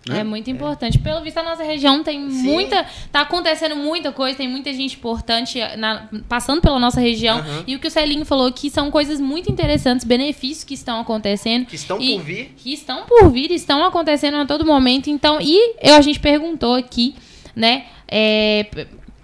Né? 0.08 0.20
É 0.20 0.24
muito 0.24 0.50
importante. 0.50 0.98
Pelo 0.98 1.20
visto, 1.22 1.38
a 1.38 1.42
nossa 1.42 1.62
região 1.62 2.02
tem 2.02 2.20
muita. 2.20 2.86
Tá 3.10 3.20
acontecendo 3.22 3.74
muita 3.76 4.12
coisa, 4.12 4.36
tem 4.36 4.48
muita 4.48 4.72
gente 4.72 4.96
importante 4.96 5.58
na- 5.76 6.08
passando 6.28 6.60
pela 6.60 6.78
nossa 6.78 7.00
região. 7.00 7.38
Aham. 7.38 7.64
E 7.66 7.74
o 7.76 7.78
que 7.78 7.88
o 7.88 7.90
Celinho 7.90 8.24
falou 8.24 8.50
que 8.52 8.68
são 8.70 8.90
coisas 8.90 9.20
muito 9.20 9.50
interessantes, 9.50 10.04
benefícios 10.04 10.64
que 10.64 10.74
estão 10.74 11.00
acontecendo. 11.00 11.66
Que 11.66 11.76
estão 11.76 12.00
e 12.00 12.14
por 12.16 12.22
vir. 12.22 12.54
Que 12.56 12.72
estão 12.72 13.04
por 13.06 13.30
vir, 13.30 13.50
estão 13.50 13.84
acontecendo 13.84 14.36
a 14.36 14.46
todo 14.46 14.64
momento. 14.64 15.08
Então, 15.08 15.38
e 15.40 15.74
eu, 15.82 15.94
a 15.94 16.00
gente 16.00 16.20
perguntou 16.20 16.74
aqui, 16.74 17.14
né? 17.56 17.84
é, 18.06 18.66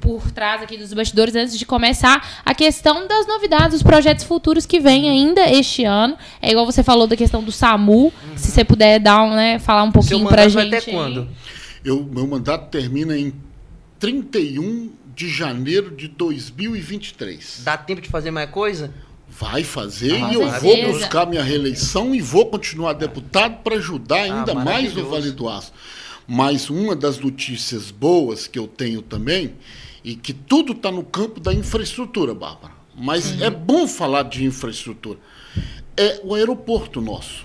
por 0.00 0.30
trás 0.32 0.62
aqui 0.62 0.76
dos 0.76 0.92
bastidores, 0.92 1.34
antes 1.36 1.58
de 1.58 1.64
começar, 1.66 2.40
a 2.44 2.54
questão 2.54 3.06
das 3.06 3.26
novidades, 3.26 3.76
os 3.76 3.82
projetos 3.82 4.24
futuros 4.24 4.66
que 4.66 4.80
vêm 4.80 5.08
ainda 5.08 5.42
este 5.50 5.84
ano. 5.84 6.16
É 6.40 6.50
igual 6.50 6.64
você 6.66 6.82
falou 6.82 7.06
da 7.06 7.16
questão 7.16 7.42
do 7.42 7.52
SAMU. 7.52 8.12
Se 8.36 8.50
você 8.50 8.64
puder 8.64 8.98
dar 8.98 9.22
um, 9.22 9.34
né, 9.34 9.58
falar 9.58 9.82
um 9.82 9.86
Uhum. 9.86 9.92
Pouquinho 9.92 10.26
pra 10.28 10.42
mandato 10.48 10.54
vai 10.54 10.64
gente. 10.64 10.74
até 10.76 10.90
quando? 10.92 11.28
Eu, 11.84 12.02
meu 12.04 12.26
mandato 12.26 12.68
termina 12.70 13.16
em 13.16 13.32
31 13.98 14.90
de 15.14 15.28
janeiro 15.28 15.94
de 15.94 16.08
2023. 16.08 17.62
Dá 17.64 17.76
tempo 17.76 18.00
de 18.00 18.08
fazer 18.08 18.30
mais 18.30 18.50
coisa? 18.50 18.92
Vai 19.28 19.62
fazer 19.62 20.14
Ah, 20.22 20.30
e 20.32 20.34
eu 20.34 20.50
certeza. 20.50 20.60
vou 20.86 20.92
buscar 20.92 21.26
minha 21.26 21.42
reeleição 21.42 22.14
e 22.14 22.20
vou 22.20 22.46
continuar 22.46 22.94
deputado 22.94 23.62
para 23.62 23.76
ajudar 23.76 24.22
ainda 24.22 24.54
mais 24.54 24.96
o 24.96 25.00
Ah. 25.00 25.04
Vale 25.04 25.30
do 25.30 25.48
Aço. 25.48 25.72
Mas 26.26 26.70
uma 26.70 26.94
das 26.96 27.18
notícias 27.18 27.90
boas 27.90 28.46
que 28.46 28.58
eu 28.58 28.66
tenho 28.66 29.02
também, 29.02 29.54
e 30.04 30.14
que 30.14 30.32
tudo 30.32 30.72
está 30.72 30.90
no 30.90 31.04
campo 31.04 31.40
da 31.40 31.52
infraestrutura, 31.52 32.34
Bárbara. 32.34 32.74
Mas 32.96 33.32
Uhum. 33.32 33.44
é 33.44 33.50
bom 33.50 33.86
falar 33.86 34.24
de 34.24 34.44
infraestrutura. 34.44 35.18
É 35.96 36.20
o 36.24 36.34
aeroporto 36.34 37.00
nosso. 37.00 37.44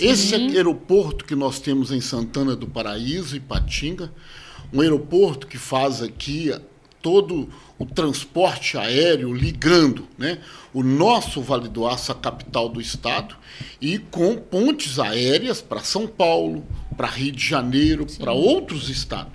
Esse 0.00 0.34
aeroporto 0.34 1.24
que 1.24 1.34
nós 1.34 1.60
temos 1.60 1.92
em 1.92 2.00
Santana 2.00 2.56
do 2.56 2.66
Paraíso 2.66 3.36
e 3.36 3.40
Patinga, 3.40 4.12
um 4.72 4.80
aeroporto 4.80 5.46
que 5.46 5.56
faz 5.58 6.02
aqui 6.02 6.52
todo 7.00 7.48
o 7.78 7.86
transporte 7.86 8.76
aéreo 8.76 9.32
ligando 9.32 10.08
né, 10.18 10.38
o 10.74 10.82
nosso 10.82 11.40
Vale 11.40 11.68
do 11.68 11.86
Aço 11.86 12.10
à 12.10 12.14
capital 12.16 12.68
do 12.68 12.80
estado 12.80 13.36
e 13.80 13.98
com 13.98 14.36
pontes 14.36 14.98
aéreas 14.98 15.62
para 15.62 15.80
São 15.80 16.06
Paulo, 16.08 16.66
para 16.96 17.06
Rio 17.06 17.30
de 17.32 17.44
Janeiro, 17.46 18.06
para 18.18 18.32
outros 18.32 18.88
estados. 18.88 19.32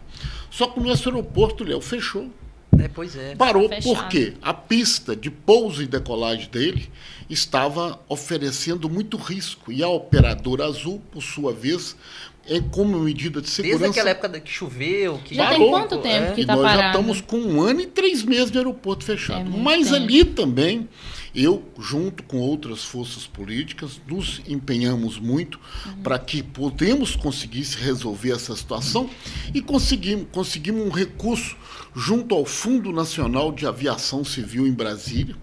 Só 0.50 0.68
que 0.68 0.82
o 0.82 0.84
nosso 0.84 1.08
aeroporto, 1.08 1.64
Léo, 1.64 1.80
fechou. 1.80 2.30
É, 2.86 2.88
pois 2.88 3.16
é. 3.16 3.36
Parou 3.36 3.70
Fechado. 3.70 3.96
porque 3.96 4.34
a 4.42 4.54
pista 4.54 5.16
de 5.16 5.30
pouso 5.30 5.82
e 5.84 5.88
decolagem 5.88 6.50
dele 6.50 6.90
estava 7.30 8.00
oferecendo 8.10 8.90
muito 8.90 9.18
risco. 9.18 9.72
E 9.72 9.82
a 9.82 9.88
operadora 9.88 10.66
azul, 10.66 11.02
por 11.12 11.22
sua 11.22 11.54
vez, 11.54 11.96
é 12.48 12.60
como 12.60 13.00
medida 13.00 13.40
de 13.42 13.48
Desde 13.48 13.64
segurança. 13.64 13.92
aquela 13.92 14.10
época 14.10 14.30
da- 14.30 14.40
que 14.40 14.52
choveu, 14.52 15.20
que 15.24 15.36
Já 15.36 15.50
tem 15.50 15.58
Parou. 15.60 15.70
quanto 15.72 15.98
tempo 16.00 16.28
É. 16.28 16.32
que 16.34 16.42
E 16.42 16.46
tá 16.46 16.56
nós 16.56 16.64
já 16.64 16.70
parado? 16.78 17.00
estamos 17.00 17.22
com 17.22 17.38
um 17.38 17.62
ano 17.62 17.82
e 17.82 17.88
três 17.88 18.24
meses 18.24 18.50
de 18.52 18.58
aeroporto 18.58 19.04
fechado. 19.06 19.52
É 19.54 19.58
Mas 19.60 19.86
tempo. 19.90 19.96
ali 19.96 20.26
também, 20.26 20.90
eu, 21.36 21.64
junto 21.80 22.24
com 22.24 22.38
outras 22.40 22.84
forças 22.84 23.26
políticas, 23.28 24.02
nos 24.08 24.42
empenhamos 24.48 25.20
muito 25.20 25.60
Uhum. 25.86 26.02
para 26.04 26.18
que 26.20 26.42
podemos 26.44 27.16
conseguir 27.16 27.64
se 27.64 27.78
resolver 27.78 28.32
essa 28.32 28.56
situação 28.56 29.10
e 29.54 29.62
conseguimos, 29.62 30.26
conseguimos 30.32 30.86
um 30.86 30.90
recurso 30.90 31.56
junto 31.96 32.34
ao 32.34 32.46
Fundo 32.46 32.92
Nacional 32.92 33.52
de 33.52 33.66
Aviação 33.68 34.24
Civil 34.26 34.66
em 34.66 34.72
Brasília, 34.74 35.36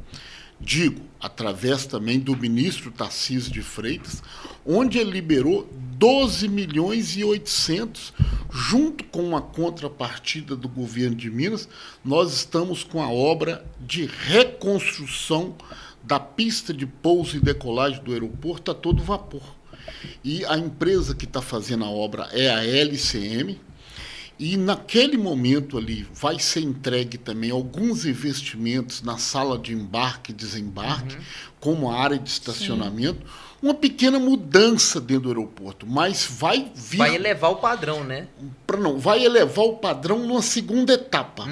digo, 0.60 1.00
através 1.20 1.86
também 1.86 2.18
do 2.18 2.36
ministro 2.36 2.90
Tarcísio 2.90 3.52
de 3.52 3.62
Freitas, 3.62 4.22
onde 4.64 4.98
ele 4.98 5.10
liberou 5.10 5.68
12 5.98 6.46
milhões 6.48 7.16
e 7.16 7.24
800, 7.24 8.12
junto 8.50 9.04
com 9.04 9.22
uma 9.22 9.42
contrapartida 9.42 10.54
do 10.54 10.68
governo 10.68 11.16
de 11.16 11.30
Minas, 11.30 11.68
nós 12.04 12.32
estamos 12.32 12.84
com 12.84 13.02
a 13.02 13.10
obra 13.10 13.64
de 13.80 14.06
reconstrução 14.06 15.56
da 16.04 16.20
pista 16.20 16.72
de 16.72 16.86
pouso 16.86 17.36
e 17.36 17.40
decolagem 17.40 18.02
do 18.02 18.12
aeroporto 18.12 18.70
a 18.70 18.74
todo 18.74 19.02
vapor. 19.02 19.42
E 20.22 20.44
a 20.44 20.56
empresa 20.56 21.14
que 21.14 21.24
está 21.24 21.42
fazendo 21.42 21.84
a 21.84 21.90
obra 21.90 22.28
é 22.32 22.48
a 22.50 22.64
LCM, 22.64 23.58
e 24.38 24.56
naquele 24.56 25.16
momento 25.16 25.76
ali 25.76 26.06
vai 26.14 26.38
ser 26.38 26.60
entregue 26.60 27.18
também 27.18 27.50
alguns 27.50 28.06
investimentos 28.06 29.02
na 29.02 29.18
sala 29.18 29.58
de 29.58 29.72
embarque 29.72 30.30
e 30.30 30.34
desembarque, 30.34 31.16
como 31.58 31.90
a 31.90 32.00
área 32.00 32.18
de 32.18 32.30
estacionamento, 32.30 33.26
uma 33.60 33.74
pequena 33.74 34.20
mudança 34.20 35.00
dentro 35.00 35.24
do 35.24 35.28
aeroporto, 35.30 35.84
mas 35.84 36.24
vai 36.24 36.70
vir 36.74 36.98
vai 36.98 37.14
elevar 37.16 37.50
o 37.50 37.56
padrão, 37.56 38.04
né? 38.04 38.28
pra 38.64 38.76
não, 38.76 38.98
vai 38.98 39.24
elevar 39.24 39.64
o 39.64 39.76
padrão 39.78 40.20
numa 40.20 40.42
segunda 40.42 40.92
etapa. 40.92 41.44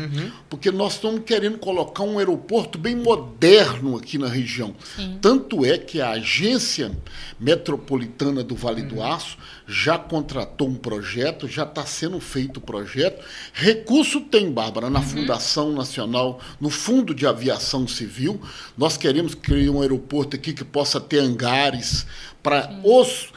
Porque 0.48 0.70
nós 0.70 0.94
estamos 0.94 1.22
querendo 1.24 1.58
colocar 1.58 2.04
um 2.04 2.18
aeroporto 2.18 2.78
bem 2.78 2.94
moderno 2.94 3.96
aqui 3.96 4.18
na 4.18 4.28
região. 4.28 4.74
Tanto 5.20 5.64
é 5.64 5.76
que 5.78 6.00
a 6.00 6.10
agência 6.10 6.92
metropolitana 7.40 8.44
do 8.44 8.54
Vale 8.54 8.82
do 8.82 9.02
Aço 9.02 9.36
já 9.66 9.98
contratou 9.98 10.68
um 10.68 10.74
projeto, 10.74 11.48
já 11.48 11.64
está 11.64 11.84
sendo 11.84 12.20
feito 12.20 12.58
o 12.58 12.60
projeto. 12.60 13.24
Recurso 13.52 14.20
tem, 14.20 14.50
Bárbara, 14.50 14.88
na 14.88 15.02
Fundação 15.02 15.72
Nacional, 15.72 16.40
no 16.60 16.70
Fundo 16.70 17.14
de 17.14 17.26
Aviação 17.26 17.86
Civil. 17.88 18.40
Nós 18.76 18.96
queremos 18.96 19.34
criar 19.34 19.72
um 19.72 19.82
aeroporto 19.82 20.36
aqui 20.36 20.52
que 20.52 20.64
possa 20.64 21.00
ter 21.00 21.18
hangares 21.18 22.06
para 22.42 22.80
os 22.84 23.32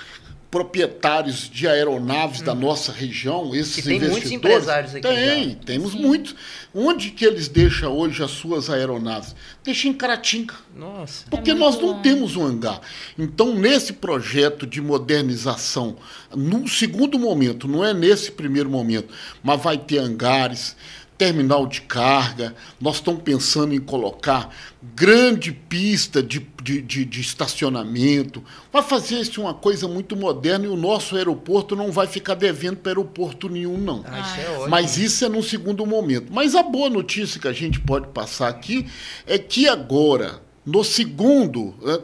proprietários 0.52 1.50
de 1.50 1.68
aeronaves 1.68 2.42
da 2.42 2.56
nossa 2.56 2.92
região, 2.92 3.54
esses 3.54 3.76
Que 3.76 3.82
tem 3.84 4.00
muitos 4.00 4.18
investidores. 4.18 4.56
empresários 4.58 4.96
aqui 4.96 5.08
Tem, 5.08 5.50
já. 5.52 5.56
temos 5.66 5.94
muitos. 5.94 6.36
Onde 6.74 7.12
que 7.12 7.24
eles 7.24 7.48
deixam 7.48 7.96
hoje 7.96 8.24
as 8.24 8.32
suas 8.32 8.70
aeronaves? 8.70 9.36
Deixam 9.64 9.92
em 9.92 9.94
Caratinga. 9.94 10.56
Nossa. 10.76 11.26
Porque 11.30 11.52
É 11.52 11.54
nós 11.54 11.76
muito 11.76 11.88
não 11.94 12.02
temos 12.02 12.36
um 12.36 12.44
hangar. 12.46 12.82
Então, 13.18 13.54
nesse 13.56 13.94
projeto 13.94 14.66
de 14.66 14.82
modernização, 14.82 15.98
no 16.36 16.68
segundo 16.68 17.20
momento, 17.20 17.68
não 17.68 17.86
é 17.86 17.94
nesse 17.94 18.32
primeiro 18.32 18.70
momento, 18.70 19.14
mas 19.44 19.62
vai 19.62 19.78
ter 19.78 20.00
hangares, 20.00 20.76
terminal 21.20 21.68
de 21.68 21.82
carga, 21.82 22.56
nós 22.80 22.96
estamos 22.96 23.22
pensando 23.22 23.76
em 23.76 23.80
colocar 23.80 24.56
grande 24.96 25.52
pista 25.52 26.24
de, 26.24 26.40
de, 26.64 26.82
de- 26.82 27.04
de 27.04 27.20
estacionamento, 27.22 28.42
vai 28.72 28.82
fazer 28.82 29.20
isso 29.20 29.42
uma 29.42 29.54
coisa 29.54 29.86
muito 29.88 30.16
moderna 30.16 30.66
e 30.66 30.70
o 30.70 30.78
nosso 30.78 31.18
aeroporto 31.18 31.76
não 31.76 31.92
vai 31.92 32.08
ficar 32.08 32.36
devendo 32.36 32.78
para 32.78 32.92
aeroporto 32.92 33.50
nenhum, 33.50 33.78
não. 33.78 34.04
Ah, 34.08 34.20
isso 34.22 34.40
é 34.40 34.64
Ah. 34.66 34.68
Mas 34.70 34.98
isso 34.98 35.26
é 35.26 35.30
num 35.30 35.44
segundo 35.44 35.86
momento. 35.86 36.32
Mas 36.32 36.56
a 36.56 36.64
boa 36.64 36.90
notícia 36.90 37.40
que 37.40 37.48
a 37.50 37.54
gente 37.54 37.82
pode 37.82 38.08
passar 38.08 38.48
aqui 38.48 38.88
é 39.28 39.38
que 39.38 39.68
agora, 39.68 40.42
no 40.66 40.86
segundo, 40.86 41.76
eh, 41.86 42.02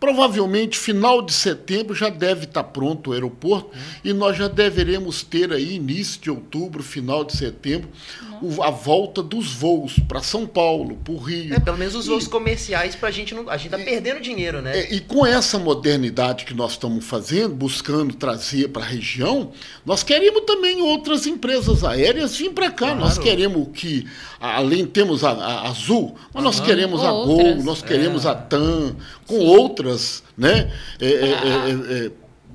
provavelmente 0.00 0.78
final 0.78 1.20
de 1.22 1.32
setembro, 1.32 1.94
já 1.94 2.08
deve 2.08 2.44
estar 2.44 2.62
pronto 2.64 3.10
o 3.10 3.12
aeroporto 3.12 3.70
e 4.04 4.12
nós 4.12 4.36
já 4.36 4.48
deveremos 4.48 5.22
ter 5.22 5.52
aí, 5.52 5.74
início 5.74 6.20
de 6.20 6.30
outubro, 6.30 6.82
final 6.82 7.24
de 7.24 7.36
setembro, 7.36 7.88
o- 8.40 8.62
a 8.62 8.70
volta 8.70 9.20
dos 9.22 9.52
voos 9.52 9.98
para 10.06 10.22
São 10.22 10.46
Paulo, 10.46 10.96
para 11.04 11.12
o 11.12 11.16
Rio. 11.16 11.52
É, 11.52 11.58
pelo 11.58 11.76
menos 11.76 11.94
os 11.96 12.06
voos 12.06 12.28
comerciais 12.28 12.94
pra 12.94 13.10
gente 13.10 13.34
não. 13.34 13.50
A 13.50 13.56
gente 13.56 13.70
tá 13.72 13.78
perdendo 13.78 14.20
dinheiro, 14.20 14.62
né? 14.62 14.78
É, 14.78 14.94
e 14.94 15.00
com 15.00 15.26
essa 15.26 15.58
modernidade 15.58 16.44
que 16.44 16.54
nós 16.54 16.72
estamos 16.72 17.04
fazendo, 17.04 17.54
buscando 17.54 18.14
trazer 18.14 18.68
para 18.68 18.82
a 18.82 18.86
região, 18.86 19.50
nós 19.84 20.04
queremos 20.04 20.42
também 20.42 20.80
outras 20.80 21.26
empresas 21.26 21.82
aéreas 21.82 22.36
vir 22.36 22.50
para 22.52 22.70
cá. 22.70 22.86
Claro. 22.88 23.00
Nós 23.00 23.18
queremos 23.18 23.68
que, 23.74 24.06
a- 24.40 24.56
além 24.58 24.86
temos 24.86 25.24
a, 25.24 25.30
a 25.32 25.68
Azul, 25.68 26.14
mas 26.32 26.44
nós 26.44 26.58
Aham. 26.58 26.66
queremos 26.66 27.04
a 27.04 27.10
Gol, 27.10 27.28
Outras. 27.28 27.64
nós 27.64 27.82
queremos 27.82 28.24
É. 28.24 28.28
a 28.28 28.34
TAM, 28.36 28.94
com 29.26 29.38
outras, 29.40 29.87
né? 30.36 30.70
é, 31.00 31.06
é, 31.06 31.30
é, 31.30 32.06
é, 32.06 32.10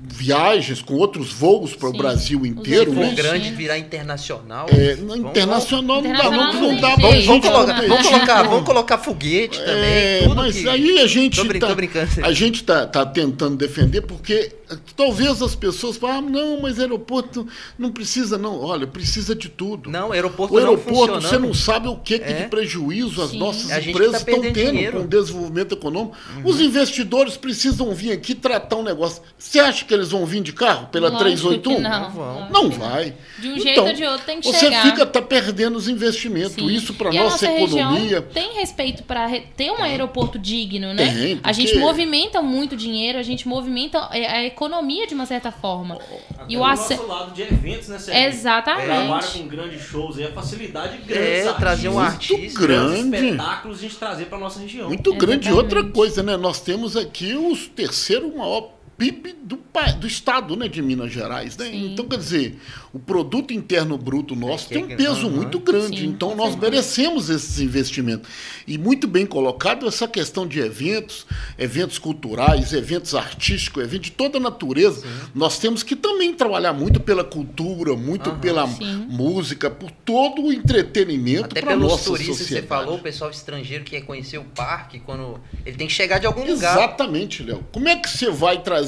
viagens, 0.06 0.82
com 0.82 0.94
outros 0.94 1.32
voos 1.32 1.74
para 1.74 1.88
o. 1.88 1.92
Brasil 2.04 2.44
inteiro. 2.44 2.90
Se 2.90 2.96
for 2.96 3.04
né? 3.06 3.14
Grande, 3.14 3.50
virar 3.52 3.78
internacional. 3.78 4.66
É, 4.68 4.94
vamos- 4.96 5.16
internacional 5.30 6.02
não 6.02 6.12
dá, 6.12 6.18
Internacional 6.18 6.52
não, 6.52 6.60
não 6.60 6.72
não 6.72 6.80
dá. 6.80 6.96
Vamos, 6.96 7.24
gente 7.24 7.40
colocar, 7.48 7.82
não 7.82 7.88
vamos, 7.88 8.06
colocar, 8.08 8.42
não. 8.44 8.50
vamos 8.50 8.66
colocar 8.66 8.98
foguete 8.98 9.58
também. 9.58 9.74
É, 9.84 10.20
tudo 10.24 10.34
mas 10.34 10.56
que- 10.56 10.68
aí 10.68 10.98
a 11.00 11.06
gente 11.06 11.36
Tô 11.36 11.44
brin- 11.44 11.60
tá, 11.60 11.68
tô 11.68 11.74
brincando. 11.74 12.10
a 12.22 12.32
gente 12.32 12.64
tá, 12.64 12.86
tá 12.86 13.06
tentando 13.06 13.56
defender 13.56 14.02
porque 14.02 14.52
talvez 14.96 15.40
as 15.40 15.54
pessoas 15.54 15.96
falem, 15.96 16.16
ah, 16.18 16.20
não, 16.22 16.60
mas 16.60 16.78
aeroporto 16.78 17.46
não 17.78 17.90
precisa 17.92 18.36
não. 18.36 18.60
Olha, 18.60 18.86
precisa 18.86 19.34
de 19.34 19.48
tudo. 19.48 19.88
Não, 19.90 20.12
aeroporto, 20.12 20.54
o 20.54 20.58
aeroporto, 20.58 21.14
não 21.14 21.20
você 21.22 21.38
não 21.38 21.54
sabe 21.54 21.88
o 21.88 21.96
que, 21.96 22.18
que 22.18 22.30
É. 22.30 22.42
de 22.42 22.48
prejuízo 22.48 23.22
as 23.22 23.30
Sim. 23.30 23.38
nossas 23.38 23.70
gente 23.70 23.90
empresas 23.90 24.22
tá 24.24 24.30
estão 24.30 24.42
tendo 24.52 24.70
dinheiro. 24.72 24.98
com 24.98 25.04
o 25.04 25.08
desenvolvimento 25.08 25.72
econômico. 25.74 26.16
Os 26.44 26.60
investidores 26.60 27.36
precisam 27.36 27.94
vir 27.94 28.12
aqui 28.12 28.34
tratar 28.34 28.76
um 28.76 28.82
negócio. 28.82 29.22
Você 29.38 29.58
acha 29.60 29.84
que 29.84 29.93
eles 29.94 30.10
vão 30.10 30.26
vir 30.26 30.42
de 30.42 30.52
carro 30.52 30.86
pela 30.88 31.08
Lógico 31.08 31.24
381? 31.24 31.76
que 31.76 31.80
Não, 31.82 32.00
Não 32.02 32.10
vão. 32.10 32.34
lógico 32.38 32.52
Não 32.52 32.70
vai. 32.70 33.14
De 33.38 33.48
um 33.48 33.52
Então, 33.56 33.62
jeito 33.64 33.80
ou 33.82 33.92
de 33.92 34.04
outro 34.04 34.26
tem 34.26 34.40
que 34.40 34.46
Você 34.46 34.58
chegar. 34.66 34.82
fica 34.82 35.06
tá 35.06 35.22
perdendo 35.22 35.76
os 35.76 35.88
investimentos. 35.88 36.54
Sim. 36.54 36.66
Isso 36.66 36.94
para 36.94 37.12
E 37.12 37.18
a 37.18 37.24
nossa, 37.24 37.46
economia. 37.50 38.20
tem 38.22 38.54
respeito 38.54 39.02
para 39.04 39.28
ter 39.56 39.70
um 39.70 39.82
aeroporto 39.82 40.38
digno, 40.38 40.92
né? 40.94 41.06
Tem, 41.12 41.40
A 41.42 41.52
gente 41.52 41.68
porque- 41.72 41.80
movimenta 41.84 42.42
muito 42.42 42.76
dinheiro, 42.76 43.18
a 43.18 43.22
gente 43.22 43.46
movimenta 43.48 44.08
é, 44.12 44.26
a 44.26 44.44
economia 44.44 45.06
de 45.06 45.14
uma 45.14 45.26
certa 45.26 45.50
forma. 45.52 45.98
Até 46.38 46.44
E 46.52 46.56
o 46.56 46.64
ace- 46.66 46.94
nosso 46.96 47.06
lado 47.08 47.32
de 47.34 47.42
eventos, 47.42 47.88
né, 47.88 47.98
Sérgio? 47.98 48.28
Exatamente. 48.28 48.86
Trabalha 48.86 49.26
com 49.26 49.48
grandes 49.48 49.82
shows 49.82 50.18
aí, 50.18 50.24
a 50.24 50.32
facilidade 50.32 50.98
grande. 50.98 51.26
É, 51.48 51.52
trazer 51.54 51.88
um 51.88 51.94
Muito 51.94 52.06
artista. 52.06 52.60
grande. 52.60 53.02
Grandes 53.10 53.22
espetáculos 53.30 53.78
a 53.78 53.80
gente 53.80 53.96
trazer 53.96 54.24
pra 54.26 54.38
nossa 54.38 54.60
região. 54.60 54.88
Muito 54.88 55.14
grande. 55.14 55.48
E 55.48 55.52
outra 55.52 55.82
coisa, 55.84 56.22
né? 56.22 56.36
Nós 56.36 56.60
temos 56.60 56.96
aqui 56.96 57.34
o 57.34 57.56
terceiro 57.74 58.36
maior 58.36 58.70
PIB 58.96 59.34
do, 59.42 59.58
do 59.98 60.06
estado 60.06 60.56
né, 60.56 60.68
de 60.68 60.80
Minas 60.80 61.12
Gerais. 61.12 61.56
Né? 61.56 61.66
Sim. 61.66 61.92
Então, 61.92 62.06
quer 62.06 62.18
dizer, 62.18 62.58
o 62.92 62.98
produto 62.98 63.52
interno 63.52 63.98
bruto 63.98 64.34
nosso 64.36 64.66
É 64.70 64.74
tem 64.74 64.84
um 64.84 64.96
peso 64.96 65.28
muito 65.28 65.58
grande. 65.58 66.00
Sim, 66.00 66.06
então, 66.06 66.34
nós 66.36 66.54
merecemos 66.56 67.28
esses 67.28 67.58
investimentos. 67.58 68.28
E 68.66 68.78
muito 68.78 69.06
bem 69.06 69.26
colocado 69.26 69.86
essa 69.86 70.06
questão 70.06 70.46
de 70.46 70.60
eventos, 70.60 71.26
eventos 71.58 71.98
culturais, 71.98 72.72
eventos 72.72 73.14
artísticos, 73.14 73.82
eventos 73.82 74.06
de 74.06 74.12
toda 74.12 74.38
a 74.38 74.40
natureza. 74.40 75.06
Nós 75.34 75.58
temos 75.58 75.82
que 75.82 75.96
também 75.96 76.32
trabalhar 76.32 76.72
muito 76.72 77.00
pela 77.00 77.24
cultura, 77.24 77.94
muito 77.96 78.30
Aham. 78.30 78.38
pela 78.38 78.68
Sim. 78.68 79.06
música, 79.08 79.70
por 79.70 79.90
todo 79.90 80.42
o 80.42 80.52
entretenimento 80.52 81.54
para 81.54 81.66
pelos 81.68 81.90
nossa 81.90 82.04
turistas 82.04 82.36
que 82.36 82.44
você 82.44 82.44
sociedade. 82.44 82.68
falou, 82.68 82.96
o 82.96 83.02
pessoal 83.02 83.30
estrangeiro 83.30 83.84
que 83.84 83.90
quer 83.92 84.02
conhecer 84.02 84.38
o 84.38 84.44
parque, 84.44 85.00
quando 85.00 85.40
ele 85.66 85.76
tem 85.76 85.86
que 85.86 85.92
chegar 85.92 86.18
de 86.18 86.26
algum 86.26 86.46
lugar. 86.46 86.76
Exatamente, 86.76 87.42
Léo. 87.42 87.64
Como 87.72 87.88
é 87.88 87.96
que 87.96 88.08
você 88.08 88.30
vai 88.30 88.62
trazer 88.62 88.83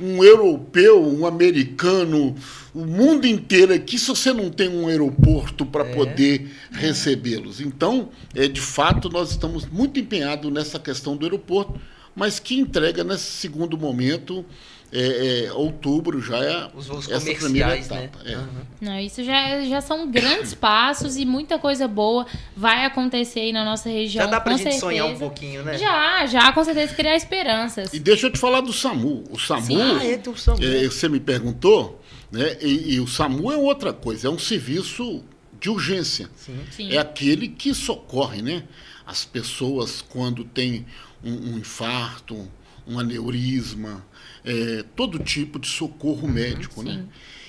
um 0.00 0.22
europeu, 0.22 1.04
um 1.04 1.26
americano, 1.26 2.34
o 2.74 2.84
mundo 2.84 3.26
inteiro 3.26 3.72
aqui 3.74 3.98
se 3.98 4.06
você 4.08 4.32
não 4.32 4.48
tem 4.50 4.68
um 4.68 4.86
aeroporto 4.86 5.66
para 5.66 5.84
É. 5.84 5.94
poder 5.94 6.48
recebê-los? 6.70 7.60
Então, 7.60 8.10
é, 8.34 8.46
de 8.46 8.60
fato, 8.60 9.08
nós 9.08 9.30
estamos 9.30 9.66
muito 9.66 9.98
empenhados 9.98 10.52
nessa 10.52 10.78
questão 10.78 11.16
do 11.16 11.24
aeroporto, 11.26 11.80
mas 12.14 12.38
que 12.38 12.54
entrega 12.58 13.02
nesse 13.02 13.30
segundo 13.32 13.76
momento, 13.76 14.44
é, 14.90 15.44
é, 15.44 15.52
outubro 15.52 16.20
já 16.20 16.38
é 16.38 16.70
Os 16.74 16.86
voos 16.86 17.10
essa 17.10 17.34
primeira 17.34 17.68
né? 17.68 17.80
etapa. 17.80 18.18
É. 18.24 18.34
Aham. 18.34 18.66
Não, 18.80 18.98
isso 18.98 19.22
já, 19.22 19.62
já 19.64 19.80
são 19.80 20.10
grandes 20.10 20.54
passos 20.54 21.16
e 21.16 21.26
muita 21.26 21.58
coisa 21.58 21.86
boa 21.86 22.26
vai 22.56 22.84
acontecer 22.86 23.40
aí 23.40 23.52
na 23.52 23.64
nossa 23.64 23.88
região. 23.90 24.24
Já 24.24 24.30
dá 24.30 24.40
pra 24.40 24.52
com 24.52 24.58
gente 24.58 24.78
sonhar 24.78 25.04
um 25.04 25.08
certeza. 25.08 25.26
pouquinho, 25.26 25.62
né? 25.62 25.76
Já, 25.76 26.26
já, 26.26 26.52
com 26.52 26.64
certeza 26.64 26.94
criar 26.94 27.16
esperanças. 27.16 27.92
E 27.92 27.98
deixa 27.98 28.26
eu 28.26 28.32
te 28.32 28.38
falar 28.38 28.60
do 28.62 28.72
SAMU. 28.72 29.24
O 29.30 29.38
SAMU, 29.38 29.66
Sim. 29.66 29.98
Ah, 29.98 30.04
é 30.04 30.16
do 30.16 30.36
São 30.38 30.56
É, 30.60 30.84
você 30.84 31.08
me 31.08 31.20
perguntou, 31.20 32.00
né? 32.32 32.56
E, 32.60 32.94
e 32.94 33.00
o 33.00 33.06
SAMU 33.06 33.52
é 33.52 33.56
outra 33.56 33.92
coisa, 33.92 34.28
é 34.28 34.30
um 34.30 34.38
serviço 34.38 35.22
de 35.60 35.68
urgência. 35.68 36.30
Sim. 36.34 36.60
Sim. 36.70 36.92
É 36.92 36.98
aquele 36.98 37.48
que 37.48 37.74
socorre, 37.74 38.40
né? 38.40 38.64
As 39.04 39.24
pessoas 39.24 40.00
quando 40.00 40.44
tem 40.44 40.86
um, 41.22 41.52
um 41.52 41.58
infarto, 41.58 42.48
um 42.86 42.98
aneurisma, 42.98 44.04
é, 44.48 44.82
todo 44.96 45.18
tipo 45.18 45.58
de 45.58 45.68
socorro 45.68 46.26
médico, 46.26 46.82
né? 46.82 46.92
Sim. 46.92 47.08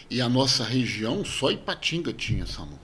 E 0.09 0.21
a 0.21 0.27
nossa 0.27 0.65
região, 0.65 1.23
só 1.23 1.49
Ipatinga 1.49 2.11
tinha 2.11 2.45
SAMU. 2.45 2.77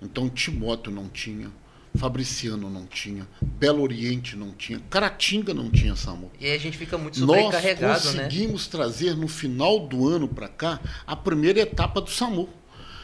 Então 0.00 0.28
Timóteo 0.28 0.90
não 0.90 1.08
tinha, 1.08 1.50
Fabriciano 1.96 2.70
não 2.70 2.86
tinha, 2.86 3.26
Belo 3.42 3.82
Oriente 3.82 4.36
não 4.36 4.52
tinha, 4.52 4.80
Caratinga 4.88 5.52
não 5.52 5.70
tinha 5.70 5.94
SAMU. 5.94 6.30
E 6.40 6.50
a 6.50 6.58
gente 6.58 6.78
fica 6.78 6.96
muito 6.96 7.20
Nós 7.20 7.42
sobrecarregado, 7.42 8.12
né? 8.12 8.24
conseguimos 8.24 8.66
trazer 8.68 9.16
no 9.16 9.28
final 9.28 9.86
do 9.86 10.08
ano 10.08 10.28
para 10.28 10.48
cá 10.48 10.80
a 11.06 11.14
primeira 11.14 11.60
etapa 11.60 12.00
do 12.00 12.10
SAMU. 12.10 12.48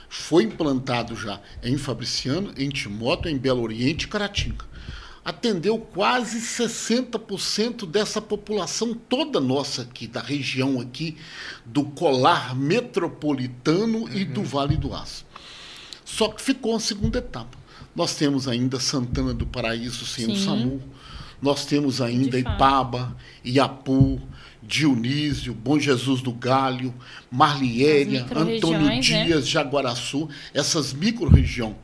Foi 0.08 0.44
implantado 0.44 1.16
já 1.16 1.40
em 1.62 1.76
Fabriciano, 1.76 2.52
em 2.56 2.68
Timóteo, 2.68 3.30
em 3.30 3.36
Belo 3.36 3.62
Oriente 3.62 4.04
e 4.04 4.08
Caratinga. 4.08 4.71
Atendeu 5.24 5.78
quase 5.78 6.40
60% 6.40 7.86
dessa 7.86 8.20
população 8.20 8.92
toda 8.92 9.38
nossa 9.40 9.82
aqui, 9.82 10.08
da 10.08 10.20
região 10.20 10.80
aqui, 10.80 11.16
do 11.64 11.84
colar 11.84 12.56
metropolitano 12.56 14.08
e 14.12 14.24
Uhum. 14.24 14.32
do 14.32 14.42
Vale 14.42 14.76
do 14.76 14.92
Aço. 14.94 15.24
Só 16.04 16.28
que 16.28 16.42
ficou 16.42 16.74
a 16.74 16.80
segunda 16.80 17.18
etapa. 17.18 17.56
Nós 17.94 18.14
temos 18.16 18.48
ainda 18.48 18.80
Santana 18.80 19.32
do 19.32 19.46
Paraíso 19.46 20.04
sem 20.06 20.26
o 20.30 20.34
Sim. 20.36 20.44
SAMU. 20.44 20.82
Nós 21.40 21.66
temos 21.66 22.00
ainda. 22.00 22.38
Ipaba, 22.38 23.16
Iapu, 23.44 24.20
Dionísio, 24.62 25.52
Bom 25.52 25.78
Jesus 25.78 26.22
do 26.22 26.32
Galho, 26.32 26.94
Marliéria, 27.30 28.24
Antônio 28.34 28.86
né? 28.86 29.00
Dias, 29.00 29.48
Jaguaraçu, 29.48 30.28
essas 30.54 30.92
micro-regiões. 30.92 31.74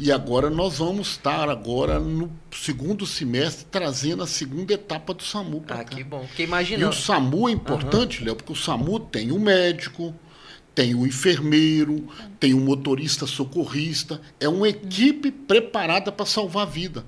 E 0.00 0.10
agora 0.10 0.48
nós 0.48 0.78
vamos 0.78 1.08
estar 1.08 1.48
agora 1.50 2.00
no 2.00 2.30
segundo 2.50 3.06
semestre 3.06 3.66
trazendo 3.70 4.22
a 4.22 4.26
segunda 4.26 4.72
etapa 4.72 5.12
do 5.12 5.22
SAMU 5.22 5.60
para 5.60 5.80
Ah, 5.80 5.84
cá. 5.84 5.96
que 5.96 6.02
bom. 6.02 6.20
Porque 6.26 6.42
E 6.42 6.46
imagina. 6.46 6.88
o 6.88 6.92
SAMU 6.92 7.48
é 7.48 7.52
importante, 7.52 8.24
Léo, 8.24 8.34
porque 8.36 8.52
o 8.52 8.56
SAMU 8.56 8.98
tem 9.00 9.30
o 9.30 9.38
médico, 9.38 10.14
tem 10.74 10.94
o 10.94 11.06
enfermeiro, 11.06 12.08
tem 12.40 12.54
o 12.54 12.60
motorista 12.60 13.26
socorrista, 13.26 14.20
é 14.40 14.48
uma 14.48 14.68
equipe 14.68 15.30
preparada 15.30 16.10
para 16.10 16.24
salvar 16.26 16.66
a 16.66 16.70
vida. 16.70 17.04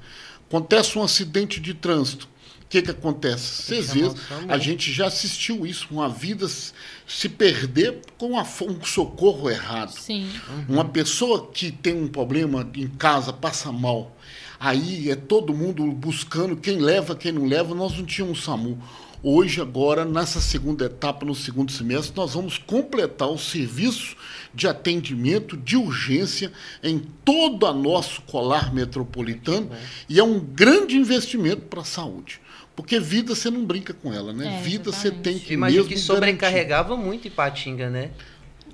Acontece 0.49 0.99
um 0.99 1.03
acidente 1.03 1.59
de 1.59 1.73
trânsito. 1.75 2.29
O 2.67 2.69
que, 2.69 2.83
que 2.83 2.91
acontece? 2.91 3.63
Chamar 3.87 4.11
vezes, 4.11 4.21
a 4.49 4.59
gente 4.59 4.93
já 4.93 5.07
assistiu 5.07 5.65
isso, 5.65 5.87
uma 5.89 6.09
vida 6.09 6.49
se- 6.49 7.29
perder 7.29 8.01
com 8.19 8.37
a 8.37 8.45
fo- 8.45 8.67
um 8.69 8.85
socorro 8.85 9.49
errado. 9.49 9.93
Sim. 9.93 10.29
Uma 10.69 10.85
pessoa 10.85 11.49
que 11.53 11.71
tem 11.71 11.95
um 11.95 12.09
problema 12.09 12.69
em 12.75 12.89
casa, 12.89 13.33
passa 13.33 13.71
mal, 13.71 14.17
aí 14.59 15.09
é 15.09 15.15
todo 15.15 15.55
mundo 15.55 15.85
buscando 15.93 16.57
quem 16.57 16.79
leva, 16.79 17.15
quem 17.15 17.31
não 17.31 17.47
leva, 17.47 17.73
nós 17.73 17.97
não 17.97 18.05
tínhamos 18.05 18.43
SAMU. 18.43 18.77
Hoje, 19.23 19.61
agora, 19.61 20.05
nessa 20.05 20.41
segunda 20.41 20.85
etapa, 20.87 21.25
no 21.25 21.35
segundo 21.35 21.71
semestre, 21.73 22.13
nós 22.17 22.35
vamos 22.35 22.59
completar 22.59 23.29
o 23.29 23.39
serviço 23.39 24.17
de 24.53 24.67
atendimento 24.69 25.57
de 25.57 25.77
urgência 25.77 26.53
em 26.83 26.99
todo 27.25 27.65
o 27.67 27.73
nosso 27.73 28.23
colar 28.23 28.73
metropolitano 28.75 29.71
e 30.09 30.19
é 30.19 30.23
um 30.25 30.39
grande 30.41 30.97
investimento 30.97 31.63
para 31.63 31.81
a 31.81 31.85
saúde. 31.85 32.41
Porque 32.77 33.01
vida 33.01 33.35
você 33.35 33.51
não 33.51 33.65
brinca 33.65 33.95
com 33.95 34.13
ela, 34.13 34.33
né? 34.33 34.59
É, 34.59 34.63
vida 34.63 34.93
você 34.93 35.09
exatamente. 35.09 35.23
tem 35.23 35.39
que 35.39 35.55
Imagino 35.55 35.83
mesmo 35.85 35.97
que 35.97 36.01
sobrecarregava 36.01 36.97
muito 36.97 37.27
Ipatinga, 37.27 37.89
né? 37.91 38.11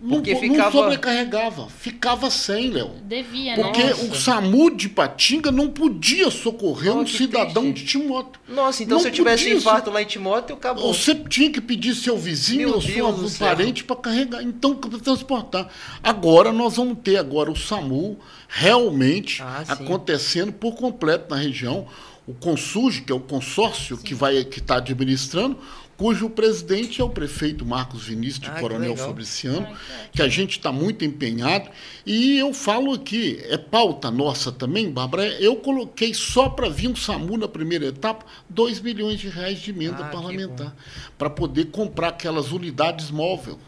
Não, 0.04 0.16
Porque 0.16 0.32
não 0.34 0.40
ficava- 0.40 0.72
sobrecarregava, 0.72 1.68
ficava 1.68 2.28
sem, 2.28 2.70
Léo. 2.70 2.90
Devia, 3.04 3.54
Porque 3.54 3.84
né? 3.84 3.94
o 3.94 4.12
SAMU 4.16 4.74
de 4.74 4.88
Patinga 4.88 5.52
não 5.52 5.70
podia 5.70 6.28
socorrer 6.28 6.92
Oh, 6.96 7.02
um 7.02 7.06
cidadão 7.06 7.70
triste. 7.70 7.84
de 7.84 7.90
Timóteo. 8.00 8.40
Nossa, 8.48 8.82
então 8.82 8.96
Não 8.96 9.02
se 9.02 9.08
eu 9.10 9.12
tivesse 9.12 9.44
podia, 9.44 9.58
infarto 9.58 9.90
lá 9.92 10.02
em 10.02 10.04
Timóteo, 10.04 10.56
acabou. 10.56 10.92
Você 10.92 11.14
tinha 11.14 11.48
que 11.52 11.60
pedir 11.60 11.94
seu 11.94 12.18
vizinho 12.18 12.66
Meu 12.70 12.74
ou 12.74 12.82
seu 12.82 13.28
céu. 13.28 13.46
parente 13.46 13.84
para 13.84 13.94
carregar, 13.94 14.42
então 14.42 14.74
para 14.74 14.98
transportar. 14.98 15.68
Agora 16.02 16.50
nós 16.50 16.74
vamos 16.74 16.98
ter 17.04 17.16
agora 17.16 17.48
o 17.48 17.54
SAMU 17.56 18.18
realmente 18.54 19.42
Ah, 19.42 19.64
sim. 19.64 19.72
acontecendo 19.72 20.52
por 20.52 20.74
completo 20.74 21.34
na 21.34 21.40
região. 21.40 21.86
O 22.26 22.34
Consuge, 22.34 23.00
que 23.00 23.10
é 23.10 23.14
o 23.14 23.18
consórcio 23.20 23.96
que 23.96 24.14
vai 24.14 24.44
que 24.44 24.58
está 24.60 24.76
administrando, 24.76 25.58
cujo 25.96 26.28
presidente 26.30 27.00
é 27.00 27.04
o 27.04 27.08
prefeito 27.08 27.64
Marcos 27.64 28.04
Vinícius 28.04 28.40
de 28.40 28.48
Ah, 28.48 28.54
que 28.54 28.60
Coronel 28.60 28.90
legal. 28.90 29.06
Fabriciano, 29.08 29.66
que 30.12 30.20
a 30.22 30.28
gente 30.28 30.52
está 30.58 30.70
muito 30.70 31.04
empenhado. 31.04 31.68
E 32.06 32.38
eu 32.38 32.52
falo 32.54 32.92
aqui, 32.92 33.40
é 33.48 33.56
pauta 33.58 34.10
nossa 34.10 34.52
também, 34.52 34.90
Bárbara, 34.90 35.26
eu 35.40 35.56
coloquei 35.56 36.12
só 36.14 36.48
para 36.48 36.68
vir 36.68 36.88
um 36.88 36.96
SAMU 36.96 37.36
na 37.38 37.48
primeira 37.48 37.86
etapa 37.86 38.24
2 38.48 38.80
milhões 38.80 39.18
de 39.18 39.28
reais 39.28 39.58
de 39.60 39.70
emenda 39.70 40.04
Ah, 40.04 40.08
que 40.08 40.16
parlamentar, 40.16 40.76
para 41.18 41.30
poder 41.30 41.66
comprar 41.66 42.08
aquelas 42.08 42.52
unidades 42.52 43.10
móveis, 43.10 43.56
Sim, 43.56 43.62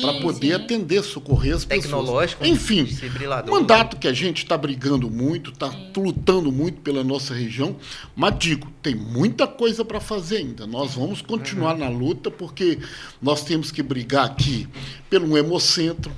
para 0.00 0.20
poder 0.20 0.46
sim. 0.46 0.52
atender, 0.52 1.02
socorrer 1.02 1.54
as 1.54 1.64
pessoas. 1.64 1.84
Tecnológico, 1.84 2.44
um 2.44 2.46
Enfim, 2.46 2.84
desfibrilador. 2.84 3.54
mandato 3.54 3.96
que 3.96 4.08
a 4.08 4.12
gente 4.12 4.38
está 4.38 4.56
brigando 4.56 5.10
muito, 5.10 5.50
está 5.50 5.72
lutando 5.96 6.50
muito 6.50 6.80
pela 6.80 7.02
nossa 7.04 7.34
região, 7.34 7.76
mas 8.14 8.38
digo, 8.38 8.68
tem 8.82 8.94
muita 8.94 9.46
coisa 9.46 9.84
para 9.84 10.00
fazer 10.00 10.38
ainda. 10.38 10.66
Nós 10.66 10.94
vamos 10.94 11.20
continuar 11.22 11.74
Uhum. 11.74 11.80
na 11.80 11.88
luta, 11.88 12.30
porque 12.30 12.78
nós 13.20 13.44
temos 13.44 13.70
que 13.70 13.82
brigar 13.82 14.26
aqui 14.26 14.68
pelo 15.10 15.36
hemocentro. 15.36 16.12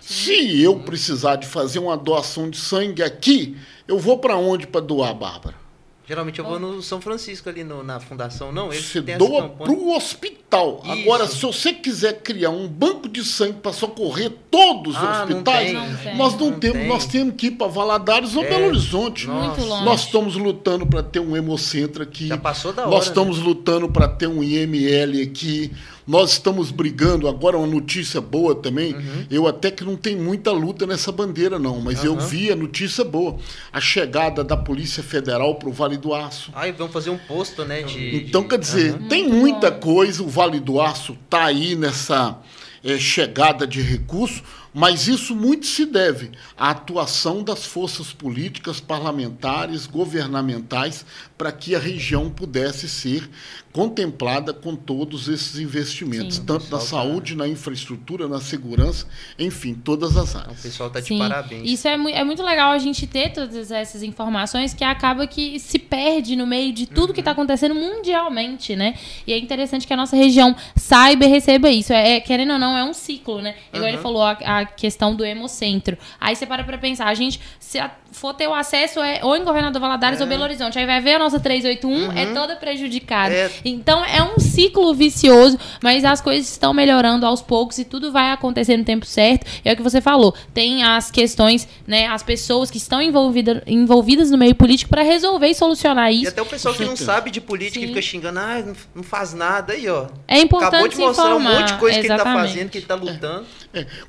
Se 0.00 0.60
eu 0.60 0.80
precisar 0.80 1.36
de 1.36 1.46
fazer 1.46 1.78
uma 1.78 1.96
doação 1.96 2.50
de 2.50 2.56
sangue 2.58 3.02
aqui, 3.02 3.56
eu 3.86 3.98
vou 3.98 4.18
para 4.18 4.36
onde 4.36 4.66
para 4.66 4.80
doar, 4.80 5.14
Bárbara? 5.14 5.61
Geralmente 6.06 6.40
eu 6.40 6.44
vou 6.44 6.58
no 6.58 6.82
São 6.82 7.00
Francisco 7.00 7.48
ali 7.48 7.62
no- 7.62 7.82
na 7.84 8.00
fundação, 8.00 8.50
não? 8.50 8.72
Eles 8.72 8.84
Você 8.86 9.00
doa 9.00 9.48
para 9.48 9.70
o 9.70 9.94
hospital. 9.94 10.82
Isso. 10.84 10.92
Agora, 10.92 11.26
se 11.28 11.40
você 11.40 11.72
quiser 11.72 12.20
criar 12.22 12.50
um 12.50 12.66
banco 12.66 13.08
de 13.08 13.24
sangue 13.24 13.58
para 13.62 13.72
socorrer 13.72 14.32
todos 14.50 14.96
os 14.96 15.00
Ah, 15.02 15.24
não 15.28 15.36
hospitais. 15.38 15.72
Não 15.72 15.96
tem. 15.96 16.16
nós 16.16 16.34
não, 16.36 16.50
Não 16.50 16.58
temos. 16.58 16.78
tem. 16.78 16.88
Nós 16.88 17.06
temos 17.06 17.34
que 17.36 17.46
ir 17.46 17.50
para 17.52 17.68
Valadares 17.68 18.34
ou 18.34 18.42
É. 18.44 18.48
Belo 18.48 18.66
Horizonte. 18.66 19.26
Nossa. 19.28 19.46
Muito 19.46 19.64
longe. 19.64 19.84
Nós 19.84 20.00
estamos 20.04 20.34
lutando 20.36 20.84
para 20.86 21.02
ter 21.04 21.20
um 21.20 21.36
hemocentro 21.36 22.02
aqui. 22.02 22.26
Já 22.26 22.36
passou 22.36 22.72
da 22.72 22.82
hora, 22.82 22.90
Nós 22.90 23.04
né? 23.04 23.08
estamos 23.10 23.38
lutando 23.38 23.88
para 23.88 24.08
ter 24.08 24.26
um 24.26 24.42
IML 24.42 25.22
aqui. 25.22 25.70
Nós 26.06 26.32
estamos 26.32 26.70
brigando. 26.70 27.28
Agora, 27.28 27.56
uma 27.56 27.66
notícia 27.66 28.20
boa 28.20 28.54
também. 28.54 28.94
Eu 29.30 29.46
até 29.46 29.70
que 29.70 29.84
não 29.84 29.96
tenho 29.96 30.20
muita 30.20 30.50
luta 30.50 30.86
nessa 30.86 31.12
bandeira, 31.12 31.58
não, 31.58 31.80
mas 31.80 32.02
eu 32.04 32.14
Uhum. 32.14 32.18
vi 32.18 32.50
a 32.50 32.56
notícia 32.56 33.04
boa. 33.04 33.36
A 33.72 33.80
chegada 33.80 34.42
da 34.42 34.56
Polícia 34.56 35.02
Federal 35.02 35.54
para 35.56 35.68
o 35.68 35.72
Vale 35.72 35.96
do 35.96 36.12
Aço. 36.14 36.50
Aí 36.54 36.72
vamos 36.72 36.92
fazer 36.92 37.10
um 37.10 37.18
posto, 37.18 37.64
né? 37.64 37.82
De, 37.82 38.16
Então, 38.26 38.42
de- 38.42 38.48
quer 38.48 38.58
dizer, 38.58 38.94
Aham. 38.94 39.08
tem 39.08 39.28
muita 39.28 39.70
coisa, 39.70 40.22
o 40.22 40.28
Vale 40.28 40.58
do 40.60 40.80
Aço 40.80 41.16
está 41.24 41.44
aí 41.44 41.74
nessa 41.76 42.38
eh, 42.84 42.98
chegada 42.98 43.64
de 43.64 43.80
recursos, 43.80 44.42
mas 44.74 45.06
isso 45.08 45.34
muito 45.36 45.66
se 45.66 45.84
deve 45.84 46.30
à 46.56 46.70
atuação 46.70 47.42
das 47.42 47.64
forças 47.66 48.12
políticas, 48.12 48.80
parlamentares, 48.80 49.86
governamentais, 49.86 51.04
para 51.36 51.52
que 51.52 51.74
a 51.74 51.78
região 51.78 52.30
pudesse 52.30 52.88
ser 52.88 53.28
contemplada 53.72 54.52
com 54.52 54.76
todos 54.76 55.28
esses 55.28 55.58
investimentos, 55.58 56.36
Sim. 56.36 56.44
tanto 56.44 56.64
na 56.70 56.78
Pessoal, 56.78 57.06
saúde, 57.06 57.34
na 57.34 57.48
infraestrutura, 57.48 58.28
na 58.28 58.38
segurança, 58.38 59.06
enfim, 59.38 59.72
todas 59.74 60.14
as 60.16 60.34
O 60.34 60.38
áreas. 60.38 60.60
pessoal 60.60 60.90
tá 60.90 61.00
de 61.00 61.06
Sim. 61.06 61.18
parabéns. 61.18 61.70
Isso 61.70 61.88
é, 61.88 61.96
mui- 61.96 62.12
é 62.12 62.22
muito 62.22 62.42
legal 62.42 62.72
a 62.72 62.78
gente 62.78 63.06
ter 63.06 63.30
todas 63.32 63.70
essas 63.70 64.02
informações 64.02 64.74
que 64.74 64.84
acaba 64.84 65.26
que 65.26 65.58
se 65.58 65.78
perde 65.78 66.36
no 66.36 66.46
meio 66.46 66.72
de 66.72 66.86
tudo 66.86 67.14
que 67.14 67.20
está 67.20 67.30
acontecendo 67.30 67.74
mundialmente, 67.74 68.76
né? 68.76 68.94
E 69.26 69.32
é 69.32 69.38
interessante 69.38 69.86
que 69.86 69.92
a 69.92 69.96
nossa 69.96 70.16
região 70.16 70.54
saiba 70.76 71.24
e 71.24 71.28
receba 71.28 71.70
isso. 71.70 71.92
É, 71.94 72.16
é, 72.16 72.20
querendo 72.20 72.52
ou 72.52 72.58
não, 72.58 72.76
é 72.76 72.84
um 72.84 72.92
ciclo, 72.92 73.40
né? 73.40 73.54
Igual 73.72 73.88
ele 73.88 73.96
Uhum. 73.96 74.02
falou, 74.02 74.22
a, 74.22 74.32
a 74.32 74.61
questão 74.64 75.14
do 75.14 75.24
hemocentro. 75.24 75.96
Aí 76.20 76.34
você 76.36 76.46
para 76.46 76.64
pra 76.64 76.78
pensar, 76.78 77.06
a 77.06 77.14
gente, 77.14 77.40
se 77.58 77.78
a- 77.78 77.90
for 78.12 78.34
ter 78.34 78.46
o 78.46 78.52
acesso 78.54 79.00
é, 79.00 79.20
ou 79.22 79.34
em 79.36 79.42
Governador 79.42 79.80
Valadares 79.80 80.20
ou 80.20 80.26
Belo 80.26 80.42
Horizonte, 80.42 80.78
aí 80.78 80.84
vai 80.84 81.00
ver 81.00 81.14
a 81.14 81.18
nossa 81.18 81.40
381, 81.40 82.12
é 82.12 82.26
toda 82.34 82.56
prejudicada. 82.56 83.34
É. 83.34 83.50
Então 83.64 84.04
é 84.04 84.22
um 84.22 84.38
ciclo 84.38 84.92
vicioso, 84.94 85.58
mas 85.82 86.04
as 86.04 86.20
coisas 86.20 86.50
estão 86.50 86.74
melhorando 86.74 87.24
aos 87.24 87.40
poucos 87.40 87.78
e 87.78 87.84
tudo 87.84 88.12
vai 88.12 88.30
acontecer 88.30 88.76
no 88.76 88.84
tempo 88.84 89.06
certo. 89.06 89.46
É 89.64 89.72
o 89.72 89.76
que 89.76 89.82
você 89.82 90.00
falou. 90.00 90.34
Tem 90.52 90.82
as 90.82 91.10
questões, 91.10 91.66
né, 91.86 92.06
as 92.06 92.22
pessoas 92.22 92.70
que 92.70 92.76
estão 92.76 93.00
envolvida, 93.00 93.62
envolvidas 93.66 94.30
no 94.30 94.36
meio 94.36 94.54
político 94.54 94.90
para 94.90 95.02
resolver 95.02 95.46
e 95.48 95.54
solucionar 95.54 96.12
E 96.12 96.20
isso. 96.22 96.28
até 96.28 96.42
o 96.42 96.46
pessoal 96.46 96.74
que 96.74 96.84
não 96.84 96.96
sabe 96.96 97.30
de 97.30 97.40
política 97.40 97.78
Sim. 97.80 97.84
e 97.86 97.88
fica 97.88 98.02
xingando, 98.02 98.38
ah, 98.38 98.62
não- 98.94 99.02
faz 99.02 99.32
nada 99.32 99.72
aí, 99.72 99.88
ó. 99.88 100.06
É 100.28 100.38
importante 100.38 100.68
Acabou 100.74 100.88
de 100.88 100.96
mostrar 100.98 101.24
um 101.34 101.40
informar. 101.40 101.60
monte 101.60 101.72
de 101.72 101.78
coisa 101.78 101.94
que 101.94 102.00
ele 102.02 102.08
tá 102.08 102.14
Exatamente. 102.16 102.48
fazendo, 102.48 102.68
que 102.70 102.78
ele 102.78 102.86
tá 102.86 102.94
lutando. 102.94 103.46
É, 103.61 103.61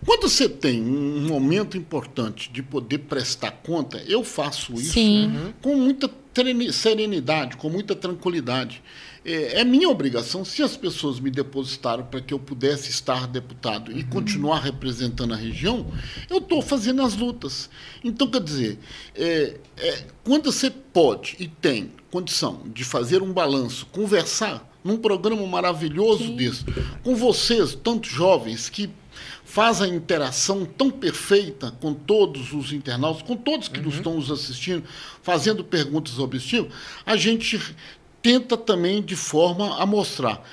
quando 0.06 0.28
você 0.28 0.50
tem 0.50 0.82
um 0.82 1.28
momento 1.28 1.78
importante 1.78 2.52
de 2.52 2.62
poder 2.62 3.00
prestar 3.00 3.52
conta, 3.52 4.04
eu 4.08 4.24
faço 4.24 4.74
isso 4.74 4.94
Sim. 4.94 5.54
com 5.62 5.76
muita 5.76 6.10
serenidade, 6.72 7.58
com 7.58 7.70
muita 7.70 7.96
tranquilidade. 7.96 8.82
É, 9.26 9.62
é 9.62 9.64
minha 9.64 9.88
obrigação, 9.88 10.44
se 10.44 10.62
as 10.62 10.76
pessoas 10.76 11.20
me 11.20 11.30
depositaram 11.32 12.04
para 12.06 12.20
que 12.20 12.34
eu 12.34 12.40
pudesse 12.40 12.90
estar 12.90 13.28
deputado 13.28 13.98
e 13.98 14.04
continuar 14.04 14.60
representando 14.60 15.34
a 15.34 15.38
região, 15.38 15.88
eu 16.30 16.40
estou 16.40 16.62
fazendo 16.62 17.02
as 17.02 17.16
lutas. 17.16 17.70
Então, 18.04 18.28
quer 18.28 18.42
dizer, 18.42 18.80
é, 19.16 19.60
é, 19.78 20.06
quando 20.24 20.52
você 20.52 20.70
pode 20.70 21.38
e 21.40 21.48
tem 21.48 21.92
condição 22.12 22.64
de 22.74 22.84
fazer 22.84 23.22
um 23.22 23.32
balanço, 23.32 23.86
conversar 23.88 24.73
num 24.84 24.98
programa 24.98 25.46
maravilhoso 25.48 26.34
desse, 26.34 26.66
com 27.04 27.16
vocês, 27.16 27.74
tantos 27.76 28.12
jovens 28.12 28.70
que 28.70 28.90
faz 29.46 29.82
a 29.82 29.88
interação 29.88 30.66
tão 30.66 30.90
perfeita 30.90 31.72
com 31.80 31.94
todos 31.94 32.54
os 32.54 32.74
internautas, 32.74 33.22
com 33.22 33.36
todos 33.36 33.68
que 33.68 33.80
nos 33.80 33.96
estão 33.96 34.16
nos 34.16 34.32
assistindo, 34.32 34.84
fazendo 35.22 35.64
perguntas 35.64 36.18
objetivas, 36.18 36.72
a 37.06 37.16
gente 37.16 37.60
tenta 38.22 38.58
também 38.58 39.02
de 39.02 39.16
forma 39.16 39.78
a 39.80 39.86
mostrar. 39.86 40.44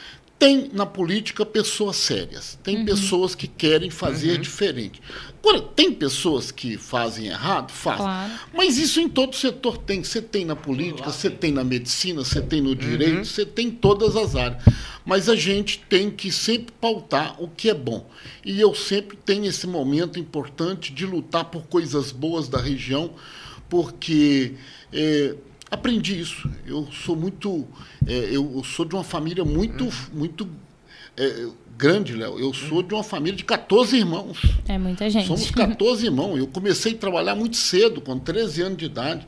Tem 0.41 0.71
na 0.73 0.87
política 0.87 1.45
pessoas 1.45 1.97
sérias, 1.97 2.59
tem 2.63 2.83
pessoas 2.83 3.35
que 3.35 3.47
querem 3.47 3.91
fazer 3.91 4.39
diferente. 4.39 4.99
Agora, 5.39 5.61
tem 5.61 5.93
pessoas 5.93 6.51
que 6.51 6.79
fazem 6.79 7.27
errado? 7.27 7.71
Fazem. 7.71 8.07
Claro. 8.07 8.33
Mas 8.55 8.79
isso 8.79 9.01
em 9.01 9.09
todo 9.09 9.37
setor 9.37 9.77
tem. 9.77 10.03
Você 10.03 10.23
tem 10.23 10.47
na 10.47 10.57
política, 10.57 11.13
você 11.13 11.29
tem 11.29 11.53
na 11.53 11.63
medicina, 11.63 12.25
você 12.25 12.41
tem 12.41 12.63
no 12.63 12.75
direito, 12.75 13.27
você 13.27 13.45
tem 13.45 13.67
em 13.67 13.71
todas 13.71 14.17
as 14.17 14.35
áreas. 14.35 14.65
Mas 15.05 15.29
a 15.29 15.37
gente 15.37 15.85
tem 15.91 16.11
que 16.11 16.33
sempre 16.33 16.73
pautar 16.81 17.37
o 17.39 17.47
que 17.47 17.69
é 17.69 17.75
bom. 17.75 18.09
E 18.43 18.59
eu 18.59 18.75
sempre 18.75 19.19
tenho 19.19 19.45
esse 19.45 19.67
momento 19.67 20.19
importante 20.19 20.91
de 20.91 21.05
lutar 21.05 21.45
por 21.45 21.67
coisas 21.67 22.13
boas 22.13 22.49
da 22.49 22.59
região, 22.59 23.13
porque 23.69 24.55
é, 24.91 25.35
aprendi 25.71 26.21
isso. 26.21 26.51
Eu 26.67 26.89
sou 26.93 27.15
muito. 27.15 27.67
é, 28.07 28.35
eu 28.35 28.63
sou 28.65 28.85
de 28.85 28.95
uma 28.95 29.05
família 29.05 29.45
muito, 29.45 29.89
muito 30.13 30.49
é, 31.17 31.49
grande, 31.77 32.15
Léo. 32.15 32.39
Eu 32.39 32.53
sou 32.53 32.83
de 32.83 32.93
uma 32.93 33.03
família 33.03 33.37
de 33.37 33.45
14 33.45 33.97
irmãos. 33.97 34.39
É 34.69 34.77
muita 34.77 35.09
gente. 35.09 35.27
Somos 35.27 35.51
14 35.51 36.05
irmãos. 36.05 36.39
Eu 36.39 36.47
comecei 36.47 36.93
a 36.93 36.97
trabalhar 36.97 37.35
muito 37.35 37.57
cedo, 37.57 38.01
com 38.01 38.19
13 38.19 38.63
anos 38.63 38.79
de 38.79 38.85
idade. 38.85 39.27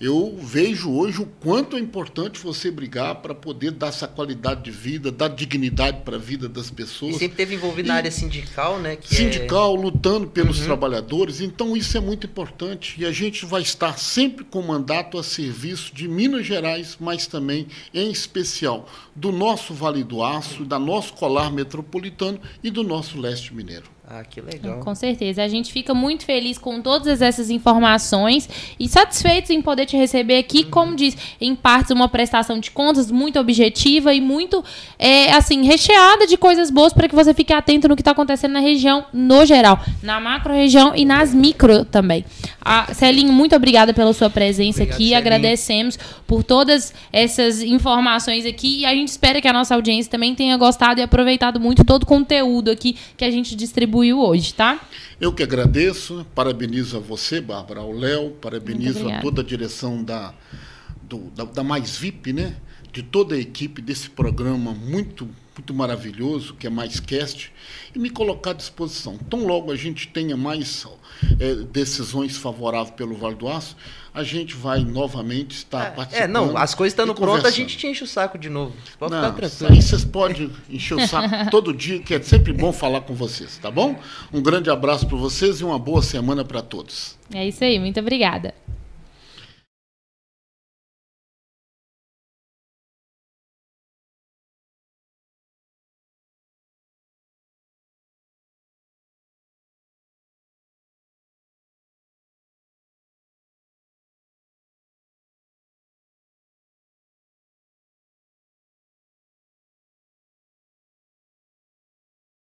Eu 0.00 0.36
vejo 0.40 0.90
hoje 0.90 1.22
o 1.22 1.26
quanto 1.26 1.76
é 1.76 1.80
importante 1.80 2.38
você 2.40 2.70
brigar 2.70 3.16
para 3.16 3.34
poder 3.34 3.70
dar 3.70 3.88
essa 3.88 4.08
qualidade 4.08 4.62
de 4.64 4.70
vida, 4.70 5.10
dar 5.12 5.28
dignidade 5.28 6.00
para 6.04 6.16
a 6.16 6.18
vida 6.18 6.48
das 6.48 6.68
E 6.68 6.72
pessoas. 6.72 7.16
sempre 7.16 7.36
teve 7.36 7.54
envolvido 7.54 7.88
na 7.88 7.94
E- 7.94 7.98
área 7.98 8.10
sindical, 8.10 8.78
né? 8.80 8.96
Que 8.96 9.14
Sindical, 9.14 9.74
lutando 9.74 10.26
pelos 10.26 10.58
Uhum. 10.58 10.64
trabalhadores. 10.64 11.40
Então, 11.40 11.76
isso 11.76 11.96
é 11.96 12.00
muito 12.00 12.26
importante. 12.26 12.96
E 13.00 13.04
a 13.06 13.12
gente 13.12 13.46
vai 13.46 13.62
estar 13.62 13.98
sempre 13.98 14.44
com 14.44 14.60
mandato 14.62 15.16
a 15.18 15.22
serviço 15.22 15.94
de 15.94 16.08
Minas 16.08 16.44
Gerais, 16.44 16.96
mas 16.98 17.26
também, 17.26 17.66
em 17.92 18.10
especial, 18.10 18.88
do 19.14 19.30
nosso 19.30 19.72
Vale 19.74 20.02
do 20.02 20.22
Aço, 20.22 20.64
da 20.64 20.78
nosso 20.78 21.12
colar 21.14 21.50
metropolitano 21.52 22.40
e 22.62 22.70
do 22.70 22.82
nosso 22.82 23.18
leste 23.20 23.54
mineiro. 23.54 23.93
Ah, 24.06 24.22
que 24.22 24.38
legal. 24.38 24.80
Com 24.80 24.94
certeza. 24.94 25.42
A 25.42 25.48
gente 25.48 25.72
fica 25.72 25.94
muito 25.94 26.26
feliz 26.26 26.58
com 26.58 26.80
todas 26.82 27.22
essas 27.22 27.48
informações 27.48 28.48
e 28.78 28.86
satisfeitos 28.86 29.50
em 29.50 29.62
poder 29.62 29.86
te 29.86 29.96
receber 29.96 30.36
aqui, 30.36 30.62
como 30.62 30.94
diz, 30.94 31.16
em 31.40 31.54
partes 31.54 31.90
uma 31.90 32.06
prestação 32.06 32.58
de 32.58 32.70
contas 32.70 33.10
muito 33.10 33.38
objetiva 33.38 34.12
e 34.12 34.20
muito, 34.20 34.62
é, 34.98 35.32
assim, 35.32 35.64
recheada 35.64 36.26
de 36.26 36.36
coisas 36.36 36.70
boas 36.70 36.92
para 36.92 37.08
que 37.08 37.14
você 37.14 37.32
fique 37.32 37.52
atento 37.52 37.88
no 37.88 37.96
que 37.96 38.02
está 38.02 38.10
acontecendo 38.10 38.52
na 38.52 38.60
região 38.60 39.06
no 39.10 39.46
geral, 39.46 39.80
na 40.02 40.20
macro-região 40.20 40.94
e 40.94 41.06
nas 41.06 41.32
micro 41.32 41.84
também. 41.86 42.26
A 42.60 42.92
Celinho, 42.92 43.32
muito 43.32 43.56
obrigada 43.56 43.94
pela 43.94 44.12
sua 44.12 44.28
presença 44.28 44.82
Obrigado, 44.82 44.94
aqui. 44.94 45.04
Celinho. 45.04 45.18
Agradecemos 45.18 45.98
por 46.26 46.42
todas 46.42 46.92
essas 47.12 47.62
informações 47.62 48.44
aqui 48.44 48.80
e 48.80 48.86
a 48.86 48.94
gente 48.94 49.08
espera 49.08 49.40
que 49.40 49.48
a 49.48 49.52
nossa 49.52 49.74
audiência 49.74 50.10
também 50.10 50.34
tenha 50.34 50.56
gostado 50.56 51.00
e 51.00 51.02
aproveitado 51.02 51.58
muito 51.58 51.84
todo 51.84 52.02
o 52.02 52.06
conteúdo 52.06 52.70
aqui 52.70 52.96
que 53.16 53.24
a 53.24 53.30
gente 53.30 53.54
distribuiu 53.94 54.20
hoje, 54.20 54.52
tá? 54.54 54.80
Eu 55.20 55.32
que 55.32 55.42
agradeço, 55.42 56.26
parabenizo 56.34 56.96
a 56.96 57.00
você, 57.00 57.40
Bárbara, 57.40 57.80
ao 57.80 57.92
Léo, 57.92 58.30
parabenizo 58.32 59.08
a 59.08 59.20
toda 59.22 59.40
a 59.42 59.44
direção 59.44 60.02
da, 60.02 60.34
do- 61.02 61.30
da, 61.30 61.44
da 61.44 61.62
Mais 61.62 61.96
VIP, 61.96 62.32
né? 62.32 62.56
De 62.92 63.02
toda 63.02 63.34
a 63.34 63.38
equipe 63.38 63.80
desse 63.80 64.10
programa 64.10 64.72
muito, 64.72 65.28
muito 65.56 65.72
maravilhoso, 65.72 66.54
que 66.54 66.66
é 66.66 66.70
Mais 66.70 66.98
Cast, 67.00 67.52
e 67.94 67.98
me 67.98 68.10
colocar 68.10 68.50
à 68.50 68.54
disposição. 68.54 69.16
Tão 69.16 69.46
logo 69.46 69.70
a 69.70 69.76
gente 69.76 70.08
tenha 70.08 70.36
mais 70.36 70.86
eh, 71.40 71.54
decisões 71.72 72.36
favoráveis 72.36 72.90
pelo 72.96 73.14
Vale 73.16 73.36
do 73.36 73.48
Aço, 73.48 73.76
a 74.12 74.22
gente 74.22 74.54
vai 74.54 74.80
novamente 74.80 75.52
estar 75.56 75.86
É, 75.86 75.90
participando. 75.90 76.24
É, 76.24 76.28
não, 76.32 76.56
as 76.56 76.74
coisas 76.74 76.92
estando 76.92 77.14
prontas, 77.14 77.44
a 77.46 77.50
gente 77.50 77.76
te 77.76 77.86
enche 77.86 78.02
o 78.04 78.06
saco 78.06 78.36
de 78.38 78.48
novo. 78.48 78.72
Pode 78.98 79.12
Não, 79.12 79.32
ficar 79.32 79.46
isso 79.46 79.58
tranquilo. 79.58 79.80
aí 79.80 79.82
vocês 79.82 80.04
podem 80.04 80.50
encher 80.70 80.94
o 80.94 81.06
saco 81.06 81.50
todo 81.50 81.72
dia, 81.72 81.98
que 82.00 82.14
é 82.14 82.22
sempre 82.22 82.52
bom 82.52 82.72
falar 82.72 83.00
com 83.02 83.14
vocês, 83.14 83.56
tá 83.58 83.70
bom? 83.70 83.96
Um 84.32 84.40
grande 84.42 84.70
abraço 84.70 85.06
para 85.06 85.16
vocês 85.16 85.60
e 85.60 85.64
uma 85.64 85.78
boa 85.78 86.02
semana 86.02 86.44
para 86.44 86.62
todos. 86.62 87.16
É 87.32 87.46
isso 87.46 87.62
aí, 87.64 87.78
muito 87.78 87.98
obrigada. 87.98 88.54